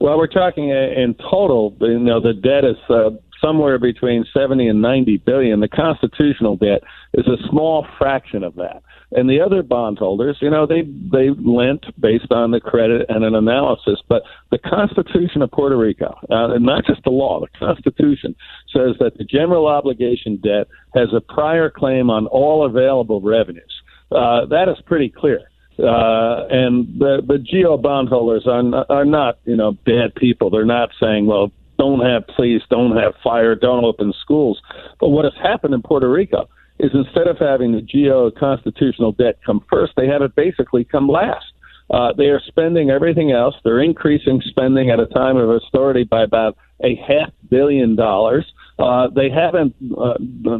Well, 0.00 0.16
we're 0.18 0.28
talking 0.28 0.70
uh, 0.70 1.00
in 1.00 1.14
total. 1.14 1.76
You 1.80 1.98
know, 1.98 2.20
the 2.20 2.34
debt 2.34 2.64
is 2.64 2.76
uh, 2.88 3.10
somewhere 3.42 3.78
between 3.78 4.24
70 4.32 4.68
and 4.68 4.82
90 4.82 5.16
billion. 5.18 5.60
The 5.60 5.68
constitutional 5.68 6.56
debt 6.56 6.82
is 7.14 7.26
a 7.26 7.36
small 7.50 7.86
fraction 7.98 8.44
of 8.44 8.54
that. 8.56 8.82
And 9.12 9.28
the 9.28 9.40
other 9.40 9.62
bondholders, 9.62 10.36
you 10.40 10.50
know, 10.50 10.66
they 10.66 10.82
they 10.82 11.30
lent 11.30 11.86
based 11.98 12.30
on 12.30 12.50
the 12.50 12.60
credit 12.60 13.06
and 13.08 13.24
an 13.24 13.34
analysis. 13.34 14.00
But 14.06 14.22
the 14.50 14.58
Constitution 14.58 15.40
of 15.40 15.50
Puerto 15.50 15.78
Rico, 15.78 16.14
uh, 16.30 16.54
and 16.54 16.64
not 16.64 16.84
just 16.84 17.04
the 17.04 17.10
law, 17.10 17.40
the 17.40 17.58
Constitution 17.58 18.36
says 18.70 18.96
that 19.00 19.16
the 19.16 19.24
general 19.24 19.66
obligation 19.66 20.36
debt 20.36 20.68
has 20.94 21.08
a 21.14 21.22
prior 21.22 21.70
claim 21.70 22.10
on 22.10 22.26
all 22.26 22.66
available 22.66 23.22
revenues. 23.22 23.72
Uh, 24.12 24.44
that 24.46 24.68
is 24.68 24.76
pretty 24.84 25.08
clear. 25.08 25.40
Uh, 25.78 26.44
and 26.50 26.98
the 26.98 27.22
the 27.26 27.38
GO 27.38 27.78
bondholders 27.78 28.46
are 28.46 28.84
are 28.90 29.04
not 29.06 29.38
you 29.44 29.56
know 29.56 29.72
bad 29.86 30.14
people. 30.16 30.50
They're 30.50 30.66
not 30.66 30.90
saying 31.00 31.26
well 31.26 31.50
don't 31.78 32.00
have 32.00 32.26
police, 32.34 32.62
don't 32.68 32.96
have 32.96 33.14
fire, 33.22 33.54
don't 33.54 33.84
open 33.84 34.12
schools. 34.20 34.60
But 35.00 35.10
what 35.10 35.24
has 35.24 35.34
happened 35.40 35.74
in 35.74 35.82
Puerto 35.82 36.10
Rico 36.10 36.48
is 36.78 36.90
instead 36.94 37.26
of 37.26 37.38
having 37.38 37.72
the 37.72 37.82
GO 37.82 38.30
constitutional 38.38 39.12
debt 39.12 39.38
come 39.44 39.64
first, 39.70 39.92
they 39.96 40.06
have 40.06 40.22
it 40.22 40.34
basically 40.34 40.84
come 40.84 41.08
last. 41.08 41.46
Uh, 41.90 42.12
they 42.16 42.26
are 42.26 42.40
spending 42.46 42.90
everything 42.90 43.32
else. 43.32 43.54
They're 43.64 43.80
increasing 43.80 44.42
spending 44.44 44.90
at 44.90 45.00
a 45.00 45.06
time 45.06 45.36
of 45.36 45.48
austerity 45.48 46.04
by 46.04 46.22
about 46.22 46.56
a 46.84 46.96
half 46.96 47.30
billion 47.48 47.96
dollars. 47.96 48.44
Uh, 48.78 49.08
they 49.14 49.28
haven't 49.30 49.74
uh, 49.98 50.14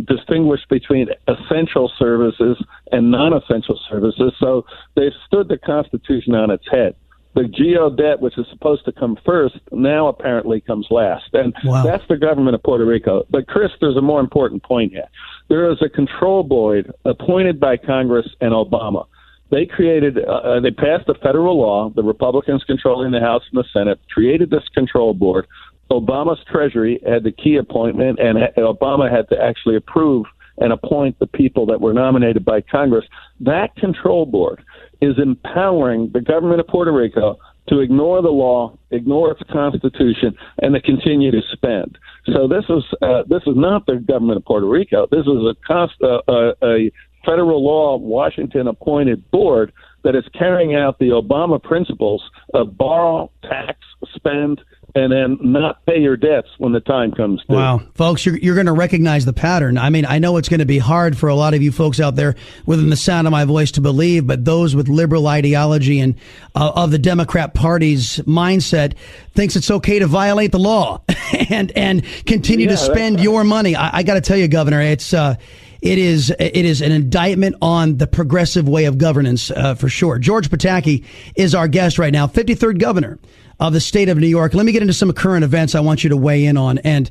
distinguished 0.08 0.68
between 0.68 1.08
essential 1.28 1.92
services 1.98 2.56
and 2.90 3.10
non-essential 3.10 3.78
services, 3.88 4.32
so 4.40 4.64
they've 4.96 5.12
stood 5.26 5.48
the 5.48 5.58
Constitution 5.58 6.34
on 6.34 6.50
its 6.50 6.64
head. 6.70 6.96
The 7.38 7.46
GO 7.46 7.88
debt, 7.88 8.20
which 8.20 8.36
is 8.36 8.46
supposed 8.50 8.84
to 8.86 8.90
come 8.92 9.16
first, 9.24 9.54
now 9.70 10.08
apparently 10.08 10.60
comes 10.60 10.88
last, 10.90 11.28
and 11.34 11.54
Wow. 11.64 11.84
that's 11.84 12.02
the 12.08 12.16
government 12.16 12.56
of 12.56 12.64
Puerto 12.64 12.84
Rico. 12.84 13.26
But 13.30 13.46
Chris, 13.46 13.70
there's 13.80 13.96
a 13.96 14.02
more 14.02 14.18
important 14.18 14.64
point 14.64 14.90
here. 14.90 15.06
There 15.48 15.70
is 15.70 15.80
a 15.80 15.88
control 15.88 16.42
board 16.42 16.92
appointed 17.04 17.60
by 17.60 17.76
Congress 17.76 18.26
and 18.40 18.52
Obama. 18.52 19.06
They 19.50 19.66
created, 19.66 20.18
uh, 20.18 20.58
they 20.58 20.72
passed 20.72 21.08
a 21.08 21.14
federal 21.14 21.56
law. 21.56 21.90
The 21.90 22.02
Republicans 22.02 22.64
controlling 22.64 23.12
the 23.12 23.20
House 23.20 23.44
and 23.52 23.62
the 23.62 23.68
Senate 23.72 24.00
created 24.12 24.50
this 24.50 24.66
control 24.74 25.14
board. 25.14 25.46
Obama's 25.92 26.40
Treasury 26.50 27.00
had 27.06 27.22
the 27.22 27.30
key 27.32 27.56
appointment, 27.56 28.18
and 28.18 28.36
Obama 28.56 29.08
had 29.08 29.28
to 29.28 29.40
actually 29.40 29.76
approve 29.76 30.26
and 30.60 30.72
appoint 30.72 31.16
the 31.20 31.26
people 31.28 31.66
that 31.66 31.80
were 31.80 31.92
nominated 31.92 32.44
by 32.44 32.60
Congress. 32.62 33.04
That 33.38 33.76
control 33.76 34.26
board 34.26 34.60
is 35.00 35.14
empowering 35.18 36.10
the 36.12 36.20
government 36.20 36.60
of 36.60 36.66
Puerto 36.66 36.92
Rico 36.92 37.38
to 37.68 37.80
ignore 37.80 38.22
the 38.22 38.28
law, 38.30 38.76
ignore 38.90 39.32
its 39.32 39.42
constitution, 39.52 40.34
and 40.62 40.74
to 40.74 40.80
continue 40.80 41.30
to 41.30 41.40
spend. 41.52 41.98
So 42.26 42.48
this 42.48 42.64
is 42.68 42.82
uh, 43.02 43.22
this 43.28 43.42
is 43.46 43.54
not 43.56 43.86
the 43.86 43.96
government 43.96 44.38
of 44.38 44.44
Puerto 44.44 44.66
Rico. 44.66 45.06
This 45.10 45.26
is 45.26 45.26
a, 45.26 45.54
const- 45.66 46.02
uh, 46.02 46.20
uh, 46.28 46.52
a 46.62 46.90
federal 47.24 47.64
law, 47.64 47.96
Washington 47.98 48.68
appointed 48.68 49.30
board 49.30 49.72
that 50.04 50.14
is 50.14 50.24
carrying 50.38 50.74
out 50.74 50.98
the 50.98 51.08
Obama 51.10 51.62
principles 51.62 52.22
of 52.54 52.76
borrow, 52.78 53.30
tax, 53.42 53.78
spend, 54.14 54.60
and 54.94 55.12
then 55.12 55.38
not 55.40 55.84
pay 55.86 56.00
your 56.00 56.16
debts 56.16 56.48
when 56.58 56.72
the 56.72 56.80
time 56.80 57.12
comes 57.12 57.42
due. 57.48 57.54
Wow, 57.54 57.82
folks, 57.94 58.24
you're, 58.24 58.38
you're 58.38 58.54
going 58.54 58.66
to 58.66 58.72
recognize 58.72 59.24
the 59.24 59.32
pattern. 59.32 59.76
I 59.76 59.90
mean, 59.90 60.06
I 60.06 60.18
know 60.18 60.36
it's 60.38 60.48
going 60.48 60.60
to 60.60 60.66
be 60.66 60.78
hard 60.78 61.16
for 61.16 61.28
a 61.28 61.34
lot 61.34 61.54
of 61.54 61.62
you 61.62 61.70
folks 61.70 62.00
out 62.00 62.16
there 62.16 62.34
within 62.66 62.88
the 62.90 62.96
sound 62.96 63.26
of 63.26 63.30
my 63.30 63.44
voice 63.44 63.70
to 63.72 63.80
believe, 63.80 64.26
but 64.26 64.44
those 64.44 64.74
with 64.74 64.88
liberal 64.88 65.26
ideology 65.26 66.00
and 66.00 66.14
uh, 66.54 66.72
of 66.74 66.90
the 66.90 66.98
Democrat 66.98 67.54
Party's 67.54 68.18
mindset 68.20 68.96
thinks 69.34 69.56
it's 69.56 69.70
okay 69.70 69.98
to 69.98 70.06
violate 70.06 70.52
the 70.52 70.58
law 70.58 71.02
and 71.50 71.70
and 71.72 72.04
continue 72.26 72.66
Yeah, 72.66 72.72
to 72.72 72.78
spend 72.78 73.20
your 73.20 73.44
money. 73.44 73.76
I, 73.76 73.98
I 73.98 74.02
got 74.02 74.14
to 74.14 74.20
tell 74.20 74.38
you, 74.38 74.48
Governor, 74.48 74.80
it's. 74.80 75.12
Uh, 75.12 75.36
it 75.80 75.96
is 75.96 76.34
it 76.40 76.56
is 76.56 76.82
an 76.82 76.90
indictment 76.90 77.54
on 77.62 77.98
the 77.98 78.08
progressive 78.08 78.68
way 78.68 78.86
of 78.86 78.98
governance 78.98 79.52
uh, 79.52 79.76
for 79.76 79.88
sure. 79.88 80.18
George 80.18 80.50
Pataki 80.50 81.04
is 81.36 81.54
our 81.54 81.68
guest 81.68 82.00
right 82.00 82.12
now, 82.12 82.26
53rd 82.26 82.80
governor 82.80 83.16
of 83.60 83.72
the 83.72 83.80
state 83.80 84.08
of 84.08 84.18
New 84.18 84.28
York. 84.28 84.54
Let 84.54 84.66
me 84.66 84.72
get 84.72 84.82
into 84.82 84.94
some 84.94 85.12
current 85.12 85.44
events 85.44 85.74
I 85.74 85.80
want 85.80 86.04
you 86.04 86.10
to 86.10 86.16
weigh 86.16 86.44
in 86.44 86.56
on. 86.56 86.78
And 86.78 87.10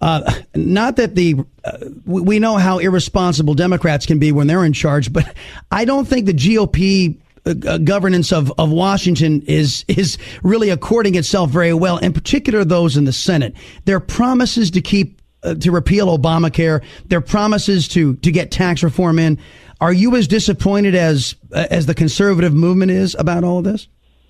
uh, 0.00 0.32
not 0.54 0.96
that 0.96 1.14
the 1.14 1.36
uh, 1.64 1.78
we 2.04 2.38
know 2.38 2.56
how 2.56 2.78
irresponsible 2.78 3.54
Democrats 3.54 4.04
can 4.04 4.18
be 4.18 4.32
when 4.32 4.48
they're 4.48 4.64
in 4.64 4.72
charge, 4.72 5.12
but 5.12 5.34
I 5.70 5.84
don't 5.84 6.06
think 6.06 6.26
the 6.26 6.34
GOP 6.34 7.20
uh, 7.46 7.54
uh, 7.66 7.78
governance 7.78 8.32
of, 8.32 8.52
of 8.58 8.70
Washington 8.70 9.42
is 9.42 9.84
is 9.86 10.18
really 10.42 10.70
according 10.70 11.14
itself 11.14 11.50
very 11.50 11.72
well. 11.72 11.98
In 11.98 12.12
particular, 12.12 12.64
those 12.64 12.96
in 12.96 13.04
the 13.04 13.12
Senate. 13.12 13.54
Their 13.84 14.00
promises 14.00 14.72
to 14.72 14.80
keep 14.80 15.20
uh, 15.44 15.54
to 15.54 15.70
repeal 15.70 16.16
Obamacare, 16.18 16.82
their 17.06 17.20
promises 17.20 17.86
to 17.88 18.16
to 18.16 18.32
get 18.32 18.50
tax 18.50 18.82
reform 18.82 19.20
in. 19.20 19.38
Are 19.80 19.92
you 19.92 20.16
as 20.16 20.26
disappointed 20.26 20.96
as 20.96 21.36
uh, 21.52 21.66
as 21.70 21.86
the 21.86 21.94
conservative 21.94 22.54
movement 22.54 22.90
is 22.90 23.14
about 23.18 23.44
all 23.44 23.58
of 23.58 23.64
this? 23.64 23.86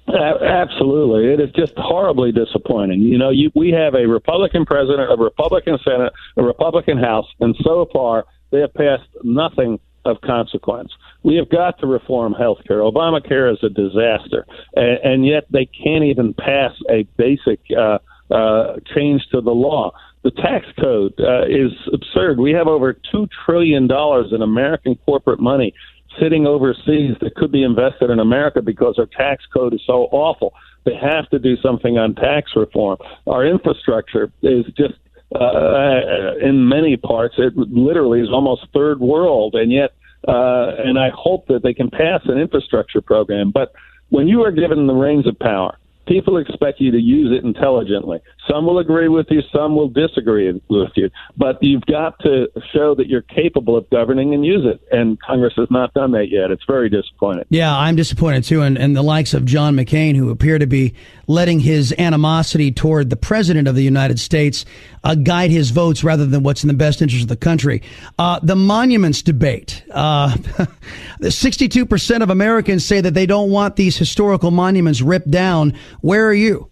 Absolutely, 0.09 1.32
it 1.32 1.40
is 1.40 1.50
just 1.55 1.72
horribly 1.76 2.32
disappointing. 2.32 3.00
You 3.00 3.18
know, 3.18 3.30
you, 3.30 3.50
we 3.55 3.70
have 3.70 3.94
a 3.94 4.07
Republican 4.07 4.64
president, 4.66 5.11
a 5.11 5.16
Republican 5.16 5.78
Senate, 5.84 6.12
a 6.36 6.42
Republican 6.42 6.98
House, 6.98 7.26
and 7.40 7.55
so 7.62 7.86
far 7.92 8.26
they 8.50 8.61
have 8.61 8.74
passed 8.74 9.09
nothing 9.22 9.78
of 10.05 10.20
consequence. 10.20 10.92
We 11.22 11.36
have 11.36 11.48
got 11.48 11.78
to 11.78 11.86
reform 11.86 12.32
health 12.32 12.59
care. 12.66 12.78
Obamacare 12.78 13.53
is 13.53 13.59
a 13.62 13.68
disaster, 13.68 14.44
and, 14.74 14.98
and 15.05 15.26
yet 15.26 15.44
they 15.50 15.66
can't 15.66 16.05
even 16.05 16.34
pass 16.34 16.72
a 16.90 17.05
basic 17.16 17.61
uh, 17.76 17.98
uh, 18.30 18.76
change 18.94 19.22
to 19.30 19.40
the 19.40 19.53
law. 19.53 19.92
The 20.24 20.30
tax 20.32 20.66
code 20.80 21.14
uh, 21.20 21.46
is 21.46 21.72
absurd. 21.92 22.38
We 22.38 22.53
have 22.53 22.66
over 22.66 22.92
two 22.92 23.28
trillion 23.44 23.86
dollars 23.86 24.32
in 24.32 24.42
American 24.42 24.96
corporate 25.05 25.40
money 25.40 25.74
sitting 26.20 26.46
overseas 26.46 27.16
that 27.20 27.34
could 27.36 27.52
be 27.52 27.62
invested 27.62 28.10
in 28.10 28.18
America 28.18 28.62
because 28.62 28.96
our 28.98 29.06
tax 29.06 29.44
code 29.52 29.74
is 29.74 29.80
so 29.86 30.08
awful. 30.12 30.52
They 30.84 30.94
have 31.00 31.28
to 31.30 31.38
do 31.38 31.56
something 31.58 31.98
on 31.98 32.14
tax 32.14 32.52
reform. 32.56 32.98
Our 33.26 33.46
infrastructure 33.46 34.32
is 34.42 34.64
just 34.76 34.94
uh, 35.34 36.36
in 36.42 36.68
many 36.68 36.96
parts, 36.96 37.34
it 37.38 37.56
literally 37.56 38.20
is 38.20 38.28
almost 38.30 38.66
third 38.74 39.00
world, 39.00 39.54
and 39.54 39.72
yet, 39.72 39.94
uh, 40.28 40.72
and 40.78 40.98
I 40.98 41.08
hope 41.14 41.46
that 41.46 41.62
they 41.62 41.72
can 41.72 41.90
pass 41.90 42.20
an 42.26 42.38
infrastructure 42.38 43.00
program. 43.00 43.50
But 43.50 43.72
when 44.10 44.28
you 44.28 44.42
are 44.42 44.50
given 44.50 44.86
the 44.86 44.94
reins 44.94 45.26
of 45.26 45.38
power, 45.38 45.78
people 46.07 46.38
expect 46.38 46.80
you 46.80 46.90
to 46.90 46.98
use 46.98 47.36
it 47.36 47.44
intelligently. 47.44 48.20
Some 48.48 48.66
will 48.66 48.78
agree 48.78 49.09
with 49.09 49.26
you, 49.30 49.40
some 49.53 49.76
will 49.76 49.88
disagree 49.88 50.53
with 50.68 50.90
you, 50.96 51.11
but 51.36 51.62
you've 51.62 51.86
got 51.86 52.18
to 52.20 52.48
show 52.72 52.94
that 52.94 53.07
you're 53.09 53.22
capable 53.22 53.76
of 53.76 53.88
governing 53.90 54.34
and 54.34 54.44
use 54.44 54.64
it. 54.64 54.80
And 54.90 55.20
Congress 55.20 55.55
has 55.57 55.70
not 55.70 55.94
done 55.94 56.12
that 56.12 56.28
yet. 56.28 56.50
It's 56.50 56.64
very 56.66 56.88
disappointing. 56.88 57.44
Yeah, 57.50 57.76
I'm 57.76 57.96
disappointed 57.96 58.44
too. 58.44 58.62
And, 58.62 58.76
and 58.76 58.96
the 58.96 59.03
likes 59.03 59.34
of 59.34 59.44
John 59.44 59.76
McCain, 59.76 60.16
who 60.16 60.30
appear 60.30 60.59
to 60.59 60.66
be 60.66 60.94
letting 61.26 61.61
his 61.61 61.94
animosity 61.98 62.72
toward 62.72 63.11
the 63.11 63.16
president 63.16 63.68
of 63.68 63.74
the 63.74 63.82
United 63.82 64.18
States 64.18 64.64
uh, 65.05 65.14
guide 65.14 65.50
his 65.50 65.70
votes 65.70 66.05
rather 66.05 66.26
than 66.26 66.42
what's 66.42 66.62
in 66.62 66.68
the 66.68 66.74
best 66.74 67.03
interest 67.03 67.22
of 67.22 67.28
the 67.28 67.36
country. 67.36 67.82
Uh, 68.18 68.38
the 68.42 68.57
monuments 68.57 69.22
debate. 69.22 69.82
Uh, 69.90 70.30
62% 71.20 72.22
of 72.22 72.30
Americans 72.30 72.84
say 72.84 73.00
that 73.00 73.14
they 73.14 73.26
don't 73.26 73.50
want 73.50 73.76
these 73.76 73.96
historical 73.96 74.50
monuments 74.50 75.00
ripped 75.00 75.30
down. 75.30 75.74
Where 76.03 76.26
are 76.26 76.34
you? 76.34 76.68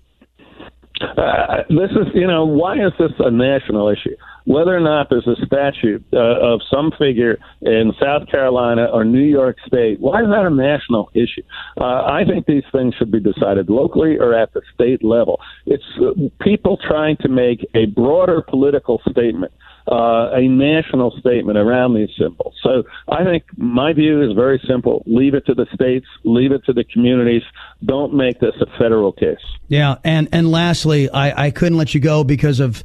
Uh, 1.00 1.62
this 1.68 1.90
is, 1.92 2.08
you 2.14 2.26
know, 2.26 2.44
why 2.44 2.74
is 2.74 2.92
this 2.98 3.12
a 3.20 3.30
national 3.30 3.88
issue? 3.88 4.14
Whether 4.44 4.76
or 4.76 4.80
not 4.80 5.08
there's 5.10 5.26
a 5.26 5.36
statute 5.46 6.04
uh, 6.12 6.18
of 6.18 6.60
some 6.70 6.92
figure 6.98 7.38
in 7.62 7.92
South 8.00 8.28
Carolina 8.28 8.86
or 8.92 9.04
New 9.04 9.24
York 9.24 9.56
State, 9.66 10.00
why 10.00 10.22
is 10.22 10.28
that 10.28 10.46
a 10.46 10.50
national 10.50 11.10
issue? 11.14 11.42
Uh, 11.80 12.04
I 12.04 12.24
think 12.26 12.46
these 12.46 12.64
things 12.72 12.94
should 12.98 13.10
be 13.10 13.20
decided 13.20 13.68
locally 13.68 14.16
or 14.18 14.34
at 14.34 14.52
the 14.52 14.62
state 14.74 15.04
level. 15.04 15.40
It's 15.66 15.84
uh, 16.00 16.28
people 16.42 16.78
trying 16.86 17.16
to 17.18 17.28
make 17.28 17.66
a 17.74 17.86
broader 17.86 18.42
political 18.42 19.00
statement 19.10 19.52
uh, 19.90 20.30
a 20.32 20.42
national 20.42 21.10
statement 21.18 21.58
around 21.58 21.94
these 21.94 22.10
symbols. 22.18 22.54
So 22.62 22.84
I 23.08 23.24
think 23.24 23.44
my 23.56 23.92
view 23.92 24.22
is 24.22 24.34
very 24.34 24.60
simple. 24.68 25.02
Leave 25.06 25.34
it 25.34 25.46
to 25.46 25.54
the 25.54 25.66
states, 25.74 26.06
leave 26.24 26.52
it 26.52 26.64
to 26.66 26.72
the 26.72 26.84
communities. 26.84 27.42
Don't 27.84 28.14
make 28.14 28.38
this 28.40 28.54
a 28.60 28.66
federal 28.78 29.12
case. 29.12 29.38
Yeah, 29.68 29.96
and 30.04 30.28
and 30.32 30.50
lastly, 30.50 31.10
I, 31.10 31.46
I 31.46 31.50
couldn't 31.50 31.78
let 31.78 31.94
you 31.94 32.00
go 32.00 32.24
because 32.24 32.60
of 32.60 32.84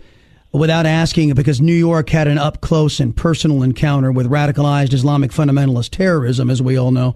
without 0.58 0.86
asking 0.86 1.34
because 1.34 1.62
New 1.62 1.74
York 1.74 2.10
had 2.10 2.28
an 2.28 2.38
up 2.38 2.62
close 2.62 3.00
and 3.00 3.16
personal 3.16 3.64
encounter 3.64 4.12
with 4.12 4.30
radicalized 4.30 4.94
Islamic 4.94 5.32
fundamentalist 5.32 5.90
terrorism, 5.92 6.50
as 6.50 6.62
we 6.62 6.78
all 6.78 6.92
know. 6.92 7.16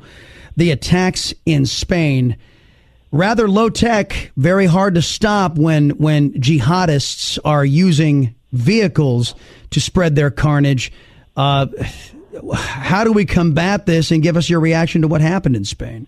The 0.57 0.71
attacks 0.71 1.33
in 1.45 1.65
Spain, 1.65 2.37
rather 3.11 3.47
low 3.47 3.69
tech, 3.69 4.31
very 4.35 4.65
hard 4.65 4.95
to 4.95 5.01
stop 5.01 5.57
when 5.57 5.91
when 5.91 6.33
jihadists 6.33 7.39
are 7.45 7.63
using 7.63 8.35
vehicles 8.51 9.35
to 9.71 9.79
spread 9.79 10.15
their 10.15 10.31
carnage. 10.31 10.91
Uh, 11.37 11.67
how 12.53 13.03
do 13.03 13.11
we 13.13 13.25
combat 13.25 13.85
this 13.85 14.11
and 14.11 14.21
give 14.21 14.37
us 14.37 14.49
your 14.49 14.59
reaction 14.59 15.01
to 15.01 15.07
what 15.07 15.21
happened 15.21 15.55
in 15.55 15.65
Spain? 15.65 16.07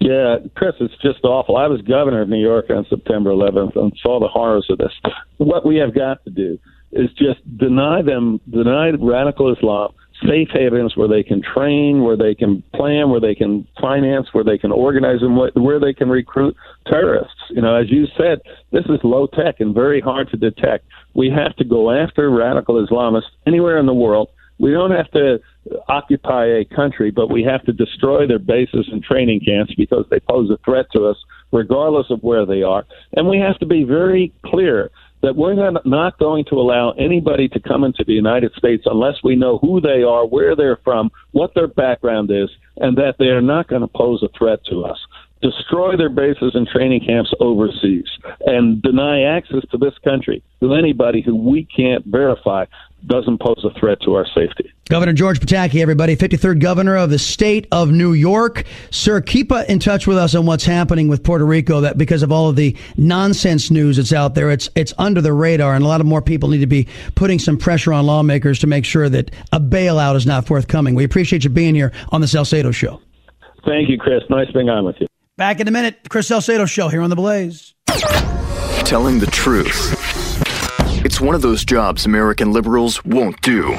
Yeah, 0.00 0.36
Chris, 0.56 0.74
it's 0.80 0.96
just 1.02 1.24
awful. 1.24 1.58
I 1.58 1.66
was 1.66 1.82
governor 1.82 2.22
of 2.22 2.28
New 2.28 2.40
York 2.40 2.66
on 2.70 2.86
September 2.88 3.30
11th 3.30 3.76
and 3.76 3.92
saw 4.02 4.18
the 4.18 4.28
horrors 4.28 4.66
of 4.70 4.78
this. 4.78 4.92
What 5.36 5.66
we 5.66 5.76
have 5.76 5.94
got 5.94 6.24
to 6.24 6.30
do 6.30 6.58
is 6.92 7.10
just 7.18 7.40
deny 7.58 8.00
them, 8.00 8.40
deny 8.50 8.90
radical 8.98 9.52
Islam, 9.52 9.92
safe 10.26 10.48
havens 10.52 10.96
where 10.96 11.08
they 11.08 11.22
can 11.22 11.42
train, 11.42 12.02
where 12.02 12.16
they 12.16 12.34
can 12.34 12.62
plan, 12.74 13.10
where 13.10 13.20
they 13.20 13.34
can 13.34 13.66
finance, 13.80 14.28
where 14.32 14.44
they 14.44 14.58
can 14.58 14.72
organize, 14.72 15.18
and 15.20 15.36
where 15.36 15.78
they 15.78 15.92
can 15.92 16.08
recruit 16.08 16.56
terrorists. 16.86 17.36
You 17.50 17.60
know, 17.60 17.74
as 17.74 17.90
you 17.90 18.06
said, 18.16 18.40
this 18.72 18.84
is 18.86 19.00
low 19.04 19.26
tech 19.26 19.60
and 19.60 19.74
very 19.74 20.00
hard 20.00 20.30
to 20.30 20.36
detect. 20.36 20.86
We 21.14 21.30
have 21.30 21.54
to 21.56 21.64
go 21.64 21.90
after 21.90 22.30
radical 22.30 22.84
Islamists 22.86 23.30
anywhere 23.46 23.78
in 23.78 23.86
the 23.86 23.94
world. 23.94 24.28
We 24.58 24.72
don't 24.72 24.90
have 24.90 25.10
to 25.12 25.40
occupy 25.88 26.46
a 26.46 26.64
country, 26.64 27.10
but 27.10 27.30
we 27.30 27.42
have 27.42 27.64
to 27.64 27.72
destroy 27.72 28.26
their 28.26 28.38
bases 28.38 28.88
and 28.90 29.02
training 29.02 29.40
camps 29.40 29.74
because 29.76 30.06
they 30.10 30.20
pose 30.20 30.50
a 30.50 30.58
threat 30.64 30.86
to 30.92 31.06
us, 31.06 31.16
regardless 31.52 32.06
of 32.10 32.22
where 32.22 32.46
they 32.46 32.62
are. 32.62 32.84
And 33.14 33.28
we 33.28 33.38
have 33.38 33.58
to 33.58 33.66
be 33.66 33.84
very 33.84 34.32
clear 34.46 34.90
that 35.22 35.36
we're 35.36 35.54
not 35.84 36.18
going 36.18 36.46
to 36.46 36.54
allow 36.54 36.92
anybody 36.92 37.46
to 37.48 37.60
come 37.60 37.84
into 37.84 38.02
the 38.06 38.14
United 38.14 38.52
States 38.54 38.84
unless 38.86 39.16
we 39.22 39.36
know 39.36 39.58
who 39.58 39.80
they 39.80 40.02
are, 40.02 40.26
where 40.26 40.56
they're 40.56 40.80
from, 40.82 41.10
what 41.32 41.54
their 41.54 41.68
background 41.68 42.30
is, 42.30 42.48
and 42.78 42.96
that 42.96 43.16
they 43.18 43.26
are 43.26 43.42
not 43.42 43.68
going 43.68 43.82
to 43.82 43.88
pose 43.88 44.22
a 44.22 44.28
threat 44.38 44.60
to 44.70 44.82
us. 44.82 44.98
Destroy 45.42 45.96
their 45.96 46.10
bases 46.10 46.52
and 46.54 46.66
training 46.66 47.02
camps 47.06 47.32
overseas 47.40 48.04
and 48.46 48.82
deny 48.82 49.22
access 49.22 49.62
to 49.70 49.78
this 49.78 49.94
country 50.04 50.42
to 50.60 50.74
anybody 50.74 51.22
who 51.22 51.34
we 51.34 51.66
can't 51.74 52.04
verify 52.06 52.64
doesn't 53.06 53.40
pose 53.40 53.64
a 53.64 53.78
threat 53.78 54.00
to 54.02 54.14
our 54.14 54.26
safety. 54.26 54.72
Governor 54.88 55.12
George 55.12 55.40
Pataki, 55.40 55.80
everybody, 55.80 56.16
53rd 56.16 56.60
governor 56.60 56.96
of 56.96 57.10
the 57.10 57.18
state 57.18 57.66
of 57.70 57.90
New 57.90 58.12
York. 58.12 58.64
Sir, 58.90 59.20
keep 59.20 59.52
uh, 59.52 59.64
in 59.68 59.78
touch 59.78 60.06
with 60.06 60.16
us 60.16 60.34
on 60.34 60.46
what's 60.46 60.64
happening 60.64 61.08
with 61.08 61.22
Puerto 61.22 61.44
Rico 61.46 61.80
that 61.80 61.96
because 61.96 62.22
of 62.22 62.32
all 62.32 62.48
of 62.48 62.56
the 62.56 62.76
nonsense 62.96 63.70
news 63.70 63.96
that's 63.96 64.12
out 64.12 64.34
there, 64.34 64.50
it's 64.50 64.68
it's 64.74 64.92
under 64.98 65.20
the 65.20 65.32
radar 65.32 65.74
and 65.74 65.84
a 65.84 65.88
lot 65.88 66.00
of 66.00 66.06
more 66.06 66.22
people 66.22 66.48
need 66.48 66.58
to 66.58 66.66
be 66.66 66.88
putting 67.14 67.38
some 67.38 67.56
pressure 67.56 67.92
on 67.92 68.06
lawmakers 68.06 68.58
to 68.58 68.66
make 68.66 68.84
sure 68.84 69.08
that 69.08 69.30
a 69.52 69.60
bailout 69.60 70.16
is 70.16 70.26
not 70.26 70.46
forthcoming. 70.46 70.94
We 70.94 71.04
appreciate 71.04 71.44
you 71.44 71.50
being 71.50 71.74
here 71.74 71.92
on 72.10 72.20
the 72.20 72.28
Salcedo 72.28 72.70
show. 72.70 73.00
Thank 73.64 73.88
you, 73.88 73.98
Chris. 73.98 74.22
Nice 74.30 74.50
being 74.52 74.68
on 74.68 74.84
with 74.84 74.96
you. 75.00 75.06
Back 75.36 75.60
in 75.60 75.68
a 75.68 75.70
minute, 75.70 76.08
Chris 76.08 76.28
Salcedo 76.28 76.66
show 76.66 76.88
here 76.88 77.00
on 77.00 77.10
the 77.10 77.16
Blaze. 77.16 77.74
Telling 78.84 79.18
the 79.18 79.26
truth. 79.26 79.99
It's 81.02 81.18
one 81.18 81.34
of 81.34 81.40
those 81.40 81.64
jobs 81.64 82.04
American 82.04 82.52
liberals 82.52 83.02
won't 83.06 83.40
do. 83.40 83.70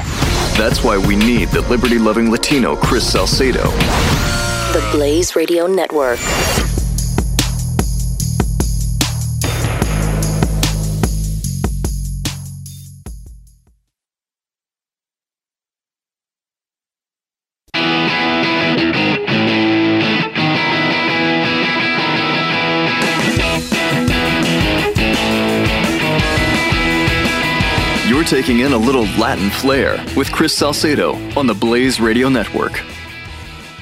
That's 0.58 0.84
why 0.84 0.98
we 0.98 1.16
need 1.16 1.50
the 1.50 1.62
liberty 1.70 2.00
loving 2.00 2.32
Latino 2.32 2.76
Chris 2.76 3.12
Salcedo. 3.12 3.64
The 4.74 4.88
Blaze 4.92 5.36
Radio 5.36 5.68
Network. 5.68 6.18
In 28.62 28.74
a 28.74 28.78
little 28.78 29.06
Latin 29.20 29.50
flair 29.50 30.04
with 30.16 30.32
Chris 30.32 30.56
Salcedo 30.56 31.16
on 31.38 31.48
the 31.48 31.54
Blaze 31.54 32.00
Radio 32.00 32.30
Network. 32.30 32.82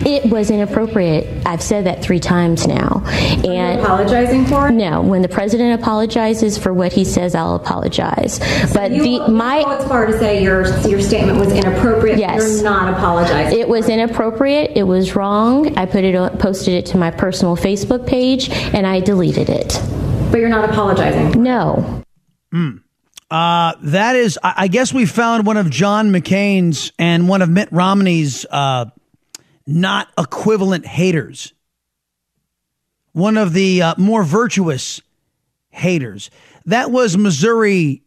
It 0.05 0.25
was 0.29 0.49
inappropriate. 0.49 1.45
I've 1.45 1.61
said 1.61 1.85
that 1.85 2.01
three 2.01 2.21
times 2.21 2.65
now. 2.65 3.03
And 3.05 3.81
apologizing 3.81 4.45
for 4.45 4.69
it? 4.69 4.71
No. 4.71 5.01
When 5.01 5.21
the 5.21 5.27
president 5.27 5.79
apologizes 5.81 6.57
for 6.57 6.73
what 6.73 6.93
he 6.93 7.03
says, 7.03 7.35
I'll 7.35 7.55
apologize. 7.55 8.39
But 8.73 8.91
you, 8.91 9.03
the 9.03 9.27
my 9.27 9.61
go 9.61 9.71
as 9.71 9.87
far 9.89 10.05
to 10.05 10.17
say 10.17 10.41
your 10.41 10.65
your 10.87 11.01
statement 11.01 11.37
was 11.37 11.51
inappropriate. 11.51 12.17
Yes. 12.17 12.39
You're 12.39 12.63
not 12.63 12.93
apologizing. 12.93 13.59
It 13.59 13.67
was 13.67 13.89
inappropriate. 13.89 14.77
It 14.77 14.83
was 14.83 15.17
wrong. 15.17 15.77
I 15.77 15.85
put 15.85 16.05
it 16.05 16.15
on, 16.15 16.37
posted 16.37 16.75
it 16.75 16.85
to 16.87 16.97
my 16.97 17.11
personal 17.11 17.57
Facebook 17.57 18.07
page, 18.07 18.49
and 18.49 18.87
I 18.87 19.01
deleted 19.01 19.49
it. 19.49 19.81
But 20.31 20.39
you're 20.39 20.47
not 20.47 20.69
apologizing. 20.69 21.43
No. 21.43 22.03
Mm. 22.53 22.83
Uh, 23.29 23.73
that 23.81 24.15
is, 24.15 24.39
I, 24.43 24.67
guess 24.67 24.91
we 24.91 25.05
found 25.05 25.45
one 25.45 25.57
of 25.57 25.69
John 25.69 26.11
McCain's 26.11 26.91
and 26.97 27.29
one 27.29 27.43
of 27.43 27.49
Mitt 27.49 27.69
Romney's 27.71 28.43
uh, 28.49 28.85
not 29.67 30.07
equivalent 30.17 30.87
haters. 30.87 31.53
One 33.11 33.37
of 33.37 33.53
the 33.53 33.83
uh, 33.83 33.95
more 33.99 34.23
virtuous 34.23 35.01
haters. 35.69 36.31
That 36.65 36.89
was 36.89 37.17
Missouri 37.17 38.01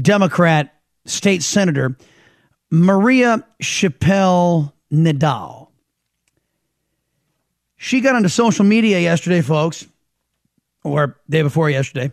Democrat 0.00 0.74
State 1.06 1.42
Senator 1.42 1.96
Maria 2.70 3.44
Chappelle 3.62 4.72
Nadal. 4.92 5.68
She 7.76 8.00
got 8.00 8.16
onto 8.16 8.28
social 8.28 8.64
media 8.64 8.98
yesterday, 9.00 9.42
folks, 9.42 9.86
or 10.82 11.18
day 11.28 11.42
before 11.42 11.70
yesterday, 11.70 12.12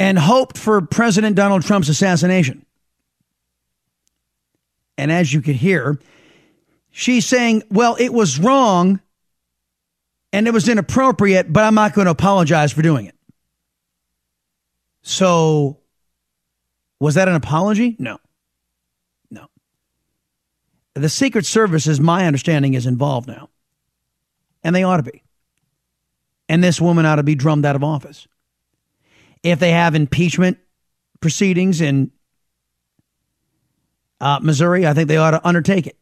and 0.00 0.18
hoped 0.18 0.56
for 0.56 0.80
President 0.80 1.36
Donald 1.36 1.62
Trump's 1.62 1.90
assassination. 1.90 2.64
And 4.96 5.12
as 5.12 5.32
you 5.32 5.42
could 5.42 5.56
hear, 5.56 6.00
she's 6.90 7.26
saying, 7.26 7.64
well, 7.70 7.96
it 8.00 8.08
was 8.10 8.40
wrong 8.40 9.00
and 10.32 10.48
it 10.48 10.54
was 10.54 10.70
inappropriate, 10.70 11.52
but 11.52 11.64
I'm 11.64 11.74
not 11.74 11.92
going 11.92 12.06
to 12.06 12.12
apologize 12.12 12.72
for 12.72 12.80
doing 12.80 13.06
it. 13.06 13.14
So, 15.02 15.76
was 16.98 17.16
that 17.16 17.28
an 17.28 17.34
apology? 17.34 17.94
No. 17.98 18.18
No. 19.30 19.48
The 20.94 21.10
Secret 21.10 21.44
Service, 21.44 21.86
is 21.86 22.00
my 22.00 22.26
understanding, 22.26 22.72
is 22.72 22.86
involved 22.86 23.28
now. 23.28 23.50
And 24.64 24.74
they 24.74 24.82
ought 24.82 24.98
to 24.98 25.02
be. 25.02 25.22
And 26.48 26.64
this 26.64 26.80
woman 26.80 27.04
ought 27.04 27.16
to 27.16 27.22
be 27.22 27.34
drummed 27.34 27.66
out 27.66 27.76
of 27.76 27.84
office. 27.84 28.26
If 29.42 29.58
they 29.58 29.70
have 29.70 29.94
impeachment 29.94 30.58
proceedings 31.20 31.80
in 31.80 32.10
uh, 34.20 34.40
Missouri, 34.42 34.86
I 34.86 34.94
think 34.94 35.08
they 35.08 35.16
ought 35.16 35.30
to 35.30 35.46
undertake 35.46 35.86
it. 35.86 35.96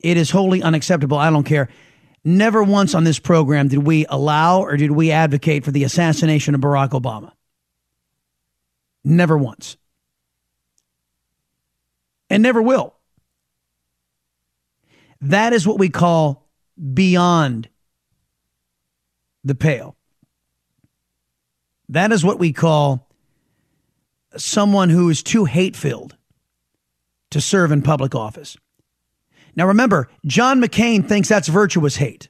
It 0.00 0.16
is 0.16 0.30
wholly 0.30 0.62
unacceptable. 0.62 1.18
I 1.18 1.30
don't 1.30 1.44
care. 1.44 1.68
Never 2.24 2.62
once 2.62 2.94
on 2.94 3.04
this 3.04 3.18
program 3.18 3.68
did 3.68 3.80
we 3.80 4.06
allow 4.08 4.62
or 4.62 4.76
did 4.76 4.90
we 4.90 5.10
advocate 5.10 5.64
for 5.64 5.70
the 5.70 5.84
assassination 5.84 6.54
of 6.54 6.60
Barack 6.62 6.90
Obama. 6.90 7.32
Never 9.04 9.36
once. 9.36 9.76
And 12.30 12.42
never 12.42 12.62
will. 12.62 12.94
That 15.20 15.52
is 15.52 15.66
what 15.66 15.78
we 15.78 15.90
call 15.90 16.48
beyond 16.92 17.68
the 19.42 19.54
pale. 19.54 19.96
That 21.94 22.10
is 22.10 22.24
what 22.24 22.40
we 22.40 22.52
call 22.52 23.08
someone 24.36 24.90
who 24.90 25.10
is 25.10 25.22
too 25.22 25.44
hate 25.44 25.76
filled 25.76 26.16
to 27.30 27.40
serve 27.40 27.70
in 27.70 27.82
public 27.82 28.16
office. 28.16 28.56
Now 29.54 29.68
remember, 29.68 30.08
John 30.26 30.60
McCain 30.60 31.06
thinks 31.06 31.28
that's 31.28 31.46
virtuous 31.46 31.94
hate. 31.94 32.28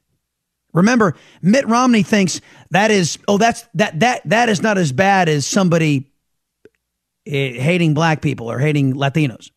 Remember, 0.74 1.16
Mitt 1.40 1.66
Romney 1.66 2.02
thinks 2.02 2.42
that 2.72 2.90
is 2.90 3.18
oh 3.26 3.38
that's 3.38 3.66
that 3.72 4.00
that 4.00 4.28
that 4.28 4.50
is 4.50 4.60
not 4.60 4.76
as 4.76 4.92
bad 4.92 5.30
as 5.30 5.46
somebody 5.46 6.12
eh, 7.26 7.52
hating 7.52 7.94
black 7.94 8.20
people 8.20 8.50
or 8.50 8.58
hating 8.58 8.92
Latinos. 8.92 9.50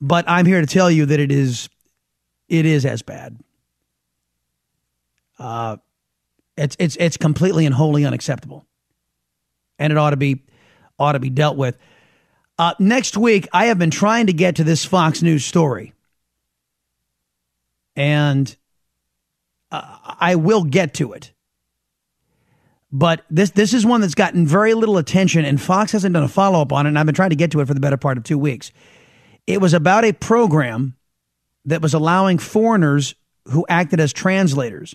But 0.00 0.26
I'm 0.28 0.46
here 0.46 0.60
to 0.60 0.66
tell 0.68 0.92
you 0.92 1.06
that 1.06 1.18
it 1.18 1.32
is 1.32 1.68
it 2.48 2.66
is 2.66 2.86
as 2.86 3.02
bad. 3.02 3.36
Uh, 5.40 5.78
it's 6.60 6.76
it's 6.78 6.96
it's 6.96 7.16
completely 7.16 7.64
and 7.64 7.74
wholly 7.74 8.04
unacceptable, 8.04 8.66
and 9.78 9.92
it 9.92 9.96
ought 9.96 10.10
to 10.10 10.16
be 10.16 10.42
ought 10.98 11.12
to 11.12 11.18
be 11.18 11.30
dealt 11.30 11.56
with. 11.56 11.78
Uh, 12.58 12.74
next 12.78 13.16
week, 13.16 13.48
I 13.52 13.66
have 13.66 13.78
been 13.78 13.90
trying 13.90 14.26
to 14.26 14.34
get 14.34 14.56
to 14.56 14.64
this 14.64 14.84
Fox 14.84 15.22
News 15.22 15.44
story, 15.44 15.94
and 17.96 18.54
uh, 19.70 19.96
I 20.20 20.34
will 20.36 20.64
get 20.64 20.94
to 20.94 21.14
it. 21.14 21.32
But 22.92 23.24
this 23.30 23.50
this 23.50 23.72
is 23.72 23.86
one 23.86 24.02
that's 24.02 24.14
gotten 24.14 24.46
very 24.46 24.74
little 24.74 24.98
attention, 24.98 25.46
and 25.46 25.58
Fox 25.58 25.92
hasn't 25.92 26.12
done 26.12 26.24
a 26.24 26.28
follow 26.28 26.60
up 26.60 26.74
on 26.74 26.84
it. 26.84 26.90
And 26.90 26.98
I've 26.98 27.06
been 27.06 27.14
trying 27.14 27.30
to 27.30 27.36
get 27.36 27.52
to 27.52 27.60
it 27.60 27.66
for 27.68 27.74
the 27.74 27.80
better 27.80 27.96
part 27.96 28.18
of 28.18 28.24
two 28.24 28.38
weeks. 28.38 28.70
It 29.46 29.62
was 29.62 29.72
about 29.72 30.04
a 30.04 30.12
program 30.12 30.94
that 31.64 31.80
was 31.80 31.94
allowing 31.94 32.36
foreigners 32.36 33.14
who 33.46 33.64
acted 33.68 33.98
as 33.98 34.12
translators 34.12 34.94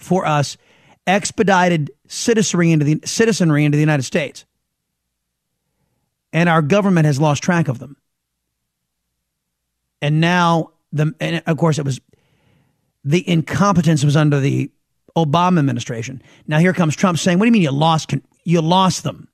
for 0.00 0.26
us 0.26 0.56
expedited 1.06 1.90
citizenry 2.06 2.72
into 2.72 2.84
the 2.84 3.00
citizenry 3.04 3.64
into 3.64 3.76
the 3.76 3.82
United 3.82 4.02
States. 4.02 4.44
And 6.32 6.48
our 6.48 6.62
government 6.62 7.06
has 7.06 7.20
lost 7.20 7.42
track 7.42 7.68
of 7.68 7.78
them. 7.78 7.96
And 10.00 10.20
now 10.20 10.70
the 10.92 11.14
and 11.20 11.42
of 11.46 11.56
course 11.56 11.78
it 11.78 11.84
was 11.84 12.00
the 13.04 13.28
incompetence 13.28 14.04
was 14.04 14.16
under 14.16 14.40
the 14.40 14.70
Obama 15.16 15.58
administration. 15.58 16.22
Now 16.46 16.58
here 16.58 16.72
comes 16.72 16.96
Trump 16.96 17.18
saying, 17.18 17.38
"What 17.38 17.44
do 17.44 17.48
you 17.48 17.52
mean 17.52 17.62
you 17.62 17.72
lost 17.72 18.14
you 18.44 18.60
lost 18.62 19.02
them?" 19.02 19.28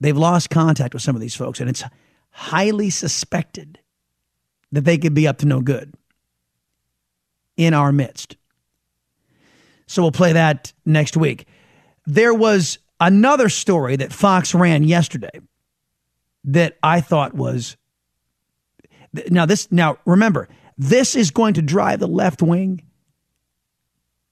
They've 0.00 0.16
lost 0.16 0.50
contact 0.50 0.92
with 0.92 1.02
some 1.02 1.16
of 1.16 1.22
these 1.22 1.34
folks, 1.34 1.58
and 1.58 1.70
it's 1.70 1.82
highly 2.30 2.90
suspected 2.90 3.78
that 4.70 4.84
they 4.84 4.98
could 4.98 5.14
be 5.14 5.26
up 5.26 5.38
to 5.38 5.46
no 5.46 5.62
good 5.62 5.94
in 7.56 7.74
our 7.74 7.92
midst. 7.92 8.36
So 9.86 10.02
we'll 10.02 10.12
play 10.12 10.32
that 10.32 10.72
next 10.84 11.16
week. 11.16 11.46
There 12.06 12.34
was 12.34 12.78
another 13.00 13.48
story 13.48 13.96
that 13.96 14.12
Fox 14.12 14.54
ran 14.54 14.84
yesterday 14.84 15.40
that 16.44 16.76
I 16.82 17.00
thought 17.00 17.34
was 17.34 17.76
now 19.30 19.46
this 19.46 19.70
now 19.72 19.98
remember 20.04 20.48
this 20.78 21.16
is 21.16 21.30
going 21.30 21.54
to 21.54 21.62
drive 21.62 22.00
the 22.00 22.06
left 22.06 22.42
wing 22.42 22.82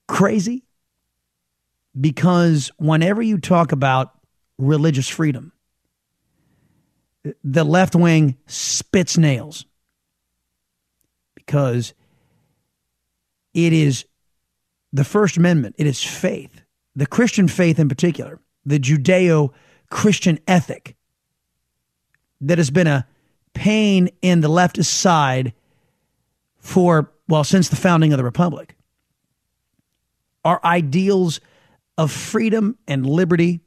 crazy 0.07 0.64
because 1.99 2.70
whenever 2.77 3.22
you 3.22 3.39
talk 3.39 3.72
about 3.72 4.12
religious 4.59 5.09
freedom 5.09 5.53
the 7.43 7.64
left 7.64 7.95
wing 7.95 8.37
spits 8.47 9.16
nails 9.16 9.64
because 11.35 11.95
it 13.55 13.73
is 13.73 14.05
the 14.93 15.05
First 15.05 15.37
Amendment, 15.37 15.77
it 15.79 15.87
is 15.87 16.03
faith, 16.03 16.63
the 16.95 17.07
Christian 17.07 17.49
faith 17.49 17.79
in 17.79 17.89
particular, 17.89 18.41
the 18.67 18.79
Judeo 18.79 19.53
Christian 19.91 20.39
ethic 20.47 20.97
that 22.41 22.59
has 22.59 22.71
been 22.71 22.87
a 22.87 23.07
pain 23.55 24.11
in 24.23 24.41
the 24.41 24.49
leftist 24.49 24.87
side 24.87 25.53
for, 26.59 27.13
well, 27.29 27.45
since 27.45 27.69
the 27.69 27.77
founding 27.77 28.13
of 28.13 28.19
the 28.19 28.25
Republic. 28.25 28.77
Our 30.45 30.61
ideals 30.65 31.41
of 31.97 32.11
freedom 32.11 32.77
and 32.87 33.07
liberty 33.07 33.61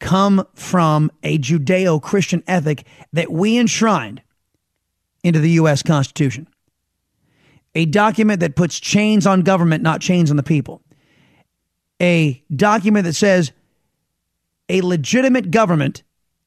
come 0.00 0.46
from 0.54 1.10
a 1.22 1.38
Judeo 1.38 2.00
Christian 2.00 2.42
ethic 2.46 2.86
that 3.12 3.32
we 3.32 3.58
enshrined 3.58 4.22
into 5.24 5.40
the 5.40 5.50
U.S. 5.52 5.82
Constitution. 5.82 6.48
A 7.74 7.86
document 7.86 8.40
that 8.40 8.56
puts 8.56 8.80
chains 8.80 9.26
on 9.26 9.42
government, 9.42 9.82
not 9.82 10.00
chains 10.00 10.30
on 10.30 10.36
the 10.36 10.42
people. 10.42 10.82
A 12.00 12.42
document 12.54 13.04
that 13.04 13.14
says 13.14 13.52
a 14.68 14.80
legitimate 14.80 15.50
government, 15.50 16.02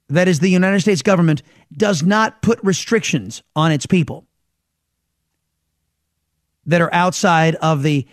that 0.10 0.28
is 0.28 0.40
the 0.40 0.50
United 0.50 0.82
States 0.82 1.02
government, 1.02 1.42
does 1.76 2.04
not 2.04 2.42
put 2.42 2.60
restrictions 2.64 3.44
on 3.56 3.72
its 3.72 3.86
people 3.86 4.26
that 6.66 6.82
are 6.82 6.94
outside 6.94 7.56
of 7.56 7.84
the 7.84 8.08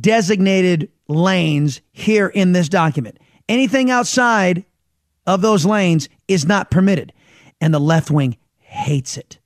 designated 0.00 0.90
lanes 1.08 1.80
here 1.92 2.28
in 2.28 2.52
this 2.52 2.68
document. 2.68 3.18
Anything 3.48 3.90
outside 3.90 4.64
of 5.26 5.42
those 5.42 5.66
lanes 5.66 6.08
is 6.28 6.46
not 6.46 6.70
permitted. 6.70 7.12
And 7.60 7.74
the 7.74 7.80
left 7.80 8.10
wing 8.10 8.36
hates 8.58 9.16
it. 9.16 9.39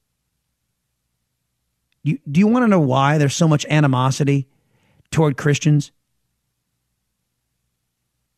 You, 2.05 2.19
do 2.31 2.39
you 2.39 2.47
want 2.47 2.63
to 2.63 2.69
know 2.69 2.79
why 2.79 3.19
there's 3.19 3.35
so 3.35 3.49
much 3.49 3.67
animosity 3.69 4.47
toward 5.11 5.37
Christians, 5.37 5.91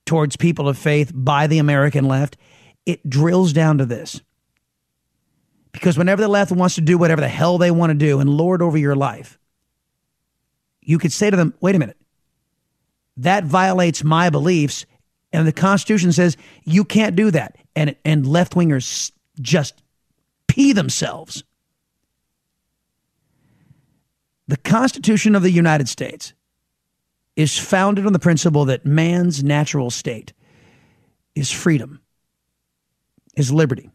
towards 0.07 0.37
people 0.37 0.69
of 0.69 0.79
faith 0.79 1.13
by 1.15 1.47
the 1.47 1.59
American 1.59 2.07
left? 2.07 2.39
It 2.87 3.09
drills 3.09 3.53
down 3.53 3.79
to 3.79 3.85
this. 3.85 4.23
Because 5.73 5.99
whenever 5.99 6.23
the 6.23 6.29
left 6.29 6.53
wants 6.53 6.77
to 6.77 6.81
do 6.81 6.97
whatever 6.97 7.21
the 7.21 7.29
hell 7.29 7.59
they 7.59 7.71
want 7.71 7.91
to 7.91 7.95
do 7.95 8.21
and 8.21 8.31
lord 8.31 8.63
over 8.63 8.79
your 8.79 8.97
life, 8.97 9.39
you 10.81 10.99
could 10.99 11.13
say 11.13 11.29
to 11.29 11.37
them, 11.37 11.53
wait 11.61 11.75
a 11.75 11.79
minute, 11.79 11.99
that 13.19 13.45
violates 13.45 14.03
my 14.03 14.31
beliefs 14.31 14.87
and 15.33 15.47
the 15.47 15.53
Constitution 15.53 16.13
says 16.13 16.37
you 16.65 16.85
can't 16.85 17.15
do 17.15 17.31
that. 17.31 17.57
And, 17.75 17.95
and 18.07 18.27
left 18.27 18.55
wingers 18.55 19.13
just 19.39 19.83
pee 20.47 20.73
themselves. 20.73 21.45
The 24.49 24.57
Constitution 24.57 25.35
of 25.35 25.43
the 25.43 25.51
United 25.51 25.89
States 25.89 26.33
is 27.35 27.59
founded 27.59 28.07
on 28.07 28.13
the 28.13 28.19
principle 28.19 28.67
that 28.67 28.87
man's 28.87 29.43
natural 29.43 29.91
state 29.91 30.33
is 31.35 31.51
freedom, 31.51 32.01
is 33.37 33.53
liberty, 33.53 33.91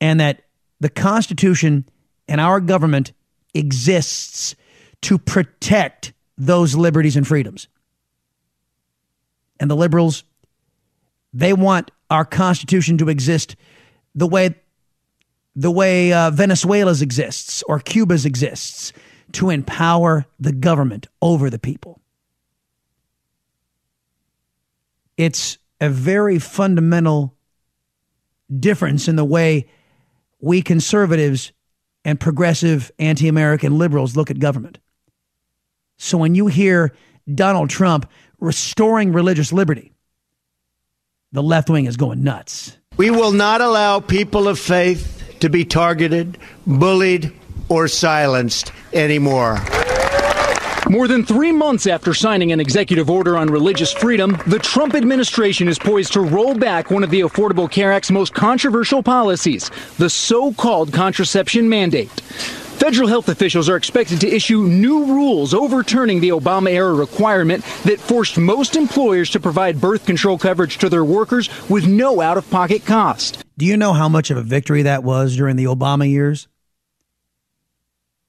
and 0.00 0.20
that 0.20 0.42
the 0.80 0.88
Constitution 0.88 1.88
and 2.28 2.40
our 2.40 2.60
government 2.60 3.12
exists 3.54 4.54
to 5.02 5.18
protect 5.18 6.12
those 6.38 6.74
liberties 6.74 7.16
and 7.16 7.26
freedoms. 7.26 7.68
And 9.58 9.70
the 9.70 9.76
liberals, 9.76 10.24
they 11.32 11.52
want 11.52 11.90
our 12.10 12.24
Constitution 12.24 12.98
to 12.98 13.08
exist 13.08 13.56
the 14.14 14.26
way 14.26 14.54
the 15.56 15.70
way 15.70 16.12
uh, 16.12 16.30
Venezuela's 16.30 17.00
exists 17.00 17.64
or 17.66 17.80
Cuba's 17.80 18.26
exists 18.26 18.92
to 19.32 19.48
empower 19.48 20.26
the 20.38 20.52
government 20.52 21.08
over 21.22 21.48
the 21.48 21.58
people. 21.58 22.00
It's 25.16 25.56
a 25.80 25.88
very 25.88 26.38
fundamental 26.38 27.34
difference 28.54 29.08
in 29.08 29.16
the 29.16 29.24
way 29.24 29.66
we 30.40 30.60
conservatives 30.60 31.52
and 32.04 32.20
progressive 32.20 32.92
anti 32.98 33.26
American 33.26 33.78
liberals 33.78 34.14
look 34.14 34.30
at 34.30 34.38
government. 34.38 34.78
So 35.96 36.18
when 36.18 36.34
you 36.34 36.46
hear 36.46 36.94
Donald 37.34 37.70
Trump 37.70 38.08
restoring 38.38 39.12
religious 39.12 39.52
liberty, 39.52 39.94
the 41.32 41.42
left 41.42 41.70
wing 41.70 41.86
is 41.86 41.96
going 41.96 42.22
nuts. 42.22 42.76
We 42.98 43.10
will 43.10 43.32
not 43.32 43.62
allow 43.62 44.00
people 44.00 44.48
of 44.48 44.58
faith 44.58 45.15
to 45.40 45.48
be 45.48 45.64
targeted, 45.64 46.38
bullied, 46.66 47.32
or 47.68 47.88
silenced 47.88 48.72
anymore. 48.92 49.58
More 50.88 51.08
than 51.08 51.24
three 51.24 51.50
months 51.50 51.88
after 51.88 52.14
signing 52.14 52.52
an 52.52 52.60
executive 52.60 53.10
order 53.10 53.36
on 53.36 53.48
religious 53.48 53.92
freedom, 53.92 54.38
the 54.46 54.60
Trump 54.60 54.94
administration 54.94 55.66
is 55.66 55.80
poised 55.80 56.12
to 56.12 56.20
roll 56.20 56.54
back 56.54 56.92
one 56.92 57.02
of 57.02 57.10
the 57.10 57.22
Affordable 57.22 57.68
Care 57.68 57.92
Act's 57.92 58.12
most 58.12 58.34
controversial 58.34 59.02
policies, 59.02 59.68
the 59.98 60.08
so 60.08 60.52
called 60.52 60.92
contraception 60.92 61.68
mandate. 61.68 62.08
Federal 62.76 63.08
health 63.08 63.28
officials 63.28 63.68
are 63.68 63.76
expected 63.76 64.20
to 64.20 64.28
issue 64.28 64.62
new 64.62 65.06
rules 65.06 65.54
overturning 65.54 66.20
the 66.20 66.28
Obama 66.28 66.70
era 66.70 66.94
requirement 66.94 67.64
that 67.82 67.98
forced 67.98 68.38
most 68.38 68.76
employers 68.76 69.30
to 69.30 69.40
provide 69.40 69.80
birth 69.80 70.06
control 70.06 70.38
coverage 70.38 70.78
to 70.78 70.88
their 70.88 71.04
workers 71.04 71.48
with 71.68 71.88
no 71.88 72.20
out 72.20 72.36
of 72.36 72.48
pocket 72.50 72.84
cost. 72.86 73.45
Do 73.58 73.64
you 73.64 73.76
know 73.76 73.92
how 73.92 74.08
much 74.08 74.30
of 74.30 74.36
a 74.36 74.42
victory 74.42 74.82
that 74.82 75.02
was 75.02 75.36
during 75.36 75.56
the 75.56 75.64
Obama 75.64 76.08
years? 76.08 76.48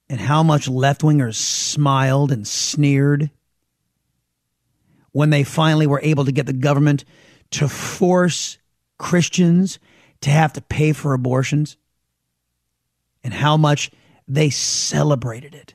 And 0.08 0.20
how 0.20 0.42
much 0.42 0.68
left 0.68 1.02
wingers 1.02 1.34
smiled 1.34 2.32
and 2.32 2.46
sneered 2.46 3.30
when 5.12 5.30
they 5.30 5.44
finally 5.44 5.86
were 5.86 6.00
able 6.02 6.24
to 6.24 6.32
get 6.32 6.46
the 6.46 6.52
government 6.54 7.04
to 7.50 7.68
force 7.68 8.58
Christians 8.98 9.78
to 10.22 10.30
have 10.30 10.54
to 10.54 10.62
pay 10.62 10.92
for 10.92 11.12
abortions? 11.12 11.76
And 13.22 13.34
how 13.34 13.58
much 13.58 13.90
they 14.28 14.50
celebrated 14.50 15.54
it. 15.54 15.74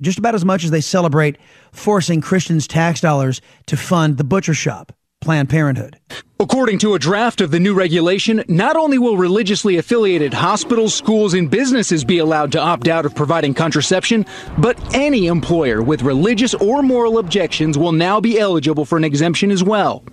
Just 0.00 0.18
about 0.18 0.34
as 0.34 0.44
much 0.44 0.64
as 0.64 0.70
they 0.70 0.80
celebrate 0.80 1.36
forcing 1.72 2.20
Christians' 2.20 2.66
tax 2.66 3.00
dollars 3.00 3.40
to 3.66 3.76
fund 3.76 4.16
the 4.16 4.24
butcher 4.24 4.54
shop, 4.54 4.92
Planned 5.24 5.48
Parenthood. 5.48 5.98
According 6.38 6.80
to 6.80 6.94
a 6.94 6.98
draft 6.98 7.40
of 7.40 7.50
the 7.50 7.58
new 7.58 7.72
regulation, 7.72 8.44
not 8.46 8.76
only 8.76 8.98
will 8.98 9.16
religiously 9.16 9.78
affiliated 9.78 10.34
hospitals, 10.34 10.94
schools, 10.94 11.32
and 11.32 11.50
businesses 11.50 12.04
be 12.04 12.18
allowed 12.18 12.52
to 12.52 12.60
opt 12.60 12.88
out 12.88 13.06
of 13.06 13.14
providing 13.14 13.54
contraception, 13.54 14.26
but 14.58 14.78
any 14.94 15.26
employer 15.26 15.82
with 15.82 16.02
religious 16.02 16.52
or 16.52 16.82
moral 16.82 17.16
objections 17.16 17.78
will 17.78 17.92
now 17.92 18.20
be 18.20 18.38
eligible 18.38 18.84
for 18.84 18.98
an 18.98 19.04
exemption 19.04 19.50
as 19.50 19.64
well. 19.64 20.04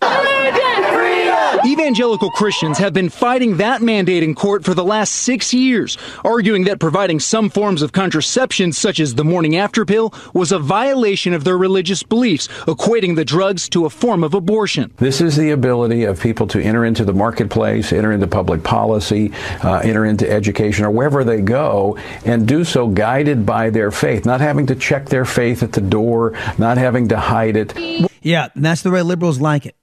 Evangelical 1.65 2.31
Christians 2.31 2.77
have 2.79 2.93
been 2.93 3.09
fighting 3.09 3.57
that 3.57 3.81
mandate 3.81 4.23
in 4.23 4.33
court 4.33 4.63
for 4.63 4.73
the 4.73 4.83
last 4.83 5.11
six 5.11 5.53
years, 5.53 5.97
arguing 6.25 6.63
that 6.63 6.79
providing 6.79 7.19
some 7.19 7.49
forms 7.49 7.81
of 7.81 7.91
contraception, 7.91 8.71
such 8.71 8.99
as 8.99 9.15
the 9.15 9.23
morning 9.23 9.57
after 9.57 9.85
pill, 9.85 10.13
was 10.33 10.51
a 10.51 10.57
violation 10.57 11.33
of 11.33 11.43
their 11.43 11.57
religious 11.57 12.03
beliefs, 12.03 12.47
equating 12.65 13.15
the 13.15 13.25
drugs 13.25 13.69
to 13.69 13.85
a 13.85 13.89
form 13.89 14.23
of 14.23 14.33
abortion. 14.33 14.91
This 14.97 15.21
is 15.21 15.35
the 15.35 15.51
ability 15.51 16.05
of 16.05 16.19
people 16.19 16.47
to 16.47 16.61
enter 16.61 16.83
into 16.83 17.05
the 17.05 17.13
marketplace, 17.13 17.93
enter 17.93 18.11
into 18.11 18.27
public 18.27 18.63
policy, 18.63 19.31
uh, 19.63 19.79
enter 19.79 20.05
into 20.05 20.29
education, 20.29 20.85
or 20.85 20.91
wherever 20.91 21.23
they 21.23 21.41
go, 21.41 21.97
and 22.25 22.47
do 22.47 22.63
so 22.63 22.87
guided 22.87 23.45
by 23.45 23.69
their 23.69 23.91
faith, 23.91 24.25
not 24.25 24.41
having 24.41 24.65
to 24.67 24.75
check 24.75 25.09
their 25.09 25.25
faith 25.25 25.61
at 25.61 25.73
the 25.73 25.81
door, 25.81 26.31
not 26.57 26.77
having 26.77 27.09
to 27.09 27.17
hide 27.17 27.55
it. 27.55 27.73
Yeah, 28.21 28.49
and 28.55 28.65
that's 28.65 28.81
the 28.81 28.91
way 28.91 29.01
liberals 29.01 29.39
like 29.39 29.65
it. 29.65 29.75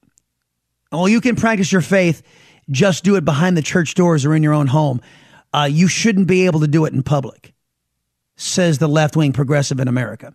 Oh, 0.91 1.07
you 1.07 1.21
can 1.21 1.37
practice 1.37 1.71
your 1.71 1.83
faith, 1.83 2.23
just 2.71 3.05
do 3.05 3.17
it 3.17 3.25
behind 3.25 3.57
the 3.57 3.63
church 3.63 3.95
doors 3.95 4.25
or 4.25 4.35
in 4.35 4.43
your 4.43 4.55
own 4.55 4.67
home. 4.67 5.01
Uh, 5.53 5.69
you 5.71 5.89
shouldn't 5.89 6.27
be 6.27 6.47
able 6.47 6.61
to 6.61 6.69
do 6.69 6.85
it 6.85 6.93
in 6.93 7.03
public, 7.03 7.55
says 8.37 8.79
the 8.79 8.89
left 8.89 9.17
wing 9.17 9.33
progressive 9.33 9.81
in 9.81 9.89
America. 9.89 10.35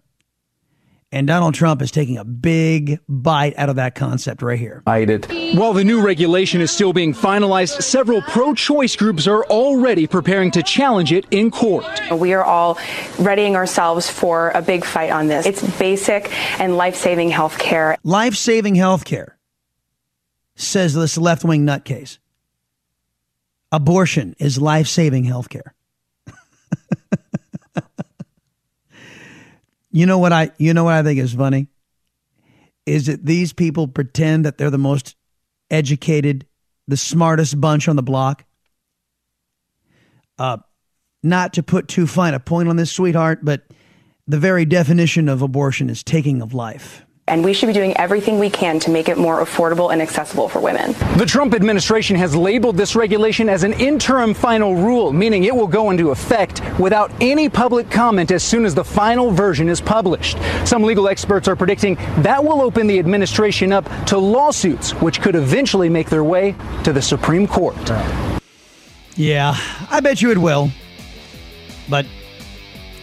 And 1.11 1.27
Donald 1.27 1.53
Trump 1.53 1.83
is 1.83 1.91
taking 1.91 2.17
a 2.17 2.25
big 2.25 2.99
bite 3.07 3.53
out 3.55 3.69
of 3.69 3.75
that 3.75 3.93
concept 3.93 4.41
right 4.41 4.57
here. 4.57 4.81
While 4.83 5.73
the 5.73 5.83
new 5.83 6.01
regulation 6.01 6.59
is 6.59 6.71
still 6.71 6.91
being 6.91 7.13
finalized, 7.13 7.83
several 7.83 8.23
pro 8.23 8.55
choice 8.55 8.95
groups 8.95 9.27
are 9.27 9.43
already 9.45 10.07
preparing 10.07 10.49
to 10.51 10.63
challenge 10.63 11.13
it 11.13 11.27
in 11.29 11.51
court. 11.51 11.85
We 12.11 12.33
are 12.33 12.43
all 12.43 12.79
readying 13.19 13.55
ourselves 13.55 14.09
for 14.09 14.49
a 14.55 14.61
big 14.63 14.83
fight 14.83 15.11
on 15.11 15.27
this. 15.27 15.45
It's 15.45 15.61
basic 15.77 16.31
and 16.59 16.77
life 16.77 16.95
saving 16.95 17.29
health 17.29 17.59
care. 17.59 17.95
Life 18.03 18.33
saving 18.33 18.73
health 18.73 19.05
care, 19.05 19.37
says 20.55 20.93
this 20.93 21.17
left 21.17 21.43
wing 21.43 21.65
nutcase. 21.65 22.17
Abortion 23.71 24.35
is 24.39 24.59
life 24.59 24.87
saving 24.87 25.23
health 25.23 25.49
care. 25.49 25.73
you 29.91 30.05
know 30.05 30.19
what 30.19 30.31
I 30.31 30.51
you 30.57 30.73
know 30.73 30.83
what 30.83 30.93
I 30.93 31.03
think 31.03 31.19
is 31.19 31.33
funny? 31.33 31.67
Is 32.85 33.07
that 33.07 33.25
these 33.25 33.53
people 33.53 33.87
pretend 33.87 34.45
that 34.45 34.57
they're 34.57 34.69
the 34.69 34.77
most 34.77 35.15
educated, 35.71 36.45
the 36.87 36.97
smartest 36.97 37.59
bunch 37.59 37.87
on 37.87 37.95
the 37.95 38.03
block. 38.03 38.45
Uh, 40.37 40.57
not 41.23 41.53
to 41.53 41.63
put 41.63 41.87
too 41.87 42.05
fine 42.05 42.33
a 42.33 42.39
point 42.39 42.67
on 42.67 42.75
this, 42.75 42.91
sweetheart, 42.91 43.39
but 43.43 43.63
the 44.27 44.39
very 44.39 44.65
definition 44.65 45.29
of 45.29 45.41
abortion 45.41 45.89
is 45.89 46.03
taking 46.03 46.41
of 46.41 46.53
life. 46.53 47.05
And 47.25 47.45
we 47.45 47.53
should 47.53 47.67
be 47.67 47.73
doing 47.73 47.95
everything 47.95 48.37
we 48.37 48.49
can 48.49 48.79
to 48.81 48.91
make 48.91 49.07
it 49.07 49.17
more 49.17 49.41
affordable 49.41 49.93
and 49.93 50.01
accessible 50.01 50.49
for 50.49 50.59
women. 50.59 50.91
The 51.17 51.25
Trump 51.25 51.53
administration 51.53 52.17
has 52.17 52.35
labeled 52.35 52.75
this 52.75 52.97
regulation 52.97 53.47
as 53.47 53.63
an 53.63 53.71
interim 53.73 54.33
final 54.33 54.75
rule, 54.75 55.13
meaning 55.13 55.45
it 55.45 55.55
will 55.55 55.67
go 55.67 55.89
into 55.91 56.11
effect 56.11 56.61
without 56.77 57.13
any 57.21 57.47
public 57.47 57.89
comment 57.89 58.29
as 58.29 58.43
soon 58.43 58.65
as 58.65 58.75
the 58.75 58.83
final 58.83 59.31
version 59.31 59.69
is 59.69 59.79
published. 59.79 60.37
Some 60.65 60.83
legal 60.83 61.07
experts 61.07 61.47
are 61.47 61.55
predicting 61.55 61.95
that 62.23 62.43
will 62.43 62.61
open 62.61 62.87
the 62.87 62.99
administration 62.99 63.71
up 63.71 63.89
to 64.07 64.17
lawsuits, 64.17 64.91
which 64.95 65.21
could 65.21 65.35
eventually 65.35 65.87
make 65.87 66.09
their 66.09 66.25
way 66.25 66.55
to 66.83 66.91
the 66.91 67.01
Supreme 67.01 67.47
Court. 67.47 67.77
Yeah, 69.15 69.55
I 69.89 70.01
bet 70.01 70.21
you 70.21 70.29
it 70.31 70.37
will. 70.37 70.71
But 71.89 72.05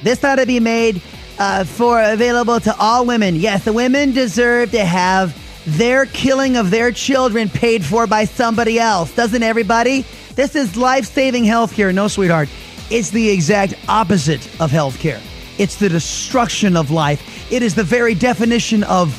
this 0.02 0.22
ought 0.24 0.36
to 0.36 0.46
be 0.46 0.60
made 0.60 1.00
uh, 1.40 1.64
for 1.64 2.00
available 2.00 2.60
to 2.60 2.76
all 2.78 3.06
women. 3.06 3.34
Yes, 3.34 3.64
the 3.64 3.72
women 3.72 4.12
deserve 4.12 4.70
to 4.72 4.84
have 4.84 5.36
their 5.66 6.06
killing 6.06 6.56
of 6.56 6.70
their 6.70 6.92
children 6.92 7.48
paid 7.48 7.84
for 7.84 8.06
by 8.06 8.26
somebody 8.26 8.78
else. 8.78 9.14
Doesn't 9.16 9.42
everybody? 9.42 10.04
This 10.34 10.54
is 10.54 10.76
life 10.76 11.06
saving 11.06 11.44
health 11.44 11.74
care. 11.74 11.92
No, 11.92 12.08
sweetheart. 12.08 12.48
It's 12.90 13.10
the 13.10 13.30
exact 13.30 13.74
opposite 13.88 14.46
of 14.60 14.70
health 14.70 14.98
care. 15.00 15.20
It's 15.58 15.76
the 15.76 15.88
destruction 15.88 16.76
of 16.76 16.90
life. 16.90 17.50
It 17.50 17.62
is 17.62 17.74
the 17.74 17.84
very 17.84 18.14
definition 18.14 18.82
of 18.84 19.16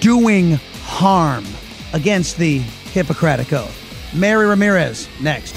doing 0.00 0.52
harm 0.82 1.44
against 1.92 2.38
the 2.38 2.58
Hippocratic 2.58 3.52
Oath. 3.52 3.76
Mary 4.14 4.46
Ramirez, 4.46 5.08
next. 5.20 5.56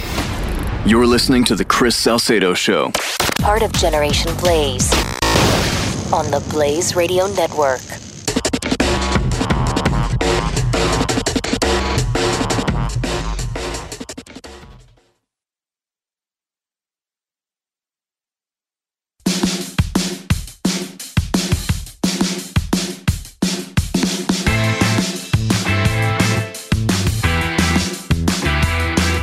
You're 0.85 1.07
listening 1.07 1.43
to 1.45 1.55
The 1.55 1.65
Chris 1.65 1.95
Salcedo 1.95 2.53
Show. 2.53 2.91
Part 3.39 3.61
of 3.61 3.71
Generation 3.73 4.35
Blaze 4.37 4.91
on 6.13 6.29
the 6.29 6.39
Blaze 6.51 6.95
Radio 6.95 7.25
Network. 7.25 7.81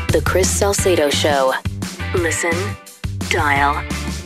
The 0.09 0.20
Chris 0.24 0.51
Salcedo 0.51 1.09
Show. 1.09 1.53
Listen, 2.16 2.51
dial, 3.28 3.80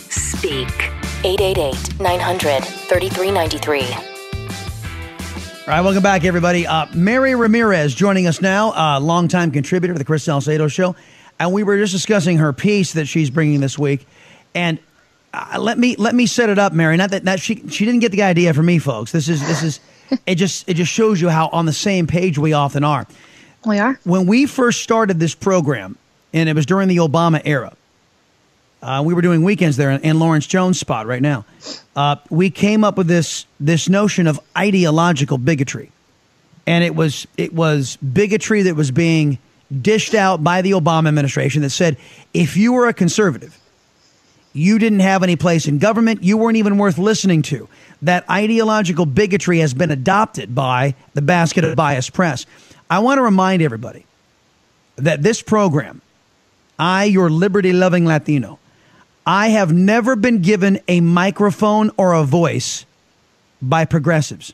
speak. 0.08 1.03
888 1.24 2.00
900 2.00 2.62
3393. 2.62 3.80
All 5.66 5.68
right, 5.68 5.80
welcome 5.80 6.02
back, 6.02 6.24
everybody. 6.24 6.66
Uh, 6.66 6.84
Mary 6.94 7.34
Ramirez 7.34 7.94
joining 7.94 8.26
us 8.26 8.42
now, 8.42 8.72
uh, 8.72 9.00
longtime 9.00 9.50
contributor 9.50 9.94
to 9.94 9.98
the 9.98 10.04
Chris 10.04 10.22
Salcedo 10.22 10.68
Show, 10.68 10.94
and 11.40 11.50
we 11.54 11.62
were 11.62 11.78
just 11.78 11.94
discussing 11.94 12.36
her 12.36 12.52
piece 12.52 12.92
that 12.92 13.06
she's 13.06 13.30
bringing 13.30 13.60
this 13.60 13.78
week. 13.78 14.06
And 14.54 14.78
uh, 15.32 15.56
let 15.58 15.78
me 15.78 15.96
let 15.96 16.14
me 16.14 16.26
set 16.26 16.50
it 16.50 16.58
up, 16.58 16.74
Mary. 16.74 16.98
Not 16.98 17.10
that, 17.12 17.24
that 17.24 17.40
she 17.40 17.66
she 17.68 17.86
didn't 17.86 18.00
get 18.00 18.12
the 18.12 18.22
idea 18.22 18.52
from 18.52 18.66
me, 18.66 18.78
folks. 18.78 19.10
This 19.10 19.30
is 19.30 19.40
this 19.40 19.62
is 19.62 19.80
it 20.26 20.34
just 20.34 20.68
it 20.68 20.74
just 20.74 20.92
shows 20.92 21.22
you 21.22 21.30
how 21.30 21.48
on 21.48 21.64
the 21.64 21.72
same 21.72 22.06
page 22.06 22.36
we 22.36 22.52
often 22.52 22.84
are. 22.84 23.06
We 23.64 23.78
are. 23.78 23.98
When 24.04 24.26
we 24.26 24.44
first 24.44 24.82
started 24.82 25.18
this 25.18 25.34
program, 25.34 25.96
and 26.34 26.50
it 26.50 26.54
was 26.54 26.66
during 26.66 26.88
the 26.88 26.98
Obama 26.98 27.40
era. 27.46 27.74
Uh, 28.85 29.03
we 29.03 29.14
were 29.14 29.22
doing 29.22 29.43
weekends 29.43 29.78
there 29.78 29.91
in, 29.91 30.18
Lawrence 30.18 30.47
Jones' 30.47 30.78
spot 30.78 31.07
right 31.07 31.22
now. 31.22 31.47
Uh, 31.97 32.16
we 32.28 32.51
came 32.51 32.85
up 32.85 32.99
with 32.99 33.07
this 33.07 33.47
this 33.59 33.89
notion 33.89 34.26
of 34.26 34.39
ideological 34.57 35.39
bigotry, 35.39 35.91
and 36.66 36.85
it 36.85 36.95
was 36.95 37.26
it 37.39 37.55
was 37.55 37.97
bigotry 37.97 38.61
that 38.62 38.76
was 38.76 38.91
being 38.91 39.39
dished 39.80 40.14
out 40.14 40.45
by 40.45 40.61
the 40.61 40.72
Obama 40.72 41.09
administration 41.09 41.62
that 41.62 41.70
said 41.70 41.97
if 42.35 42.59
you 42.59 42.74
were 42.74 42.87
a 42.87 42.93
conservative, 42.93 43.59
you 44.53 44.78
didn't 44.78 45.01
have 45.01 45.22
any 45.22 45.37
place 45.37 45.66
in 45.66 45.78
government, 45.78 46.22
you 46.22 46.37
weren't 46.37 46.59
even 46.59 46.76
worth 46.76 46.99
listening 46.99 47.41
to. 47.41 47.66
That 48.03 48.28
ideological 48.28 49.07
bigotry 49.07 49.61
has 49.61 49.72
been 49.72 49.93
adopted 49.93 50.55
by 50.55 50.95
the 51.14 51.22
basket 51.22 51.64
of 51.64 51.74
bias 51.74 52.11
press. 52.11 52.45
I 52.91 52.99
want 52.99 53.16
to 53.16 53.22
remind 53.22 53.62
everybody 53.62 54.05
that 54.97 55.22
this 55.22 55.41
program, 55.41 56.03
I, 56.78 57.05
your 57.05 57.30
liberty 57.30 57.72
loving 57.72 58.05
Latino, 58.05 58.59
I 59.26 59.48
have 59.48 59.72
never 59.72 60.16
been 60.16 60.42
given 60.42 60.80
a 60.88 61.00
microphone 61.00 61.90
or 61.96 62.12
a 62.12 62.24
voice 62.24 62.84
by 63.62 63.84
progressives. 63.84 64.52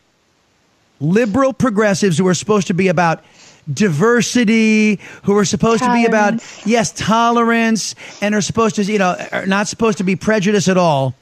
Liberal 1.00 1.52
progressives 1.52 2.18
who 2.18 2.26
are 2.28 2.34
supposed 2.34 2.68
to 2.68 2.74
be 2.74 2.88
about 2.88 3.24
diversity, 3.72 5.00
who 5.24 5.36
are 5.36 5.44
supposed 5.44 5.82
to 5.82 5.92
be 5.92 6.04
about, 6.04 6.34
yes, 6.66 6.92
tolerance, 6.92 7.94
and 8.20 8.34
are 8.34 8.40
supposed 8.40 8.76
to, 8.76 8.84
you 8.84 8.98
know, 8.98 9.16
are 9.32 9.46
not 9.46 9.68
supposed 9.68 9.98
to 9.98 10.04
be 10.04 10.16
prejudiced 10.16 10.68
at 10.68 10.76
all. 10.76 11.14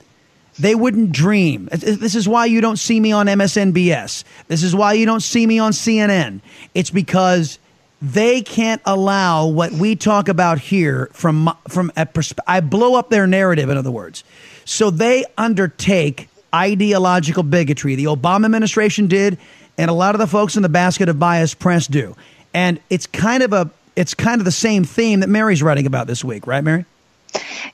They 0.58 0.74
wouldn't 0.74 1.12
dream. 1.12 1.68
This 1.70 2.16
is 2.16 2.28
why 2.28 2.46
you 2.46 2.60
don't 2.60 2.78
see 2.78 2.98
me 2.98 3.12
on 3.12 3.26
MSNBS. 3.26 4.24
This 4.48 4.62
is 4.62 4.74
why 4.74 4.94
you 4.94 5.06
don't 5.06 5.22
see 5.22 5.46
me 5.46 5.58
on 5.58 5.72
CNN. 5.72 6.40
It's 6.74 6.90
because 6.90 7.58
they 8.00 8.42
can't 8.42 8.80
allow 8.84 9.46
what 9.46 9.72
we 9.72 9.96
talk 9.96 10.28
about 10.28 10.58
here 10.58 11.10
from 11.12 11.50
from 11.68 11.90
a 11.96 12.06
persp- 12.06 12.38
I 12.46 12.60
blow 12.60 12.94
up 12.94 13.10
their 13.10 13.26
narrative 13.26 13.68
in 13.68 13.76
other 13.76 13.90
words. 13.90 14.24
So 14.64 14.90
they 14.90 15.24
undertake 15.36 16.28
ideological 16.54 17.42
bigotry. 17.42 17.94
The 17.94 18.04
Obama 18.04 18.44
administration 18.44 19.06
did 19.06 19.38
and 19.76 19.90
a 19.90 19.94
lot 19.94 20.14
of 20.14 20.18
the 20.18 20.26
folks 20.26 20.56
in 20.56 20.62
the 20.62 20.68
basket 20.68 21.08
of 21.08 21.18
bias 21.18 21.54
press 21.54 21.86
do. 21.86 22.16
And 22.54 22.80
it's 22.90 23.06
kind 23.06 23.42
of 23.42 23.52
a 23.52 23.70
it's 23.96 24.14
kind 24.14 24.40
of 24.40 24.44
the 24.44 24.52
same 24.52 24.84
theme 24.84 25.20
that 25.20 25.28
Mary's 25.28 25.62
writing 25.62 25.86
about 25.86 26.06
this 26.06 26.24
week, 26.24 26.46
right 26.46 26.62
Mary? 26.62 26.84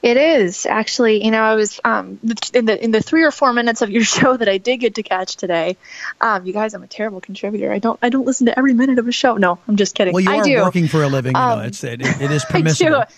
It 0.03 0.17
is 0.17 0.67
actually, 0.67 1.25
you 1.25 1.31
know, 1.31 1.43
I 1.43 1.55
was 1.55 1.81
um, 1.85 2.19
in 2.53 2.67
the 2.67 2.85
in 2.85 2.91
the 2.91 3.01
three 3.01 3.23
or 3.25 3.31
four 3.31 3.53
minutes 3.53 3.81
of 3.83 3.91
your 3.91 4.05
show 4.17 4.37
that 4.37 4.49
I 4.49 4.59
did 4.59 4.79
get 4.79 4.97
to 4.97 5.03
catch 5.03 5.37
today. 5.37 5.77
Um, 6.21 6.45
you 6.45 6.53
guys, 6.53 6.75
I'm 6.75 6.83
a 6.83 6.87
terrible 6.87 7.21
contributor. 7.21 7.73
I 7.73 7.79
don't 7.79 7.99
I 8.03 8.09
don't 8.11 8.27
listen 8.27 8.47
to 8.47 8.59
every 8.59 8.75
minute 8.75 8.99
of 8.99 9.09
a 9.09 9.13
show. 9.13 9.37
No, 9.37 9.59
I'm 9.69 9.77
just 9.77 9.95
kidding. 9.95 10.13
Well, 10.13 10.23
you 10.23 10.31
I 10.31 10.39
are 10.39 10.45
do. 10.45 10.57
working 10.63 10.89
for 10.89 11.03
a 11.03 11.09
living. 11.09 11.35
You 11.37 11.41
know, 11.41 11.59
Um, 11.59 11.65
it's 11.65 11.83
it, 11.85 12.01
it 12.03 12.31
is 12.31 12.45
I 12.49 12.53
permissible. 12.53 13.05
do. 13.09 13.15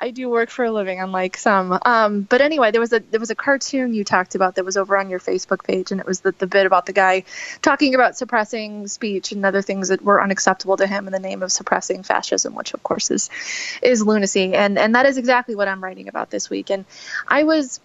I 0.00 0.10
do 0.10 0.30
work 0.30 0.48
for 0.48 0.64
a 0.64 0.70
living, 0.70 1.00
unlike 1.00 1.36
some. 1.36 1.76
Um, 1.84 2.22
but 2.22 2.40
anyway, 2.40 2.70
there 2.70 2.80
was 2.80 2.92
a 2.92 3.00
there 3.00 3.18
was 3.18 3.30
a 3.30 3.34
cartoon 3.34 3.94
you 3.94 4.04
talked 4.04 4.36
about 4.36 4.54
that 4.54 4.64
was 4.64 4.76
over 4.76 4.96
on 4.96 5.10
your 5.10 5.18
Facebook 5.18 5.64
page, 5.64 5.90
and 5.90 6.00
it 6.00 6.06
was 6.06 6.20
the, 6.20 6.32
the 6.32 6.46
bit 6.46 6.66
about 6.66 6.86
the 6.86 6.92
guy 6.92 7.24
talking 7.62 7.96
about 7.96 8.16
suppressing 8.16 8.86
speech 8.86 9.32
and 9.32 9.44
other 9.44 9.60
things 9.60 9.88
that 9.88 10.02
were 10.02 10.22
unacceptable 10.22 10.76
to 10.76 10.86
him 10.86 11.06
in 11.08 11.12
the 11.12 11.18
name 11.18 11.42
of 11.42 11.50
suppressing 11.50 12.04
fascism, 12.04 12.54
which 12.54 12.74
of 12.74 12.82
course 12.82 13.10
is 13.10 13.28
is 13.82 14.04
lunacy, 14.04 14.54
and 14.54 14.78
and 14.78 14.94
that 14.94 15.06
is 15.06 15.18
exactly 15.18 15.56
what 15.56 15.66
I'm 15.66 15.82
writing 15.82 16.06
about 16.08 16.30
this 16.30 16.48
week. 16.48 16.70
And 16.70 16.84
I 17.26 17.42
was 17.42 17.80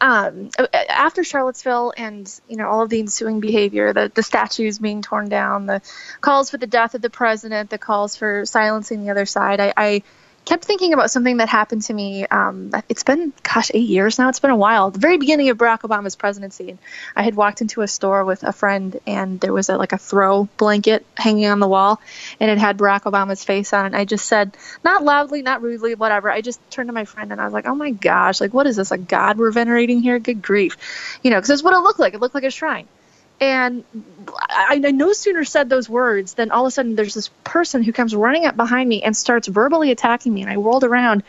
um, 0.00 0.50
after 0.88 1.22
Charlottesville 1.22 1.92
and 1.96 2.40
you 2.48 2.56
know 2.56 2.68
all 2.68 2.82
of 2.82 2.90
the 2.90 2.98
ensuing 2.98 3.38
behavior, 3.38 3.92
the 3.92 4.10
the 4.12 4.24
statues 4.24 4.80
being 4.80 5.02
torn 5.02 5.28
down, 5.28 5.66
the 5.66 5.82
calls 6.20 6.50
for 6.50 6.58
the 6.58 6.66
death 6.66 6.96
of 6.96 7.02
the 7.02 7.10
president, 7.10 7.70
the 7.70 7.78
calls 7.78 8.16
for 8.16 8.44
silencing 8.44 9.04
the 9.04 9.10
other 9.10 9.24
side, 9.24 9.60
I, 9.60 9.72
I 9.76 10.02
kept 10.48 10.64
thinking 10.64 10.94
about 10.94 11.10
something 11.10 11.36
that 11.36 11.48
happened 11.50 11.82
to 11.82 11.92
me. 11.92 12.26
Um, 12.26 12.72
it's 12.88 13.02
been 13.02 13.34
gosh 13.42 13.70
eight 13.74 13.86
years 13.86 14.18
now. 14.18 14.30
It's 14.30 14.40
been 14.40 14.50
a 14.50 14.56
while. 14.56 14.90
The 14.90 14.98
very 14.98 15.18
beginning 15.18 15.50
of 15.50 15.58
Barack 15.58 15.80
Obama's 15.80 16.16
presidency, 16.16 16.78
I 17.14 17.22
had 17.22 17.34
walked 17.34 17.60
into 17.60 17.82
a 17.82 17.88
store 17.88 18.24
with 18.24 18.42
a 18.44 18.52
friend, 18.54 18.98
and 19.06 19.38
there 19.40 19.52
was 19.52 19.68
a, 19.68 19.76
like 19.76 19.92
a 19.92 19.98
throw 19.98 20.48
blanket 20.56 21.04
hanging 21.18 21.46
on 21.48 21.60
the 21.60 21.68
wall, 21.68 22.00
and 22.40 22.50
it 22.50 22.56
had 22.56 22.78
Barack 22.78 23.02
Obama's 23.02 23.44
face 23.44 23.74
on 23.74 23.84
it. 23.84 23.94
I 23.94 24.06
just 24.06 24.24
said, 24.24 24.56
not 24.82 25.04
loudly, 25.04 25.42
not 25.42 25.60
rudely, 25.60 25.94
whatever. 25.94 26.30
I 26.30 26.40
just 26.40 26.58
turned 26.70 26.88
to 26.88 26.94
my 26.94 27.04
friend 27.04 27.30
and 27.30 27.40
I 27.42 27.44
was 27.44 27.52
like, 27.52 27.66
oh 27.66 27.74
my 27.74 27.90
gosh, 27.90 28.40
like 28.40 28.54
what 28.54 28.66
is 28.66 28.76
this? 28.76 28.90
A 28.90 28.96
god 28.96 29.36
we're 29.36 29.50
venerating 29.50 30.00
here? 30.00 30.18
Good 30.18 30.40
grief, 30.40 30.78
you 31.22 31.30
know, 31.30 31.36
because 31.36 31.48
that's 31.48 31.62
what 31.62 31.74
it 31.74 31.80
looked 31.80 32.00
like. 32.00 32.14
It 32.14 32.20
looked 32.20 32.34
like 32.34 32.44
a 32.44 32.50
shrine. 32.50 32.88
And 33.40 33.84
I, 34.48 34.80
I 34.84 34.90
no 34.90 35.12
sooner 35.12 35.44
said 35.44 35.68
those 35.68 35.88
words 35.88 36.34
than 36.34 36.50
all 36.50 36.64
of 36.64 36.68
a 36.68 36.70
sudden 36.72 36.96
there's 36.96 37.14
this 37.14 37.28
person 37.44 37.82
who 37.82 37.92
comes 37.92 38.14
running 38.14 38.46
up 38.46 38.56
behind 38.56 38.88
me 38.88 39.02
and 39.02 39.16
starts 39.16 39.48
verbally 39.48 39.90
attacking 39.90 40.34
me. 40.34 40.42
And 40.42 40.50
I 40.50 40.56
rolled 40.56 40.84
around, 40.84 41.22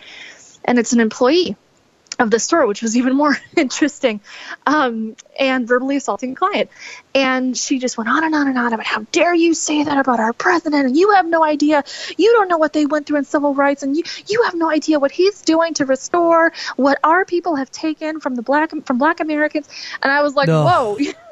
and 0.65 0.79
it's 0.79 0.93
an 0.93 0.99
employee 0.99 1.55
of 2.19 2.29
the 2.29 2.39
store, 2.39 2.67
which 2.67 2.81
was 2.81 2.97
even 2.97 3.15
more 3.15 3.37
interesting, 3.55 4.19
um, 4.65 5.15
and 5.39 5.67
verbally 5.67 5.95
assaulting 5.95 6.33
a 6.33 6.35
client. 6.35 6.69
And 7.15 7.57
she 7.57 7.79
just 7.79 7.97
went 7.97 8.09
on 8.09 8.23
and 8.23 8.35
on 8.35 8.47
and 8.47 8.57
on 8.57 8.73
about 8.73 8.85
how 8.85 9.05
dare 9.11 9.33
you 9.33 9.53
say 9.53 9.83
that 9.83 9.97
about 9.97 10.19
our 10.19 10.33
president, 10.33 10.87
and 10.87 10.97
you 10.97 11.11
have 11.11 11.25
no 11.25 11.43
idea, 11.43 11.83
you 12.17 12.31
don't 12.33 12.49
know 12.49 12.57
what 12.57 12.73
they 12.73 12.85
went 12.85 13.07
through 13.07 13.17
in 13.17 13.25
civil 13.25 13.55
rights, 13.55 13.83
and 13.83 13.95
you 13.95 14.03
you 14.27 14.43
have 14.43 14.53
no 14.53 14.69
idea 14.69 14.99
what 14.99 15.11
he's 15.11 15.41
doing 15.41 15.73
to 15.75 15.85
restore 15.85 16.51
what 16.75 16.99
our 17.03 17.23
people 17.23 17.55
have 17.55 17.71
taken 17.71 18.19
from 18.19 18.35
the 18.35 18.41
black 18.41 18.71
from 18.85 18.97
black 18.97 19.21
Americans. 19.21 19.67
And 20.03 20.11
I 20.11 20.21
was 20.21 20.35
like, 20.35 20.47
No. 20.47 20.65
whoa. 20.65 20.97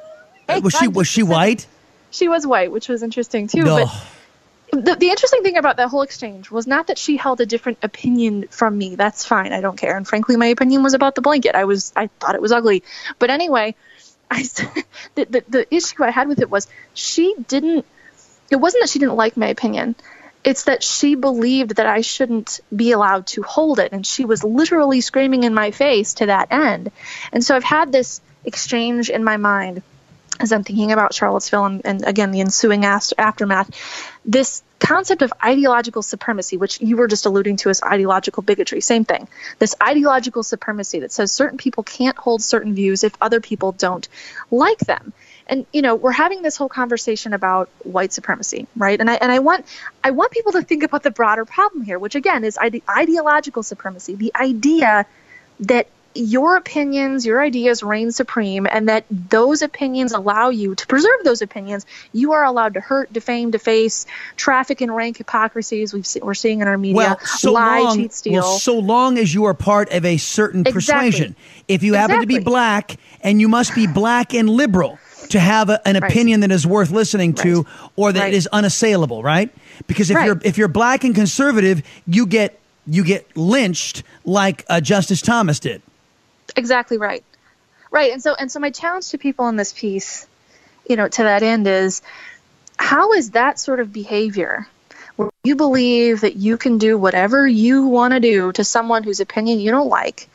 Was 0.48 0.74
she 0.74 0.88
was 0.88 1.08
she 1.08 1.24
white? 1.24 1.68
She 2.10 2.28
was 2.28 2.48
white, 2.48 2.72
which 2.72 2.88
was 2.90 3.04
interesting 3.04 3.48
too. 3.48 3.64
No. 3.64 3.86
But 3.86 4.86
the, 4.86 4.96
the 4.96 5.10
interesting 5.10 5.44
thing 5.44 5.58
about 5.58 5.78
that 5.78 5.90
whole 5.90 6.02
exchange 6.02 6.52
was 6.52 6.68
not 6.68 6.88
that 6.88 6.98
she 6.98 7.18
held 7.18 7.40
a 7.42 7.46
different 7.46 7.80
opinion 7.84 8.48
from 8.50 8.78
me. 8.78 8.96
That's 8.96 9.26
fine. 9.26 9.54
I 9.54 9.62
don't 9.62 9.78
care. 9.78 9.96
And 9.96 10.08
frankly, 10.08 10.36
my 10.36 10.48
opinion 10.48 10.84
was 10.84 10.94
about 10.94 11.16
the 11.16 11.22
blanket. 11.22 11.56
I 11.56 11.66
was 11.66 11.94
I 11.96 12.08
thought 12.20 12.36
it 12.36 12.42
was 12.42 12.52
ugly. 12.52 12.84
But 13.20 13.30
anyway, 13.30 13.76
I 14.32 14.44
the, 15.16 15.26
the 15.26 15.44
the 15.48 15.76
issue 15.76 16.04
I 16.04 16.12
had 16.12 16.28
with 16.28 16.40
it 16.40 16.50
was 16.50 16.68
she 16.94 17.34
didn't. 17.48 17.86
It 18.50 18.58
wasn't 18.58 18.84
that 18.84 18.90
she 18.90 19.00
didn't 19.00 19.16
like 19.16 19.38
my 19.38 19.48
opinion. 19.48 19.96
It's 20.44 20.64
that 20.64 20.82
she 20.82 21.16
believed 21.16 21.76
that 21.76 21.88
I 21.88 22.02
shouldn't 22.02 22.62
be 22.74 22.92
allowed 22.92 23.28
to 23.28 23.44
hold 23.44 23.80
it, 23.80 23.92
and 23.92 24.06
she 24.06 24.24
was 24.24 24.44
literally 24.44 25.02
screaming 25.02 25.44
in 25.44 25.54
my 25.54 25.72
face 25.72 26.16
to 26.16 26.28
that 26.28 26.52
end. 26.52 26.92
And 27.34 27.44
so 27.44 27.56
I've 27.56 27.64
had 27.64 27.92
this 27.92 28.22
exchange 28.46 29.10
in 29.10 29.24
my 29.24 29.36
mind 29.36 29.82
as 30.40 30.52
I'm 30.52 30.64
thinking 30.64 30.92
about 30.92 31.14
Charlottesville 31.14 31.66
and, 31.66 31.82
and 31.86 32.06
again 32.06 32.32
the 32.32 32.42
ensuing 32.42 32.86
ast- 32.86 33.14
aftermath, 33.18 33.70
this 34.26 34.64
concept 34.80 35.22
of 35.22 35.34
ideological 35.44 36.02
supremacy, 36.02 36.58
which 36.58 36.80
you 36.82 36.98
were 36.98 37.08
just 37.08 37.26
alluding 37.26 37.58
to 37.58 37.70
as 37.70 37.82
ideological 37.82 38.44
bigotry, 38.44 38.82
same 38.82 39.06
thing. 39.06 39.28
This 39.60 39.76
ideological 39.82 40.44
supremacy 40.44 41.00
that 41.00 41.12
says 41.12 41.32
certain 41.32 41.58
people 41.58 41.84
can't 41.84 42.18
hold 42.18 42.42
certain 42.42 42.76
views 42.76 43.04
if 43.04 43.14
other 43.20 43.42
people 43.42 43.72
don't 43.72 44.08
like 44.52 44.80
them. 44.80 45.14
And 45.48 45.66
you 45.72 45.82
know, 45.82 45.96
we're 45.96 46.12
having 46.12 46.42
this 46.42 46.58
whole 46.58 46.70
conversation 46.70 47.34
about 47.34 47.70
white 47.84 48.12
supremacy, 48.12 48.68
right? 48.76 49.00
And 49.00 49.10
I 49.10 49.16
and 49.16 49.32
I 49.32 49.40
want 49.40 49.66
I 50.04 50.12
want 50.12 50.32
people 50.32 50.52
to 50.54 50.62
think 50.62 50.84
about 50.84 51.04
the 51.04 51.12
broader 51.12 51.46
problem 51.46 51.84
here, 51.84 51.98
which 51.98 52.16
again 52.16 52.44
is 52.44 52.58
ide- 52.58 52.82
ideological 52.90 53.64
supremacy, 53.64 54.16
the 54.16 54.34
idea 54.36 55.06
that 55.62 55.88
your 56.18 56.56
opinions, 56.56 57.26
your 57.26 57.42
ideas 57.42 57.84
reign 57.84 58.12
supreme, 58.12 58.68
and 58.70 58.90
that 58.90 59.06
those 59.12 59.62
opinions 59.62 60.12
allow 60.12 60.50
you 60.50 60.76
to 60.76 60.88
preserve 60.88 61.20
those 61.24 61.42
opinions. 61.42 61.86
You 62.14 62.34
are 62.34 62.44
allowed 62.44 62.74
to 62.74 62.80
hurt, 62.80 63.12
defame, 63.14 63.52
deface, 63.52 64.06
traffic 64.36 64.82
in 64.82 64.92
rank 64.92 65.18
hypocrisies 65.18 65.94
we've 65.94 66.08
se- 66.08 66.22
we're 66.24 66.34
seeing 66.34 66.62
in 66.62 66.68
our 66.68 66.78
media, 66.78 66.96
Well, 66.96 67.20
so 67.20 67.52
lie, 67.54 67.82
long, 67.82 67.98
cheat, 67.98 68.14
steal. 68.14 68.34
well, 68.34 68.58
so 68.60 68.78
long 68.80 69.18
as 69.18 69.34
you 69.34 69.46
are 69.46 69.54
part 69.54 69.92
of 69.92 70.04
a 70.06 70.18
certain 70.18 70.62
Exactly. 70.62 70.74
persuasion. 71.12 71.36
If 71.68 71.84
you 71.84 71.94
happen 71.94 72.22
to 72.22 72.28
be 72.28 72.40
black 72.40 72.98
and 73.22 73.40
you 73.40 73.48
must 73.48 73.76
be 73.76 73.88
black 73.88 74.34
and 74.34 74.50
liberal 74.50 75.00
to 75.30 75.40
have 75.40 75.70
a, 75.70 75.86
an 75.88 75.96
Right. 76.00 76.10
opinion 76.12 76.40
that 76.40 76.52
is 76.52 76.66
worth 76.66 76.90
listening 76.90 77.34
to 77.36 77.66
or 77.96 78.12
that 78.14 78.20
Right. 78.22 78.34
is 78.34 78.48
unassailable, 78.48 79.24
right? 79.24 79.50
Because 79.88 80.10
if 80.10 80.16
Right. 80.16 80.26
you're 80.26 80.40
if 80.44 80.58
you're 80.58 80.68
black 80.70 81.04
and 81.04 81.14
conservative, 81.14 81.84
you 82.08 82.26
get 82.26 82.58
you 82.90 83.04
get 83.04 83.28
lynched 83.36 84.04
like 84.24 84.64
uh, 84.70 84.80
Justice 84.80 85.22
Thomas 85.22 85.60
did. 85.60 85.82
Exactly 86.58 86.98
right. 86.98 87.24
Right. 87.92 88.12
And 88.12 88.22
so 88.22 88.34
and 88.34 88.52
so 88.52 88.60
my 88.60 88.72
challenge 88.72 89.10
to 89.10 89.18
people 89.18 89.48
in 89.48 89.56
this 89.56 89.72
piece, 89.72 90.28
you 90.90 90.96
know, 90.96 91.08
to 91.08 91.24
that 91.24 91.44
end 91.44 91.68
is 91.68 92.02
how 92.78 93.14
is 93.14 93.32
that 93.32 93.60
sort 93.60 93.80
of 93.80 93.94
behavior 93.94 94.68
where 95.16 95.30
you 95.44 95.56
believe 95.56 96.22
that 96.22 96.36
you 96.36 96.58
can 96.58 96.78
do 96.78 96.98
whatever 96.98 97.48
you 97.48 97.88
want 97.88 98.14
to 98.14 98.20
do 98.20 98.52
to 98.52 98.64
someone 98.64 99.04
whose 99.04 99.20
opinion 99.20 99.60
you 99.60 99.72
don't 99.72 99.88
like? 99.88 100.28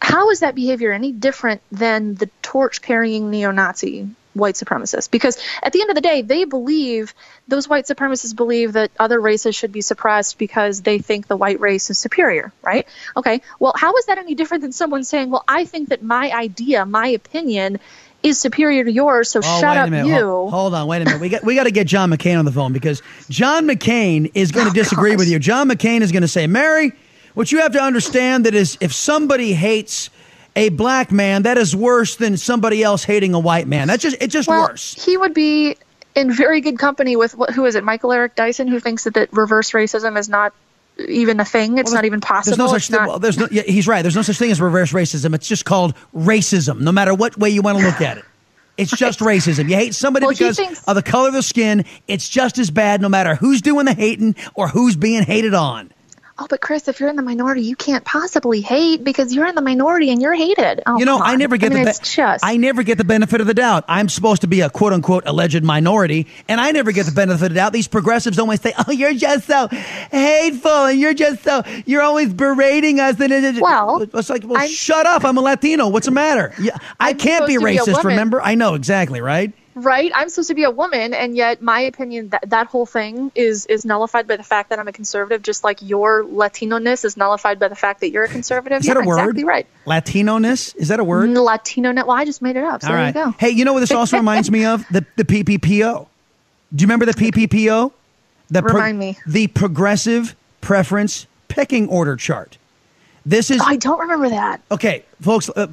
How 0.00 0.30
is 0.30 0.40
that 0.40 0.54
behavior 0.54 0.92
any 0.92 1.12
different 1.12 1.62
than 1.72 2.14
the 2.14 2.28
torch 2.42 2.82
carrying 2.82 3.30
neo 3.30 3.50
Nazi 3.50 4.08
white 4.38 4.54
supremacists? 4.54 5.10
Because 5.10 5.36
at 5.62 5.72
the 5.72 5.80
end 5.80 5.90
of 5.90 5.94
the 5.94 6.00
day, 6.00 6.22
they 6.22 6.44
believe, 6.44 7.12
those 7.46 7.68
white 7.68 7.84
supremacists 7.86 8.34
believe 8.34 8.72
that 8.74 8.90
other 8.98 9.20
races 9.20 9.54
should 9.54 9.72
be 9.72 9.80
suppressed 9.80 10.38
because 10.38 10.80
they 10.82 10.98
think 10.98 11.26
the 11.26 11.36
white 11.36 11.60
race 11.60 11.90
is 11.90 11.98
superior, 11.98 12.52
right? 12.62 12.86
Okay, 13.16 13.42
well, 13.58 13.74
how 13.76 13.94
is 13.96 14.06
that 14.06 14.18
any 14.18 14.34
different 14.34 14.62
than 14.62 14.72
someone 14.72 15.04
saying, 15.04 15.30
well, 15.30 15.44
I 15.46 15.64
think 15.64 15.90
that 15.90 16.02
my 16.02 16.30
idea, 16.30 16.86
my 16.86 17.08
opinion, 17.08 17.78
is 18.22 18.40
superior 18.40 18.82
to 18.84 18.90
yours, 18.90 19.30
so 19.30 19.38
Oh, 19.44 19.60
shut 19.60 19.76
up, 19.76 19.90
minute. 19.90 20.08
you. 20.08 20.24
Hold, 20.24 20.50
hold 20.50 20.74
on, 20.74 20.86
wait 20.88 21.02
a 21.02 21.04
minute. 21.04 21.20
We 21.20 21.28
got 21.28 21.44
we 21.44 21.54
got 21.54 21.64
to 21.64 21.70
get 21.70 21.86
John 21.86 22.10
McCain 22.10 22.36
on 22.38 22.44
the 22.44 22.50
phone 22.52 22.72
because 22.72 23.00
John 23.28 23.66
McCain 23.68 24.30
is 24.34 24.50
Oh, 24.50 24.54
going 24.54 24.66
to 24.66 24.72
disagree 24.74 25.14
with 25.14 25.28
you. 25.28 25.38
John 25.38 25.68
McCain 25.68 26.00
is 26.00 26.10
going 26.10 26.22
to 26.22 26.28
say, 26.28 26.48
Mary, 26.48 26.92
what 27.34 27.52
you 27.52 27.60
have 27.60 27.72
to 27.74 27.80
understand 27.80 28.44
that 28.46 28.54
is 28.56 28.76
if 28.80 28.92
somebody 28.92 29.52
hates 29.52 30.10
a 30.56 30.68
black 30.70 31.12
man, 31.12 31.42
that 31.42 31.56
is 31.58 31.74
worse 31.74 32.16
than 32.16 32.36
somebody 32.36 32.82
else 32.82 33.04
hating 33.04 33.34
a 33.34 33.38
white 33.38 33.68
man. 33.68 33.88
That's 33.88 34.02
just 34.02 34.16
it's 34.20 34.32
just 34.32 34.48
well, 34.48 34.68
worse. 34.68 34.94
he 35.04 35.16
would 35.16 35.34
be 35.34 35.76
in 36.14 36.32
very 36.32 36.60
good 36.60 36.78
company 36.78 37.16
with 37.16 37.34
who 37.54 37.64
is 37.64 37.74
it, 37.74 37.84
Michael 37.84 38.12
Eric 38.12 38.34
Dyson, 38.34 38.68
who 38.68 38.80
thinks 38.80 39.04
that, 39.04 39.14
that 39.14 39.32
reverse 39.32 39.70
racism 39.70 40.18
is 40.18 40.28
not 40.28 40.52
even 41.06 41.38
a 41.38 41.44
thing. 41.44 41.78
It's 41.78 41.92
not 41.92 42.04
even 42.04 42.20
possible. 42.20 42.56
There's 42.56 42.72
no 42.72 42.78
such 42.78 42.88
thing. 42.88 43.06
Well, 43.06 43.18
there's 43.18 43.38
no. 43.38 43.46
Yeah, 43.50 43.62
he's 43.62 43.86
right. 43.86 44.02
There's 44.02 44.16
no 44.16 44.22
such 44.22 44.38
thing 44.38 44.50
as 44.50 44.60
reverse 44.60 44.92
racism. 44.92 45.34
It's 45.34 45.46
just 45.46 45.64
called 45.64 45.94
racism. 46.14 46.80
No 46.80 46.92
matter 46.92 47.14
what 47.14 47.38
way 47.38 47.50
you 47.50 47.62
want 47.62 47.78
to 47.78 47.84
look 47.84 48.00
at 48.00 48.18
it, 48.18 48.24
it's 48.76 48.90
just 48.96 49.20
racism. 49.20 49.68
You 49.68 49.76
hate 49.76 49.94
somebody 49.94 50.26
Well, 50.26 50.34
because 50.34 50.56
thinks- 50.56 50.82
of 50.84 50.96
the 50.96 51.02
color 51.02 51.28
of 51.28 51.34
their 51.34 51.42
skin. 51.42 51.84
It's 52.08 52.28
just 52.28 52.58
as 52.58 52.70
bad, 52.70 53.00
no 53.00 53.08
matter 53.08 53.36
who's 53.36 53.62
doing 53.62 53.84
the 53.86 53.94
hating 53.94 54.34
or 54.54 54.68
who's 54.68 54.96
being 54.96 55.22
hated 55.22 55.54
on. 55.54 55.92
Oh, 56.40 56.46
but 56.48 56.60
Chris, 56.60 56.86
if 56.86 57.00
you're 57.00 57.08
in 57.08 57.16
the 57.16 57.22
minority, 57.22 57.62
you 57.62 57.74
can't 57.74 58.04
possibly 58.04 58.60
hate 58.60 59.02
because 59.02 59.34
you're 59.34 59.46
in 59.46 59.56
the 59.56 59.62
minority 59.62 60.10
and 60.10 60.22
you're 60.22 60.34
hated. 60.34 60.82
Oh, 60.86 60.96
you 60.96 61.04
know, 61.04 61.18
I 61.18 61.34
never 61.34 61.56
get 61.56 61.72
I 61.72 61.74
mean, 61.74 61.84
the 61.84 61.90
it's 61.90 62.14
just 62.14 62.44
I 62.44 62.56
never 62.56 62.84
get 62.84 62.96
the 62.96 63.04
benefit 63.04 63.40
of 63.40 63.48
the 63.48 63.54
doubt. 63.54 63.84
I'm 63.88 64.08
supposed 64.08 64.42
to 64.42 64.46
be 64.46 64.60
a 64.60 64.70
quote 64.70 64.92
unquote 64.92 65.24
alleged 65.26 65.64
minority, 65.64 66.28
and 66.48 66.60
I 66.60 66.70
never 66.70 66.92
get 66.92 67.06
the 67.06 67.12
benefit 67.12 67.34
of 67.46 67.48
the 67.48 67.54
doubt. 67.56 67.72
These 67.72 67.88
progressives 67.88 68.38
always 68.38 68.60
say, 68.60 68.72
"Oh, 68.86 68.92
you're 68.92 69.14
just 69.14 69.46
so 69.46 69.66
hateful, 69.68 70.84
and 70.84 71.00
you're 71.00 71.14
just 71.14 71.42
so 71.42 71.62
you're 71.86 72.02
always 72.02 72.32
berating 72.32 73.00
us." 73.00 73.18
And 73.18 73.60
Well, 73.60 74.02
it's 74.14 74.30
like, 74.30 74.44
well, 74.44 74.64
shut 74.68 75.06
up. 75.06 75.24
I'm 75.24 75.36
a 75.38 75.40
Latino. 75.40 75.88
What's 75.88 76.06
the 76.06 76.12
matter? 76.12 76.52
Yeah, 76.60 76.76
I 77.00 77.14
can't 77.14 77.46
be 77.46 77.54
to 77.54 77.58
be 77.60 77.76
racist. 77.78 78.04
remember? 78.04 78.40
I 78.40 78.54
know 78.54 78.74
exactly, 78.74 79.20
right? 79.20 79.52
Right. 79.84 80.12
I'm 80.14 80.28
supposed 80.28 80.48
to 80.48 80.54
be 80.54 80.64
a 80.64 80.70
woman, 80.70 81.14
and 81.14 81.36
yet 81.36 81.62
my 81.62 81.80
opinion 81.80 82.30
that 82.30 82.50
that 82.50 82.66
whole 82.66 82.86
thing 82.86 83.32
is 83.34 83.66
is 83.66 83.84
nullified 83.84 84.26
by 84.26 84.36
the 84.36 84.42
fact 84.42 84.70
that 84.70 84.78
I'm 84.78 84.88
a 84.88 84.92
conservative, 84.92 85.42
just 85.42 85.64
like 85.64 85.80
your 85.82 86.24
Latino 86.24 86.78
ness 86.78 87.04
is 87.04 87.16
nullified 87.16 87.58
by 87.58 87.68
the 87.68 87.74
fact 87.74 88.00
that 88.00 88.10
you're 88.10 88.24
a 88.24 88.28
conservative. 88.28 88.80
Is 88.80 88.86
yeah, 88.86 88.94
that 88.94 89.04
a 89.04 89.06
word? 89.06 89.18
Exactly 89.18 89.44
right. 89.44 89.66
Latino-ness 89.86 90.74
is 90.74 90.88
that 90.88 91.00
a 91.00 91.04
word? 91.04 91.30
Latino 91.30 91.92
net. 91.92 92.06
Well, 92.06 92.16
I 92.16 92.24
just 92.24 92.42
made 92.42 92.56
it 92.56 92.64
up. 92.64 92.82
So 92.82 92.88
All 92.88 92.94
there 92.94 93.02
right. 93.02 93.14
you 93.14 93.24
go. 93.24 93.30
Hey, 93.38 93.50
you 93.50 93.64
know 93.64 93.72
what 93.72 93.80
this 93.80 93.92
also 93.92 94.16
reminds 94.18 94.50
me 94.50 94.64
of? 94.64 94.84
The 94.90 95.04
the 95.16 95.24
PPPO. 95.24 96.06
Do 96.74 96.82
you 96.82 96.86
remember 96.86 97.06
the 97.06 97.12
PPPO? 97.12 97.92
The 98.50 98.62
Remind 98.62 98.98
me. 98.98 99.18
The 99.26 99.46
Progressive 99.48 100.34
Preference 100.60 101.26
Pecking 101.48 101.88
Order 101.88 102.16
Chart. 102.16 102.58
This 103.26 103.50
is. 103.50 103.60
Oh, 103.60 103.64
I 103.66 103.76
don't 103.76 104.00
remember 104.00 104.30
that. 104.30 104.60
Okay, 104.70 105.04
folks, 105.20 105.50
uh, 105.54 105.66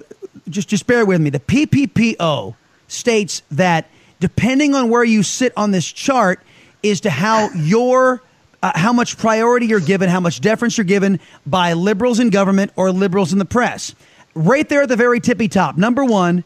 just 0.49 0.67
just 0.67 0.87
bear 0.87 1.05
with 1.05 1.21
me. 1.21 1.29
The 1.29 1.39
PPPO 1.39 2.55
states 2.87 3.41
that 3.51 3.87
depending 4.19 4.75
on 4.75 4.89
where 4.89 5.03
you 5.03 5.23
sit 5.23 5.53
on 5.57 5.71
this 5.71 5.85
chart 5.85 6.39
is 6.83 7.01
to 7.01 7.09
how 7.09 7.49
your 7.51 8.21
uh, 8.63 8.71
how 8.73 8.91
much 8.91 9.17
priority 9.17 9.67
you're 9.67 9.79
given, 9.79 10.09
how 10.09 10.19
much 10.19 10.41
deference 10.41 10.77
you're 10.77 10.85
given 10.85 11.19
by 11.45 11.73
liberals 11.73 12.19
in 12.19 12.29
government 12.31 12.71
or 12.75 12.91
liberals 12.91 13.31
in 13.31 13.37
the 13.39 13.45
press. 13.45 13.93
Right 14.33 14.67
there 14.67 14.81
at 14.83 14.89
the 14.89 14.95
very 14.95 15.19
tippy 15.19 15.47
top, 15.47 15.77
number 15.77 16.03
one, 16.03 16.43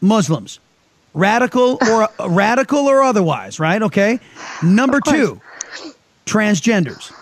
Muslims, 0.00 0.60
radical 1.14 1.78
or 1.88 2.08
radical 2.28 2.80
or 2.80 3.02
otherwise, 3.02 3.58
right? 3.58 3.80
Okay. 3.80 4.20
Number 4.62 5.00
two, 5.00 5.40
transgenders. 6.26 7.12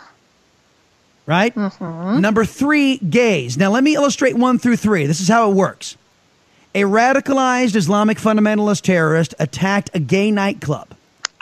Right? 1.25 1.57
Number 2.21 2.45
three, 2.45 2.97
gays. 2.99 3.57
Now, 3.57 3.71
let 3.71 3.85
me 3.85 3.95
illustrate 3.95 4.37
one 4.37 4.59
through 4.59 4.77
three. 4.77 5.07
This 5.07 5.21
is 5.21 5.29
how 5.29 5.49
it 5.51 5.55
works. 5.55 5.97
A 6.75 6.83
radicalized 6.83 7.77
Islamic 7.77 8.19
fundamentalist 8.19 8.83
terrorist 8.83 9.35
attacked 9.39 9.91
a 9.95 10.01
gay 10.01 10.31
nightclub 10.31 10.89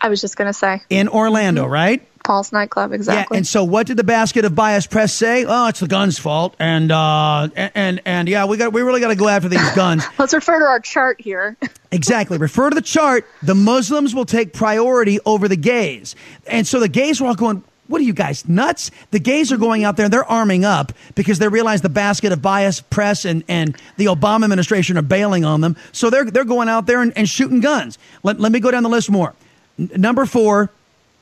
I 0.01 0.09
was 0.09 0.21
just 0.21 0.37
gonna 0.37 0.53
say 0.53 0.81
in 0.89 1.09
Orlando, 1.09 1.67
right? 1.67 2.07
Pulse 2.25 2.53
nightclub. 2.53 2.93
Exactly. 2.93 3.35
Yeah, 3.35 3.39
and 3.39 3.47
so 3.47 3.65
what 3.65 3.87
did 3.87 3.97
the 3.97 4.05
basket 4.05 4.45
of 4.45 4.55
bias 4.55 4.87
press 4.87 5.13
say? 5.13 5.45
Oh, 5.47 5.69
it's 5.69 5.81
the 5.81 5.89
guns' 5.89 6.19
fault, 6.19 6.55
and 6.59 6.91
uh, 6.91 7.49
and 7.55 7.73
and, 7.75 8.01
and 8.05 8.29
yeah, 8.29 8.47
we 8.47 8.57
got 8.57 8.73
we 8.73 8.83
really 8.83 9.01
got 9.01 9.09
to 9.09 9.17
go 9.17 9.29
after 9.29 9.49
these 9.49 9.71
guns. 9.75 10.05
Let's 10.19 10.35
refer 10.35 10.59
to 10.59 10.65
our 10.65 10.81
chart 10.81 11.21
here. 11.21 11.57
Exactly. 11.93 12.39
Refer 12.39 12.71
to 12.71 12.77
the 12.77 12.83
chart. 12.83 13.27
The 13.43 13.57
Muslims 13.57 14.15
will 14.15 14.25
take 14.25 14.53
priority 14.53 15.19
over 15.27 15.49
the 15.49 15.57
gays. 15.57 16.15
And 16.47 16.65
so 16.65 16.79
the 16.79 16.87
gays 16.87 17.21
were 17.21 17.27
all 17.27 17.35
going, 17.35 17.65
What 17.91 18.01
are 18.01 18.05
you 18.05 18.13
guys 18.13 18.49
nuts? 18.49 18.93
The 19.11 19.19
gays 19.19 19.51
are 19.51 19.57
going 19.57 19.83
out 19.83 19.97
there 19.97 20.05
and 20.05 20.13
they're 20.13 20.25
arming 20.25 20.65
up 20.65 20.93
because 21.17 21.41
they 21.41 21.49
realize 21.49 21.83
the 21.83 21.89
basket 21.89 22.31
of 22.31 22.41
bias 22.41 22.81
press 22.81 23.25
and, 23.25 23.43
and 23.49 23.77
the 23.97 24.07
Obama 24.07 24.45
administration 24.45 24.97
are 24.97 25.03
bailing 25.03 25.45
on 25.45 25.61
them. 25.61 25.77
So 25.91 26.09
they're 26.09 26.25
they're 26.25 26.45
going 26.45 26.69
out 26.69 26.87
there 26.87 27.03
and, 27.03 27.13
and 27.17 27.29
shooting 27.29 27.59
guns. 27.61 27.99
Let, 28.23 28.39
let 28.39 28.53
me 28.53 28.61
go 28.61 28.71
down 28.71 28.85
the 28.85 28.89
list 28.89 29.11
more. 29.11 29.35
N- 29.77 29.91
number 29.97 30.25
four, 30.25 30.71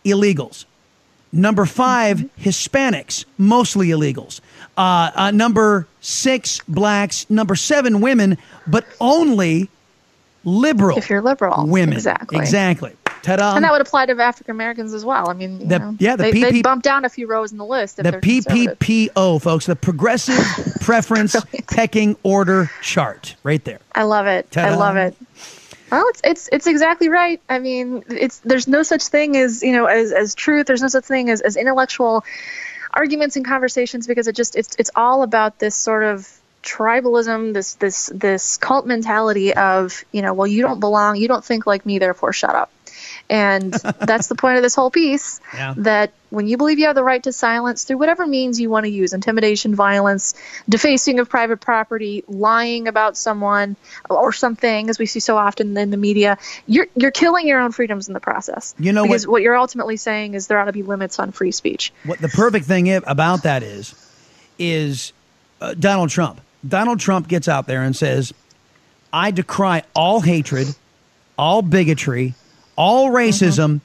illegals. 0.05 0.66
Number 1.33 1.66
5 1.66 2.25
Hispanics, 2.41 3.25
mostly 3.37 3.89
illegals. 3.89 4.41
Uh, 4.77 5.11
uh, 5.14 5.31
number 5.31 5.87
six, 6.01 6.61
blacks. 6.69 7.29
Number 7.29 7.55
seven, 7.55 8.01
women, 8.01 8.39
but 8.66 8.87
only 9.01 9.69
liberal. 10.45 10.99
If 10.99 11.11
you're 11.11 11.23
liberal, 11.23 11.66
women. 11.66 11.95
exactly. 11.95 12.39
Exactly. 12.39 12.93
Ta-da. 13.23 13.55
And 13.55 13.64
that 13.64 13.73
would 13.73 13.81
apply 13.81 14.07
to 14.07 14.12
African 14.21 14.53
Americans 14.53 14.95
as 14.95 15.05
well. 15.05 15.29
I 15.29 15.35
mean, 15.35 15.61
you 15.61 15.66
The- 15.66 15.79
know, 15.79 15.97
yeah, 15.99 16.16
the 16.16 16.25
they, 16.25 16.33
PP 16.33 16.62
bump 16.62 16.83
down 16.83 17.05
a 17.05 17.09
few 17.09 17.27
rows 17.27 17.53
in 17.53 17.59
the 17.59 17.64
list 17.64 17.97
the. 17.97 18.03
PPPO, 18.05 19.41
folks, 19.41 19.66
the 19.66 19.77
Progressive 19.77 20.45
Preference 20.81 21.37
Pecking 21.69 22.16
Order 22.23 22.71
Chart, 22.83 23.37
right 23.43 23.64
there. 23.64 23.81
I 23.95 24.05
love 24.05 24.27
it. 24.27 24.47
I 24.57 24.62
Ta-da. 24.62 24.79
love 24.79 24.97
it. 24.97 25.16
Well, 25.91 26.05
it's 26.09 26.21
it's 26.23 26.49
it's 26.53 26.66
exactly 26.66 27.09
right. 27.09 27.41
I 27.49 27.59
mean, 27.59 28.05
it's 28.09 28.41
there's 28.41 28.69
no 28.69 28.83
such 28.83 29.05
thing 29.05 29.37
as 29.37 29.62
you 29.62 29.73
know 29.73 29.87
as 29.87 30.12
as 30.12 30.35
truth. 30.35 30.66
There's 30.66 30.83
no 30.83 30.89
such 30.89 31.05
thing 31.05 31.31
as 31.31 31.41
as 31.41 31.57
intellectual 31.57 32.25
arguments 32.93 33.37
and 33.37 33.45
conversations 33.47 34.07
because 34.07 34.29
it 34.29 34.37
just 34.37 34.55
it's 34.57 34.77
it's 34.79 34.91
all 34.95 35.23
about 35.23 35.59
this 35.59 35.75
sort 35.75 36.05
of 36.05 36.29
tribalism, 36.62 37.55
this 37.55 37.75
this 37.75 38.11
this 38.14 38.57
cult 38.59 38.87
mentality 38.87 39.55
of 39.55 40.05
you 40.12 40.21
know, 40.21 40.35
well, 40.35 40.47
you 40.47 40.62
don't 40.62 40.81
belong, 40.81 41.16
you 41.16 41.29
don't 41.29 41.45
think 41.45 41.66
like 41.66 41.87
me, 41.87 41.99
therefore 41.99 42.33
shut 42.33 42.55
up. 42.55 42.71
And 43.31 43.72
that's 44.01 44.29
the 44.29 44.35
point 44.35 44.57
of 44.57 44.62
this 44.62 44.74
whole 44.74 44.91
piece 44.91 45.41
Yeah. 45.55 45.74
that 45.79 46.12
when 46.31 46.47
you 46.47 46.57
believe 46.57 46.79
you 46.79 46.87
have 46.87 46.95
the 46.95 47.05
right 47.05 47.22
to 47.22 47.33
silence 47.33 47.85
through 47.85 47.99
whatever 47.99 48.26
means 48.26 48.61
you 48.61 48.70
want 48.70 48.85
to 48.85 48.91
use 48.91 49.12
intimidation, 49.12 49.74
violence, 49.74 50.35
defacing 50.68 51.18
of 51.20 51.29
private 51.29 51.59
property, 51.61 52.24
lying 52.29 52.89
about 52.89 53.16
someone 53.16 53.76
or 54.11 54.33
something, 54.33 54.89
as 54.91 54.99
we 54.99 55.07
see 55.07 55.20
so 55.20 55.37
often 55.37 55.76
in 55.76 55.91
the 55.91 55.97
media, 55.97 56.39
you're, 56.66 56.87
you're 56.97 57.11
killing 57.11 57.47
your 57.47 57.61
own 57.61 57.72
freedoms 57.72 58.09
in 58.09 58.14
the 58.14 58.20
process. 58.20 58.74
You 58.79 58.93
know 58.93 59.05
because 59.05 59.26
what- 59.26 59.33
what 59.33 59.43
you're 59.43 59.57
ultimately 59.57 59.97
saying 59.97 60.35
is 60.35 60.47
there 60.47 60.59
ought 60.59 60.66
to 60.66 60.72
be 60.72 60.83
limits 60.83 61.18
on 61.18 61.33
free 61.33 61.53
speech. 61.53 61.93
What 62.05 62.18
the 62.20 62.29
perfect 62.29 62.66
thing 62.66 62.93
about 62.95 63.43
that 63.45 63.62
is, 63.62 63.95
is 64.59 65.12
uh, 65.61 65.74
Donald 65.74 66.11
Trump. 66.11 66.41
Donald 66.66 66.99
Trump 67.01 67.29
gets 67.29 67.47
out 67.49 67.66
there 67.66 67.83
and 67.83 67.95
says, 67.95 68.33
"I 69.12 69.31
decry 69.31 69.83
all 69.95 70.20
hatred, 70.20 70.68
all 71.39 71.62
bigotry, 71.62 72.35
all 72.79 73.11
racism," 73.11 73.66
mm-hmm. 73.66 73.76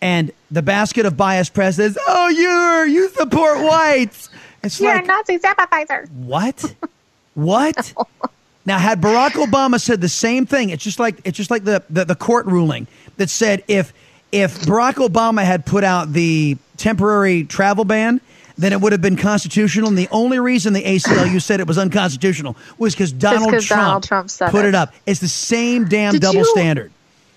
and 0.00 0.30
the 0.52 0.62
basket 0.62 1.06
of 1.06 1.16
bias 1.16 1.48
press 1.48 1.76
says, 1.76 1.98
"Oh, 2.06 2.28
you're 2.28 2.86
you 2.86 3.08
support 3.08 3.58
whites." 3.58 4.30
It's 4.62 4.80
You're 4.80 4.94
like 4.94 5.04
a 5.04 5.06
Nazi 5.08 5.38
sympathizer. 5.38 6.06
what? 6.14 6.74
What? 7.34 7.92
Now, 8.64 8.78
had 8.78 9.00
Barack 9.00 9.30
Obama 9.32 9.80
said 9.80 10.00
the 10.00 10.08
same 10.08 10.46
thing, 10.46 10.70
it's 10.70 10.84
just 10.84 11.00
like 11.00 11.16
it's 11.24 11.36
just 11.36 11.50
like 11.50 11.64
the, 11.64 11.82
the 11.90 12.04
the 12.04 12.14
court 12.14 12.46
ruling 12.46 12.86
that 13.16 13.28
said 13.28 13.64
if 13.66 13.92
if 14.30 14.60
Barack 14.60 14.94
Obama 14.94 15.42
had 15.44 15.66
put 15.66 15.82
out 15.84 16.12
the 16.12 16.56
temporary 16.76 17.42
travel 17.44 17.84
ban, 17.84 18.20
then 18.56 18.72
it 18.72 18.80
would 18.80 18.92
have 18.92 19.02
been 19.02 19.16
constitutional. 19.16 19.88
And 19.88 19.98
the 19.98 20.08
only 20.12 20.38
reason 20.38 20.72
the 20.72 20.82
ACLU 20.82 21.42
said 21.42 21.60
it 21.60 21.66
was 21.66 21.76
unconstitutional 21.76 22.56
was 22.78 22.94
because 22.94 23.12
Donald, 23.12 23.50
Trump 23.50 23.68
Donald 23.68 24.04
Trump 24.04 24.30
put 24.52 24.64
it. 24.64 24.68
it 24.68 24.74
up. 24.74 24.94
It's 25.06 25.20
the 25.20 25.28
same 25.28 25.88
damn 25.88 26.12
Did 26.12 26.22
double 26.22 26.38
you- 26.38 26.44
standard. 26.46 26.92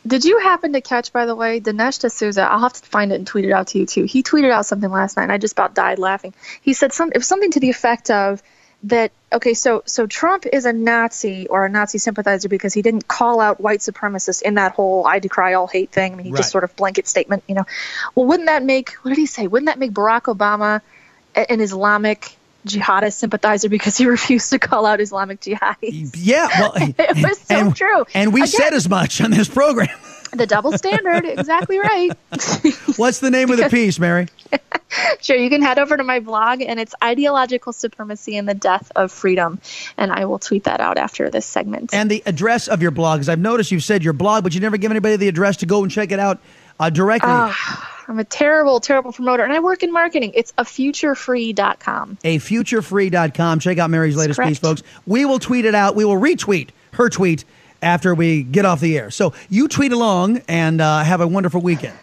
Did 0.07 0.23
you 0.23 0.39
happen 0.39 0.73
to 0.73 0.81
catch, 0.81 1.11
by 1.11 1.25
the 1.25 1.35
way, 1.35 1.59
Dinesh 1.59 1.99
D'Souza? 1.99 2.41
I'll 2.41 2.61
have 2.61 2.73
to 2.73 2.85
find 2.85 3.11
it 3.11 3.15
and 3.15 3.27
tweet 3.27 3.45
it 3.45 3.51
out 3.51 3.67
to 3.67 3.79
you 3.79 3.85
too. 3.85 4.03
He 4.05 4.23
tweeted 4.23 4.51
out 4.51 4.65
something 4.65 4.89
last 4.89 5.17
night, 5.17 5.23
and 5.23 5.31
I 5.31 5.37
just 5.37 5.53
about 5.53 5.73
died 5.73 5.99
laughing. 5.99 6.33
He 6.61 6.73
said 6.73 6.93
some, 6.93 7.09
it 7.11 7.17
was 7.17 7.27
something 7.27 7.51
to 7.51 7.59
the 7.59 7.69
effect 7.69 8.09
of 8.09 8.41
that. 8.83 9.11
Okay, 9.33 9.53
so 9.53 9.83
so 9.85 10.07
Trump 10.07 10.45
is 10.45 10.65
a 10.65 10.71
Nazi 10.71 11.47
or 11.47 11.65
a 11.65 11.69
Nazi 11.69 11.97
sympathizer 11.97 12.47
because 12.47 12.73
he 12.73 12.81
didn't 12.81 13.07
call 13.07 13.41
out 13.41 13.59
white 13.59 13.79
supremacists 13.79 14.41
in 14.41 14.53
that 14.53 14.71
whole 14.73 15.05
"I 15.05 15.19
decry 15.19 15.55
all 15.55 15.67
hate" 15.67 15.91
thing. 15.91 16.13
I 16.13 16.15
mean, 16.15 16.25
he 16.27 16.31
Right. 16.31 16.37
just 16.37 16.51
sort 16.51 16.63
of 16.63 16.75
blanket 16.77 17.07
statement, 17.07 17.43
you 17.47 17.55
know. 17.55 17.65
Well, 18.15 18.27
wouldn't 18.27 18.47
that 18.47 18.63
make 18.63 18.91
what 19.01 19.09
did 19.09 19.17
he 19.17 19.25
say? 19.25 19.47
Wouldn't 19.47 19.65
that 19.67 19.79
make 19.79 19.91
Barack 19.91 20.33
Obama 20.33 20.81
an 21.35 21.59
Islamic 21.59 22.36
jihadist 22.65 23.13
sympathizer 23.13 23.69
because 23.69 23.97
he 23.97 24.05
refused 24.07 24.49
to 24.51 24.59
call 24.59 24.85
out 24.85 24.99
Islamic 25.01 25.41
jihadis? 25.41 26.15
Yeah, 26.15 26.47
well, 26.59 26.73
it 26.77 27.17
was 27.23 27.39
so 27.39 27.55
and, 27.55 27.75
true. 27.75 28.05
And 28.13 28.33
we 28.33 28.41
Again, 28.41 28.47
said 28.47 28.73
as 28.73 28.87
much 28.89 29.21
on 29.21 29.31
this 29.31 29.47
program. 29.47 29.89
the 30.33 30.47
double 30.47 30.77
standard, 30.77 31.25
exactly 31.39 31.79
right. 31.79 32.11
What's 32.97 33.19
the 33.19 33.29
name 33.31 33.49
of 33.51 33.57
the 33.57 33.69
piece, 33.69 33.99
Mary? 33.99 34.27
Sure, 35.21 35.35
you 35.35 35.49
can 35.49 35.61
head 35.61 35.79
over 35.79 35.97
to 35.97 36.03
my 36.03 36.19
blog, 36.19 36.61
and 36.61 36.79
it's 36.79 36.95
Ideological 37.03 37.73
Supremacy 37.73 38.37
and 38.37 38.47
the 38.47 38.53
Death 38.53 38.91
of 38.95 39.11
Freedom. 39.11 39.59
And 39.97 40.11
I 40.11 40.25
will 40.25 40.39
tweet 40.39 40.63
that 40.63 40.79
out 40.79 40.97
after 40.97 41.29
this 41.29 41.45
segment. 41.45 41.93
And 41.93 42.09
the 42.09 42.23
address 42.25 42.67
of 42.67 42.81
your 42.81 42.91
blog, 42.91 43.19
because 43.19 43.29
I've 43.29 43.39
noticed 43.39 43.71
you've 43.71 43.83
said 43.83 44.03
your 44.03 44.13
blog, 44.13 44.43
but 44.43 44.53
you 44.53 44.61
never 44.61 44.77
give 44.77 44.91
anybody 44.91 45.15
the 45.17 45.27
address 45.27 45.57
to 45.57 45.65
go 45.65 45.83
and 45.83 45.91
check 45.91 46.11
it 46.11 46.19
out 46.19 46.39
uh, 46.79 46.89
directly. 46.89 47.29
Ah, 47.31 47.93
I'm 48.07 48.19
a 48.19 48.23
terrible, 48.23 48.79
terrible 48.79 49.11
promoter, 49.11 49.43
and 49.43 49.51
I 49.51 49.59
work 49.59 49.83
in 49.83 49.91
marketing. 49.91 50.31
It's 50.33 50.53
a 50.57 50.63
futurefree.com. 50.63 52.17
a 52.23 52.37
futurefree.com. 52.37 53.59
Check 53.59 53.77
out 53.77 53.89
Mary's 53.89 54.15
latest 54.15 54.37
Correct. 54.37 54.49
piece, 54.49 54.59
folks. 54.59 54.83
We 55.05 55.25
will 55.25 55.39
tweet 55.39 55.65
it 55.65 55.75
out. 55.75 55.95
We 55.95 56.05
will 56.05 56.19
retweet 56.19 56.69
her 56.93 57.09
tweet 57.09 57.43
after 57.81 58.15
we 58.15 58.43
get 58.43 58.65
off 58.65 58.79
the 58.79 58.97
air. 58.97 59.11
So 59.11 59.33
you 59.49 59.67
tweet 59.67 59.91
along 59.91 60.41
and 60.47 60.79
uh, 60.81 61.03
have 61.03 61.21
a 61.21 61.27
wonderful 61.27 61.61
weekend. 61.61 61.97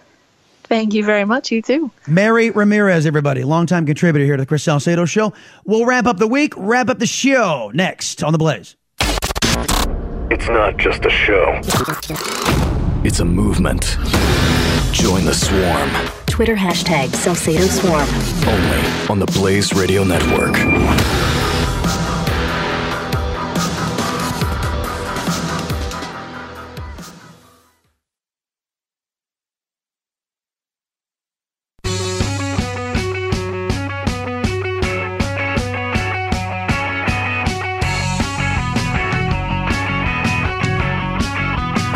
Thank 0.65 0.95
you 0.95 1.05
very 1.05 1.25
much. 1.25 1.51
You 1.53 1.61
too. 1.63 1.91
Mary 2.07 2.51
Ramirez, 2.51 3.07
everybody, 3.07 3.45
longtime 3.45 3.85
contributor 3.87 4.25
here 4.25 4.37
to 4.37 4.43
the 4.43 4.47
Chris 4.47 4.63
Salcedo 4.63 5.05
Show. 5.05 5.33
We'll 5.65 5.85
wrap 5.85 6.07
up 6.07 6.19
the 6.19 6.27
week, 6.27 6.55
wrap 6.57 6.89
up 6.89 6.99
the 6.99 7.07
show 7.07 7.71
next 7.75 8.23
on 8.23 8.33
The 8.33 8.39
Blaze. 8.39 8.77
It's 10.31 10.49
not 10.49 10.79
just 10.79 11.05
a 11.05 11.11
show, 11.11 11.61
it's 13.05 13.21
a 13.21 13.25
movement. 13.25 13.99
Join 14.95 15.25
the 15.25 15.35
swarm. 15.35 15.91
Twitter 16.27 16.55
hashtag 16.55 17.13
Salcedo 17.17 17.63
Swarm. 17.63 18.09
Only 18.47 19.11
on 19.11 19.19
the 19.19 19.27
Blaze 19.27 19.73
Radio 19.75 20.05
Network. 20.05 20.55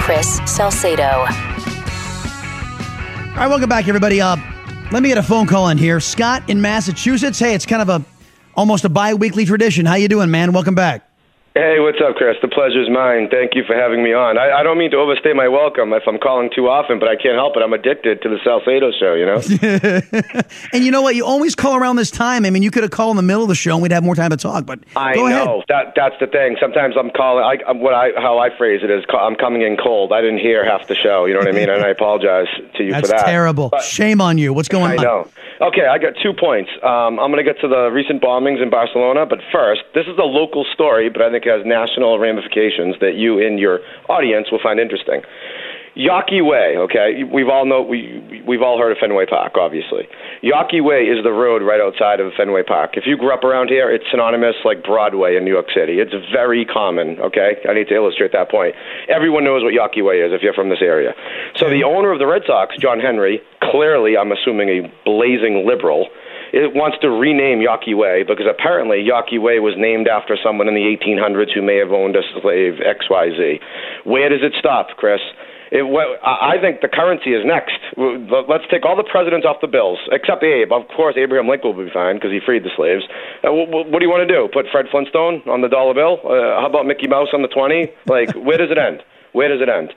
Chris 0.01 0.41
Salcedo. 0.47 1.27
All 3.39 3.45
right, 3.45 3.51
welcome 3.51 3.69
back, 3.69 3.87
everybody. 3.87 4.21
Uh, 4.21 4.37
let 4.91 5.01
me 5.01 5.11
get 5.11 5.17
a 5.17 5.23
phone 5.23 5.47
call 5.47 5.69
in 5.69 5.79
here. 5.79 6.01
Scott 6.01 6.51
in 6.51 6.61
Massachusetts. 6.61 7.39
Hey, 7.39 7.55
it's 7.55 7.67
kind 7.67 7.81
of 7.81 7.89
a 7.89 8.05
almost 8.57 8.85
a 8.85 8.89
bi-weekly 8.89 9.45
tradition. 9.45 9.87
How 9.87 9.95
you 9.95 10.09
doing, 10.09 10.29
man? 10.29 10.53
Welcome 10.53 10.75
back. 10.75 11.08
Hey, 11.55 11.81
what's 11.81 11.99
up, 12.01 12.15
Chris? 12.15 12.37
The 12.41 12.47
pleasure's 12.47 12.89
mine. 12.89 13.27
Thank 13.33 13.57
you 13.57 13.65
for 13.67 13.75
having 13.75 14.05
me 14.05 14.13
on. 14.15 14.39
I, 14.39 14.61
I 14.61 14.63
don't 14.63 14.79
mean 14.79 14.93
to 14.93 14.97
overstay 14.99 15.33
my 15.33 15.49
welcome 15.49 15.93
if 15.93 16.05
I'm 16.07 16.19
calling 16.19 16.51
too 16.55 16.69
often, 16.69 17.01
but 17.01 17.09
I 17.09 17.17
can't 17.17 17.35
help 17.35 17.57
it. 17.57 17.63
I'm 17.65 17.73
addicted 17.73 18.23
to 18.23 18.29
the 18.29 18.39
Salcedo 18.45 18.93
show, 18.95 19.15
you 19.15 19.27
know? 19.27 19.41
And 20.73 20.85
you 20.85 20.93
know 20.93 21.03
what? 21.03 21.17
You 21.17 21.25
always 21.25 21.55
call 21.57 21.75
around 21.75 21.97
this 21.97 22.11
time. 22.13 22.45
I 22.45 22.51
mean, 22.51 22.63
you 22.63 22.71
could 22.71 22.83
have 22.85 22.93
called 22.93 23.13
in 23.13 23.17
the 23.17 23.23
middle 23.27 23.43
of 23.43 23.49
the 23.49 23.55
show 23.57 23.73
and 23.75 23.83
we'd 23.83 23.91
have 23.91 24.05
more 24.05 24.15
time 24.15 24.31
to 24.31 24.37
talk. 24.37 24.67
But 24.67 24.81
I 24.95 25.15
go 25.15 25.27
ahead. 25.27 25.47
know. 25.47 25.65
That 25.69 25.95
that's 25.97 26.15
the 26.21 26.27
thing. 26.29 26.57
Sometimes 26.61 26.95
I'm 26.97 27.11
calling 27.11 27.43
I 27.43 27.73
what 27.73 27.95
I 27.95 28.11
how 28.17 28.39
I 28.39 28.57
phrase 28.57 28.81
it 28.85 28.91
is 28.91 29.05
I'm 29.11 29.35
coming 29.35 29.63
in 29.63 29.77
cold. 29.77 30.13
I 30.13 30.21
didn't 30.21 30.39
hear 30.39 30.65
half 30.65 30.87
the 30.87 30.95
show, 30.95 31.25
you 31.25 31.33
know 31.35 31.41
what 31.41 31.49
I 31.49 31.53
mean? 31.53 31.69
And 31.71 31.83
I 31.83 31.89
apologize 31.89 32.47
to 32.77 32.85
you 32.85 32.93
That's 32.93 33.03
for 33.09 33.09
that. 33.09 33.17
That's 33.19 33.31
terrible. 33.31 33.71
But- 33.71 33.83
Shame 33.83 34.21
on 34.21 34.39
you. 34.39 34.53
What's 34.53 34.69
going 34.69 34.93
I 34.93 34.97
on? 34.97 35.03
know. 35.03 35.29
Okay, 35.61 35.87
I 35.87 35.99
got 35.99 36.13
two 36.23 36.33
points. 36.39 36.71
Um, 36.85 37.19
I'm 37.19 37.33
going 37.33 37.45
to 37.45 37.53
get 37.53 37.61
to 37.63 37.69
the 37.69 37.91
recent 37.91 38.23
bombings 38.23 38.63
in 38.63 38.71
Barcelona, 38.71 39.27
but 39.27 39.41
first, 39.51 39.83
this 39.93 40.07
is 40.07 40.17
a 40.17 40.23
local 40.23 40.65
story, 40.73 41.09
but 41.11 41.21
I 41.21 41.31
think 41.33 41.38
it 41.47 41.51
has 41.51 41.67
national 41.67 42.19
ramifications 42.19 42.97
that 43.01 43.15
you 43.15 43.39
and 43.45 43.59
your 43.59 43.81
audience 44.09 44.51
will 44.51 44.61
find 44.63 44.81
interesting. 44.81 45.23
Yawkey 45.99 46.45
Way, 46.47 46.77
okay, 46.79 47.25
we've 47.25 47.49
all 47.49 47.67
know 47.67 47.83
we 47.83 48.23
we've 48.47 48.63
all 48.63 48.79
heard 48.79 48.93
of 48.93 48.99
Fenway 48.99 49.27
Park, 49.27 49.57
obviously. 49.57 50.07
Yawkey 50.45 50.83
Way 50.83 51.11
is 51.11 51.25
the 51.25 51.33
road 51.33 51.61
right 51.61 51.81
outside 51.81 52.21
of 52.21 52.33
Fenway 52.37 52.63
Park. 52.63 52.93
If 52.95 53.05
you 53.05 53.17
grew 53.17 53.35
up 53.35 53.43
around 53.43 53.69
here, 53.69 53.91
it's 53.91 54.05
synonymous 54.09 54.55
like 54.65 54.85
Broadway 54.85 55.35
in 55.37 55.45
New 55.45 55.51
York 55.51 55.67
City. 55.75 55.99
It's 55.99 56.15
very 56.31 56.65
common, 56.65 57.19
okay? 57.19 57.57
I 57.69 57.75
need 57.75 57.89
to 57.89 57.97
illustrate 57.97 58.31
that 58.33 58.49
point. 58.49 58.77
Everyone 59.09 59.43
knows 59.43 59.65
what 59.65 59.75
Yawkey 59.75 60.05
Way 60.05 60.21
is 60.21 60.33
if 60.33 60.41
you're 60.41 60.55
from 60.55 60.69
this 60.69 60.83
area. 60.83 61.15
So 61.57 61.69
the 61.69 61.83
owner 61.83 62.13
of 62.13 62.21
the 62.21 62.27
Red 62.27 62.43
Sox, 62.47 62.77
John 62.79 63.01
Henry, 63.01 63.43
clearly 63.61 64.17
I'm 64.17 64.31
assuming 64.31 64.69
a 64.69 64.93
blazing 65.05 65.67
liberal, 65.67 66.07
it 66.53 66.75
wants 66.75 66.99
to 67.03 67.11
rename 67.11 67.61
Yawkey 67.61 67.97
Way 67.97 68.23
because 68.23 68.47
apparently 68.49 69.05
Yawkey 69.05 69.41
Way 69.41 69.61
was 69.61 69.75
named 69.77 70.09
after 70.09 70.37
someone 70.43 70.69
in 70.69 70.75
the 70.75 70.87
1800s 70.97 71.53
who 71.53 71.63
may 71.63 71.77
have 71.77 71.93
owned 71.93 72.17
a 72.17 72.23
slave 72.41 72.81
XYZ. 72.81 73.61
Where 74.05 74.29
does 74.29 74.41
it 74.43 74.55
stop, 74.59 74.89
Chris? 74.97 75.21
It, 75.71 75.85
I 76.25 76.57
think 76.61 76.81
the 76.81 76.89
currency 76.89 77.37
is 77.37 77.45
next. 77.45 77.77
Let's 77.99 78.65
take 78.73 78.89
all 78.89 78.97
the 78.97 79.05
presidents 79.05 79.45
off 79.45 79.61
the 79.61 79.69
bills, 79.69 79.99
except 80.11 80.43
Abe. 80.43 80.73
Of 80.73 80.89
course, 80.89 81.15
Abraham 81.21 81.47
Lincoln 81.47 81.77
will 81.77 81.85
be 81.85 81.93
fine 81.93 82.17
because 82.17 82.33
he 82.33 82.41
freed 82.41 82.65
the 82.65 82.73
slaves. 82.73 83.05
Uh, 83.45 83.53
what 83.53 84.01
do 84.01 84.05
you 84.05 84.09
want 84.09 84.25
to 84.25 84.33
do? 84.33 84.49
Put 84.49 84.65
Fred 84.73 84.87
Flintstone 84.91 85.45
on 85.45 85.61
the 85.61 85.69
dollar 85.69 85.93
bill? 85.93 86.25
Uh, 86.25 86.61
how 86.61 86.67
about 86.69 86.87
Mickey 86.87 87.07
Mouse 87.07 87.29
on 87.37 87.43
the 87.43 87.53
20? 87.53 87.93
Like, 88.09 88.33
where 88.33 88.57
does 88.57 88.71
it 88.71 88.79
end? 88.79 89.05
Where 89.33 89.53
does 89.53 89.61
it 89.61 89.69
end? 89.69 89.93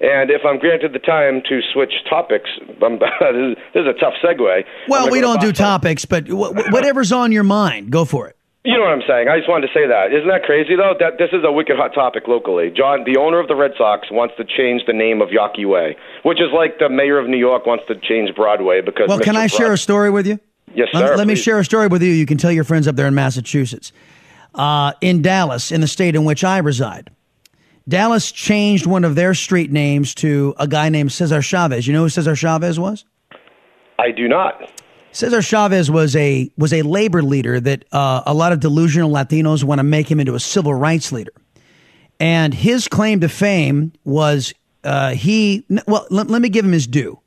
And 0.00 0.30
if 0.30 0.42
I'm 0.44 0.58
granted 0.58 0.92
the 0.92 0.98
time 0.98 1.42
to 1.48 1.60
switch 1.72 1.92
topics, 2.08 2.50
I'm, 2.82 2.98
this 3.24 3.56
is 3.74 3.86
a 3.86 3.98
tough 3.98 4.14
segue. 4.22 4.64
Well, 4.88 5.10
we 5.10 5.20
don't 5.20 5.40
do 5.40 5.52
topics, 5.52 6.04
but 6.04 6.26
wh- 6.28 6.52
wh- 6.52 6.72
whatever's 6.72 7.12
on 7.12 7.32
your 7.32 7.44
mind, 7.44 7.90
go 7.90 8.04
for 8.04 8.28
it. 8.28 8.36
You 8.66 8.74
know 8.74 8.80
what 8.80 8.90
I'm 8.90 9.02
saying? 9.06 9.28
I 9.28 9.38
just 9.38 9.48
wanted 9.48 9.68
to 9.68 9.72
say 9.72 9.86
that. 9.86 10.12
Isn't 10.12 10.26
that 10.26 10.42
crazy 10.42 10.74
though? 10.74 10.94
That 10.98 11.18
this 11.18 11.30
is 11.32 11.44
a 11.46 11.52
wicked 11.52 11.76
hot 11.76 11.94
topic 11.94 12.26
locally. 12.26 12.72
John, 12.76 13.04
the 13.06 13.16
owner 13.16 13.38
of 13.38 13.46
the 13.46 13.54
Red 13.54 13.70
Sox, 13.78 14.08
wants 14.10 14.34
to 14.38 14.44
change 14.44 14.82
the 14.88 14.92
name 14.92 15.22
of 15.22 15.28
Yawkey 15.28 15.64
Way, 15.64 15.96
which 16.24 16.40
is 16.40 16.48
like 16.52 16.80
the 16.80 16.88
mayor 16.88 17.20
of 17.20 17.28
New 17.28 17.38
York 17.38 17.64
wants 17.64 17.84
to 17.86 17.94
change 17.94 18.34
Broadway 18.34 18.80
because. 18.80 19.06
Well, 19.06 19.20
can 19.20 19.36
Mr. 19.36 19.38
I 19.38 19.46
share 19.46 19.72
a 19.72 19.78
story 19.78 20.10
with 20.10 20.26
you? 20.26 20.40
Yes, 20.74 20.88
Let- 20.92 21.06
sir. 21.06 21.16
Let, 21.16 21.28
me 21.28 21.36
share 21.36 21.60
a 21.60 21.64
story 21.64 21.86
with 21.86 22.02
you. 22.02 22.10
You 22.10 22.26
can 22.26 22.38
tell 22.38 22.50
your 22.50 22.64
friends 22.64 22.88
up 22.88 22.96
there 22.96 23.06
in 23.06 23.14
Massachusetts. 23.14 23.92
Uh, 24.52 24.94
in 25.00 25.22
Dallas, 25.22 25.70
in 25.70 25.80
the 25.80 25.86
state 25.86 26.16
in 26.16 26.24
which 26.24 26.42
I 26.42 26.58
reside, 26.58 27.10
Dallas 27.88 28.32
changed 28.32 28.86
one 28.86 29.04
of 29.04 29.14
their 29.14 29.34
street 29.34 29.70
names 29.70 30.14
to 30.16 30.54
a 30.58 30.66
guy 30.66 30.88
named 30.88 31.12
Cesar 31.12 31.40
Chavez. 31.40 31.86
You 31.86 31.92
know 31.92 32.02
who 32.02 32.08
Cesar 32.08 32.34
Chavez 32.34 32.80
was? 32.80 33.04
I 33.98 34.10
do 34.10 34.28
not. 34.28 34.70
Cesar 35.12 35.40
Chavez 35.40 35.90
was 35.90 36.14
a 36.16 36.50
was 36.58 36.72
a 36.72 36.82
labor 36.82 37.22
leader 37.22 37.58
that 37.60 37.84
uh, 37.92 38.22
a 38.26 38.34
lot 38.34 38.52
of 38.52 38.60
delusional 38.60 39.10
Latinos 39.10 39.64
want 39.64 39.78
to 39.78 39.82
make 39.82 40.10
him 40.10 40.20
into 40.20 40.34
a 40.34 40.40
civil 40.40 40.74
rights 40.74 41.12
leader, 41.12 41.32
and 42.20 42.52
his 42.52 42.88
claim 42.88 43.20
to 43.20 43.28
fame 43.28 43.92
was 44.04 44.52
uh, 44.84 45.12
he. 45.12 45.64
Well, 45.86 46.06
let, 46.10 46.26
let 46.28 46.42
me 46.42 46.48
give 46.48 46.64
him 46.64 46.72
his 46.72 46.86
due. 46.86 47.18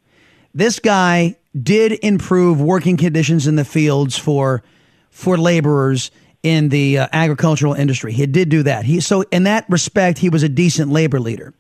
This 0.54 0.80
guy 0.80 1.38
did 1.60 1.94
improve 2.04 2.62
working 2.62 2.98
conditions 2.98 3.48
in 3.48 3.56
the 3.56 3.66
fields 3.66 4.18
for 4.18 4.62
for 5.10 5.38
laborers 5.38 6.12
in 6.44 6.70
the 6.70 7.00
uh, 7.00 7.08
agricultural 7.12 7.74
industry. 7.74 8.14
He 8.14 8.26
did 8.26 8.50
do 8.50 8.64
that. 8.64 8.86
He 8.86 9.00
so 9.00 9.24
in 9.32 9.44
that 9.44 9.66
respect 9.70 10.20
he 10.20 10.30
was 10.30 10.44
a 10.44 10.50
decent 10.50 10.92
labor 10.92 11.20
leader. 11.20 11.54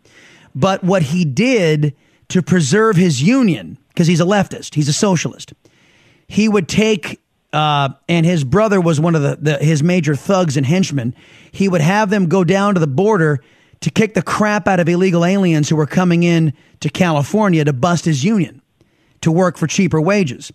But 0.56 0.84
what 0.84 1.04
he 1.04 1.26
did 1.26 1.96
to 2.30 2.42
preserve 2.42 2.96
his 2.96 3.22
union 3.22 3.78
because 3.90 4.08
he's 4.08 4.22
a 4.22 4.26
leftist, 4.26 4.76
he's 4.76 4.88
a 4.88 4.94
socialist. 4.94 5.54
He 6.28 6.48
would 6.48 6.68
take 6.68 7.20
uh, 7.52 7.90
and 8.08 8.26
his 8.26 8.44
brother 8.44 8.80
was 8.80 9.00
one 9.00 9.16
of 9.16 9.22
the, 9.22 9.38
the 9.42 9.58
his 9.58 9.84
major 9.84 10.16
thugs 10.16 10.56
and 10.56 10.66
henchmen. 10.66 11.16
He 11.52 11.68
would 11.68 11.82
have 11.82 12.10
them 12.10 12.28
go 12.28 12.44
down 12.44 12.76
to 12.76 12.80
the 12.80 12.88
border 12.88 13.44
to 13.82 13.90
kick 13.90 14.14
the 14.14 14.22
crap 14.22 14.68
out 14.68 14.80
of 14.80 14.88
illegal 14.88 15.26
aliens 15.26 15.70
who 15.70 15.76
were 15.76 15.88
coming 15.88 16.24
in 16.24 16.54
to 16.82 16.90
California 16.90 17.64
to 17.66 17.74
bust 17.74 18.06
his 18.06 18.24
union 18.24 18.62
to 19.22 19.32
work 19.32 19.58
for 19.58 19.68
cheaper 19.68 20.00
wages. 20.00 20.52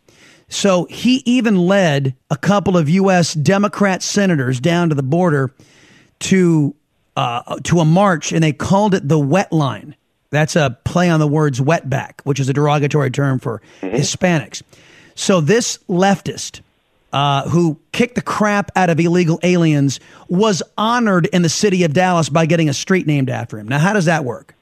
So 0.54 0.84
he 0.84 1.20
even 1.26 1.58
led 1.58 2.14
a 2.30 2.36
couple 2.36 2.76
of 2.76 2.88
U.S. 2.88 3.34
Democrat 3.34 4.04
senators 4.04 4.60
down 4.60 4.90
to 4.90 4.94
the 4.94 5.02
border 5.02 5.52
to 6.20 6.74
uh, 7.16 7.58
to 7.64 7.80
a 7.80 7.84
march, 7.84 8.32
and 8.32 8.42
they 8.42 8.52
called 8.52 8.94
it 8.94 9.08
the 9.08 9.18
wet 9.18 9.52
line. 9.52 9.96
That's 10.30 10.54
a 10.54 10.78
play 10.84 11.10
on 11.10 11.18
the 11.18 11.26
words 11.26 11.60
wetback, 11.60 12.20
which 12.22 12.38
is 12.38 12.48
a 12.48 12.52
derogatory 12.52 13.10
term 13.10 13.40
for 13.40 13.62
Hispanics. 13.80 14.62
So 15.16 15.40
this 15.40 15.78
leftist 15.88 16.60
uh, 17.12 17.48
who 17.48 17.78
kicked 17.92 18.14
the 18.14 18.22
crap 18.22 18.70
out 18.76 18.90
of 18.90 18.98
illegal 18.98 19.40
aliens 19.42 19.98
was 20.28 20.62
honored 20.78 21.26
in 21.26 21.42
the 21.42 21.48
city 21.48 21.82
of 21.82 21.92
Dallas 21.92 22.28
by 22.28 22.46
getting 22.46 22.68
a 22.68 22.74
street 22.74 23.06
named 23.06 23.28
after 23.28 23.58
him. 23.58 23.68
Now, 23.68 23.78
how 23.80 23.92
does 23.92 24.04
that 24.06 24.24
work? 24.24 24.53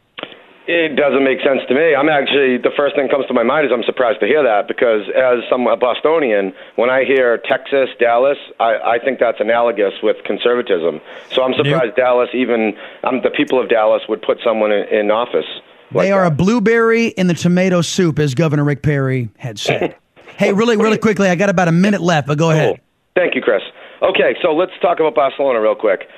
It 0.72 0.96
doesn't 0.96 1.22
make 1.22 1.40
sense 1.42 1.60
to 1.68 1.74
me. 1.74 1.94
I'm 1.94 2.08
actually 2.08 2.56
the 2.56 2.72
first 2.74 2.96
thing 2.96 3.06
that 3.06 3.12
comes 3.12 3.26
to 3.26 3.34
my 3.34 3.42
mind 3.42 3.66
is 3.66 3.72
I'm 3.72 3.84
surprised 3.84 4.20
to 4.20 4.26
hear 4.26 4.42
that 4.42 4.68
because 4.68 5.02
as 5.14 5.44
some 5.50 5.66
a 5.66 5.76
Bostonian, 5.76 6.54
when 6.76 6.88
I 6.88 7.04
hear 7.04 7.36
Texas, 7.36 7.90
Dallas, 8.00 8.38
I, 8.58 8.96
I 8.96 8.98
think 8.98 9.18
that's 9.18 9.38
analogous 9.38 9.92
with 10.02 10.16
conservatism. 10.24 11.00
So 11.30 11.42
I'm 11.42 11.52
surprised 11.54 11.96
Dallas, 11.96 12.30
even 12.32 12.72
um, 13.04 13.20
the 13.22 13.30
people 13.30 13.60
of 13.60 13.68
Dallas, 13.68 14.02
would 14.08 14.22
put 14.22 14.38
someone 14.42 14.72
in, 14.72 14.88
in 14.88 15.10
office. 15.10 15.46
they 15.92 16.10
are 16.10 16.24
a 16.24 16.30
blueberry 16.30 17.08
in 17.08 17.26
the 17.26 17.34
tomato 17.34 17.82
soup, 17.82 18.18
as 18.18 18.34
Governor 18.34 18.64
Rick 18.64 18.82
Perry 18.82 19.28
had 19.36 19.58
said. 19.58 19.94
hey, 20.38 20.54
really, 20.54 20.78
really 20.78 20.98
quickly, 20.98 21.28
I 21.28 21.34
got 21.34 21.50
about 21.50 21.68
a 21.68 21.72
minute 21.72 22.00
left, 22.00 22.26
but 22.26 22.38
go 22.38 22.50
ahead. 22.50 22.80
Thank 23.14 23.34
you, 23.34 23.42
Chris. 23.42 23.62
Okay, 24.00 24.34
so 24.40 24.54
let's 24.54 24.72
talk 24.80 25.00
about 25.00 25.14
Barcelona 25.14 25.60
real 25.60 25.74
quick. 25.74 26.08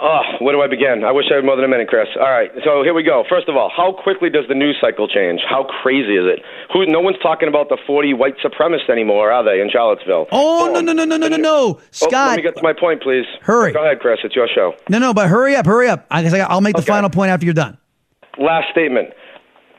Oh, 0.00 0.22
where 0.38 0.54
do 0.54 0.62
I 0.62 0.68
begin? 0.68 1.02
I 1.02 1.10
wish 1.10 1.26
I 1.30 1.36
had 1.36 1.44
more 1.44 1.56
than 1.56 1.64
a 1.64 1.68
minute, 1.68 1.88
Chris. 1.88 2.06
All 2.14 2.30
right, 2.30 2.50
so 2.64 2.84
here 2.84 2.94
we 2.94 3.02
go. 3.02 3.24
First 3.28 3.48
of 3.48 3.56
all, 3.56 3.70
how 3.74 3.92
quickly 3.92 4.30
does 4.30 4.44
the 4.48 4.54
news 4.54 4.76
cycle 4.80 5.08
change? 5.08 5.40
How 5.48 5.64
crazy 5.64 6.14
is 6.14 6.24
it? 6.24 6.44
Who? 6.72 6.86
No 6.86 7.00
one's 7.00 7.18
talking 7.20 7.48
about 7.48 7.68
the 7.68 7.78
40 7.84 8.14
white 8.14 8.34
supremacists 8.38 8.88
anymore, 8.88 9.32
are 9.32 9.42
they, 9.42 9.60
in 9.60 9.68
Charlottesville? 9.70 10.28
Oh, 10.30 10.70
no, 10.72 10.80
no, 10.80 10.92
no, 10.92 11.04
no, 11.04 11.16
no, 11.16 11.28
no, 11.28 11.36
no. 11.36 11.80
Oh, 12.02 12.08
let 12.12 12.36
me 12.36 12.42
get 12.42 12.56
to 12.56 12.62
my 12.62 12.72
point, 12.72 13.02
please. 13.02 13.26
Hurry. 13.42 13.72
Go 13.72 13.84
ahead, 13.84 13.98
Chris. 13.98 14.20
It's 14.22 14.36
your 14.36 14.48
show. 14.54 14.74
No, 14.88 14.98
no, 14.98 15.12
but 15.12 15.28
hurry 15.28 15.56
up, 15.56 15.66
hurry 15.66 15.88
up. 15.88 16.06
I, 16.10 16.24
I'll 16.40 16.60
make 16.60 16.76
the 16.76 16.82
final 16.82 17.10
point 17.10 17.30
after 17.30 17.44
you're 17.44 17.54
done. 17.54 17.76
Last 18.38 18.70
statement. 18.70 19.10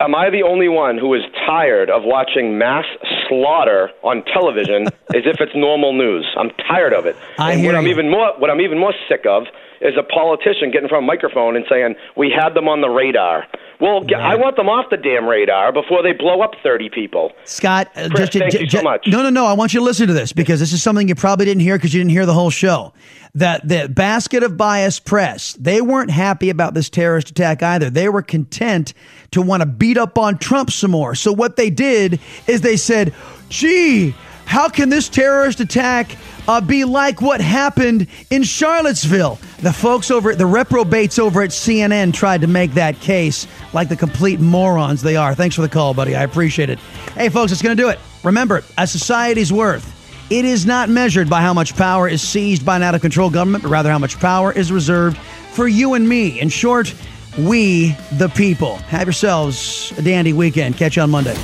Am 0.01 0.15
I 0.15 0.29
the 0.29 0.43
only 0.43 0.69
one 0.69 0.97
who 0.97 1.13
is 1.13 1.23
tired 1.45 1.89
of 1.89 2.03
watching 2.05 2.57
mass 2.57 2.85
slaughter 3.27 3.89
on 4.01 4.23
television 4.33 4.87
as 5.15 5.23
if 5.25 5.41
it's 5.41 5.51
normal 5.55 5.91
news? 5.91 6.25
I'm 6.37 6.51
tired 6.69 6.93
of 6.93 7.05
it. 7.05 7.17
I 7.37 7.51
and 7.51 7.61
hear 7.61 7.73
what 7.73 7.79
I'm 7.79 7.87
even 7.87 8.09
more 8.09 8.33
what 8.37 8.49
I'm 8.49 8.61
even 8.61 8.79
more 8.79 8.93
sick 9.09 9.25
of 9.25 9.43
is 9.81 9.95
a 9.97 10.03
politician 10.03 10.71
getting 10.71 10.83
in 10.85 10.89
front 10.89 11.03
of 11.03 11.07
a 11.07 11.11
microphone 11.11 11.55
and 11.55 11.65
saying, 11.69 11.95
"We 12.15 12.29
had 12.29 12.53
them 12.53 12.67
on 12.67 12.81
the 12.81 12.89
radar." 12.89 13.45
Well, 13.79 14.03
I 14.13 14.35
want 14.35 14.57
them 14.57 14.67
off 14.67 14.89
the 14.89 14.97
damn 14.97 15.25
radar 15.25 15.71
before 15.71 16.03
they 16.03 16.11
blow 16.11 16.41
up 16.41 16.51
30 16.61 16.89
people. 16.89 17.31
Scott, 17.45 17.87
uh, 17.95 18.09
Chris, 18.09 18.29
just, 18.29 18.51
thank 18.51 18.53
you 18.53 18.69
so 18.69 18.81
much. 18.81 19.07
No, 19.07 19.23
no, 19.23 19.29
no. 19.29 19.45
I 19.45 19.53
want 19.53 19.73
you 19.73 19.79
to 19.79 19.85
listen 19.85 20.07
to 20.07 20.13
this 20.13 20.33
because 20.33 20.59
this 20.59 20.73
is 20.73 20.83
something 20.83 21.07
you 21.07 21.15
probably 21.15 21.45
didn't 21.45 21.61
hear 21.61 21.77
because 21.77 21.93
you 21.93 22.01
didn't 22.01 22.11
hear 22.11 22.25
the 22.25 22.33
whole 22.33 22.49
show. 22.49 22.93
That 23.35 23.65
the 23.65 23.87
basket 23.87 24.43
of 24.43 24.57
biased 24.57 25.05
press, 25.05 25.53
they 25.53 25.81
weren't 25.81 26.11
happy 26.11 26.49
about 26.49 26.73
this 26.73 26.89
terrorist 26.89 27.29
attack 27.29 27.63
either. 27.63 27.89
They 27.89 28.09
were 28.09 28.21
content 28.21 28.93
to 29.31 29.41
want 29.41 29.61
to 29.61 29.65
beat 29.65 29.97
up 29.97 30.17
on 30.17 30.39
Trump 30.39 30.71
some 30.71 30.91
more. 30.91 31.15
So 31.15 31.31
what 31.31 31.55
they 31.55 31.69
did 31.69 32.19
is 32.47 32.61
they 32.61 32.75
said, 32.75 33.13
"Gee, 33.47 34.13
how 34.49 34.67
can 34.67 34.89
this 34.89 35.07
terrorist 35.09 35.59
attack 35.59 36.17
uh, 36.47 36.59
be 36.59 36.83
like 36.83 37.21
what 37.21 37.39
happened 37.39 38.07
in 38.31 38.41
Charlottesville?" 38.41 39.37
The 39.59 39.71
folks 39.71 40.09
over 40.09 40.33
the 40.33 40.47
reprobates 40.47 41.19
over 41.19 41.43
at 41.43 41.51
CNN 41.51 42.15
tried 42.15 42.41
to 42.41 42.47
make 42.47 42.73
that 42.73 42.99
case 42.99 43.45
like 43.73 43.89
the 43.89 43.95
complete 43.95 44.39
morons 44.39 45.03
they 45.03 45.15
are. 45.15 45.35
Thanks 45.35 45.55
for 45.55 45.61
the 45.61 45.69
call, 45.69 45.93
buddy. 45.93 46.15
I 46.15 46.23
appreciate 46.23 46.71
it. 46.71 46.79
Hey, 47.13 47.29
folks, 47.29 47.51
it's 47.51 47.61
going 47.61 47.77
to 47.77 47.83
do 47.83 47.89
it. 47.89 47.99
Remember, 48.23 48.63
a 48.75 48.87
society's 48.87 49.53
worth. 49.53 49.95
It 50.31 50.45
is 50.45 50.65
not 50.65 50.89
measured 50.89 51.29
by 51.29 51.41
how 51.41 51.53
much 51.53 51.75
power 51.75 52.07
is 52.07 52.21
seized 52.21 52.65
by 52.65 52.77
an 52.77 52.81
out 52.83 52.95
of 52.95 53.01
control 53.01 53.29
government, 53.29 53.63
but 53.63 53.69
rather 53.69 53.91
how 53.91 53.99
much 53.99 54.19
power 54.19 54.51
is 54.51 54.71
reserved 54.71 55.17
for 55.17 55.67
you 55.67 55.93
and 55.93 56.09
me. 56.09 56.39
In 56.39 56.49
short, 56.49 56.95
we 57.37 57.95
the 58.13 58.29
people. 58.29 58.77
Have 58.77 59.05
yourselves 59.05 59.93
a 59.97 60.01
dandy 60.01 60.33
weekend. 60.33 60.75
Catch 60.75 60.95
you 60.95 61.03
on 61.03 61.11
Monday. 61.11 61.37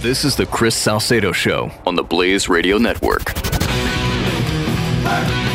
This 0.00 0.24
is 0.24 0.34
the 0.34 0.46
Chris 0.46 0.74
Salcedo 0.74 1.30
Show 1.30 1.70
on 1.86 1.94
the 1.94 2.02
Blaze 2.02 2.48
Radio 2.48 2.78
Network. 2.78 3.36
Hey. 5.04 5.49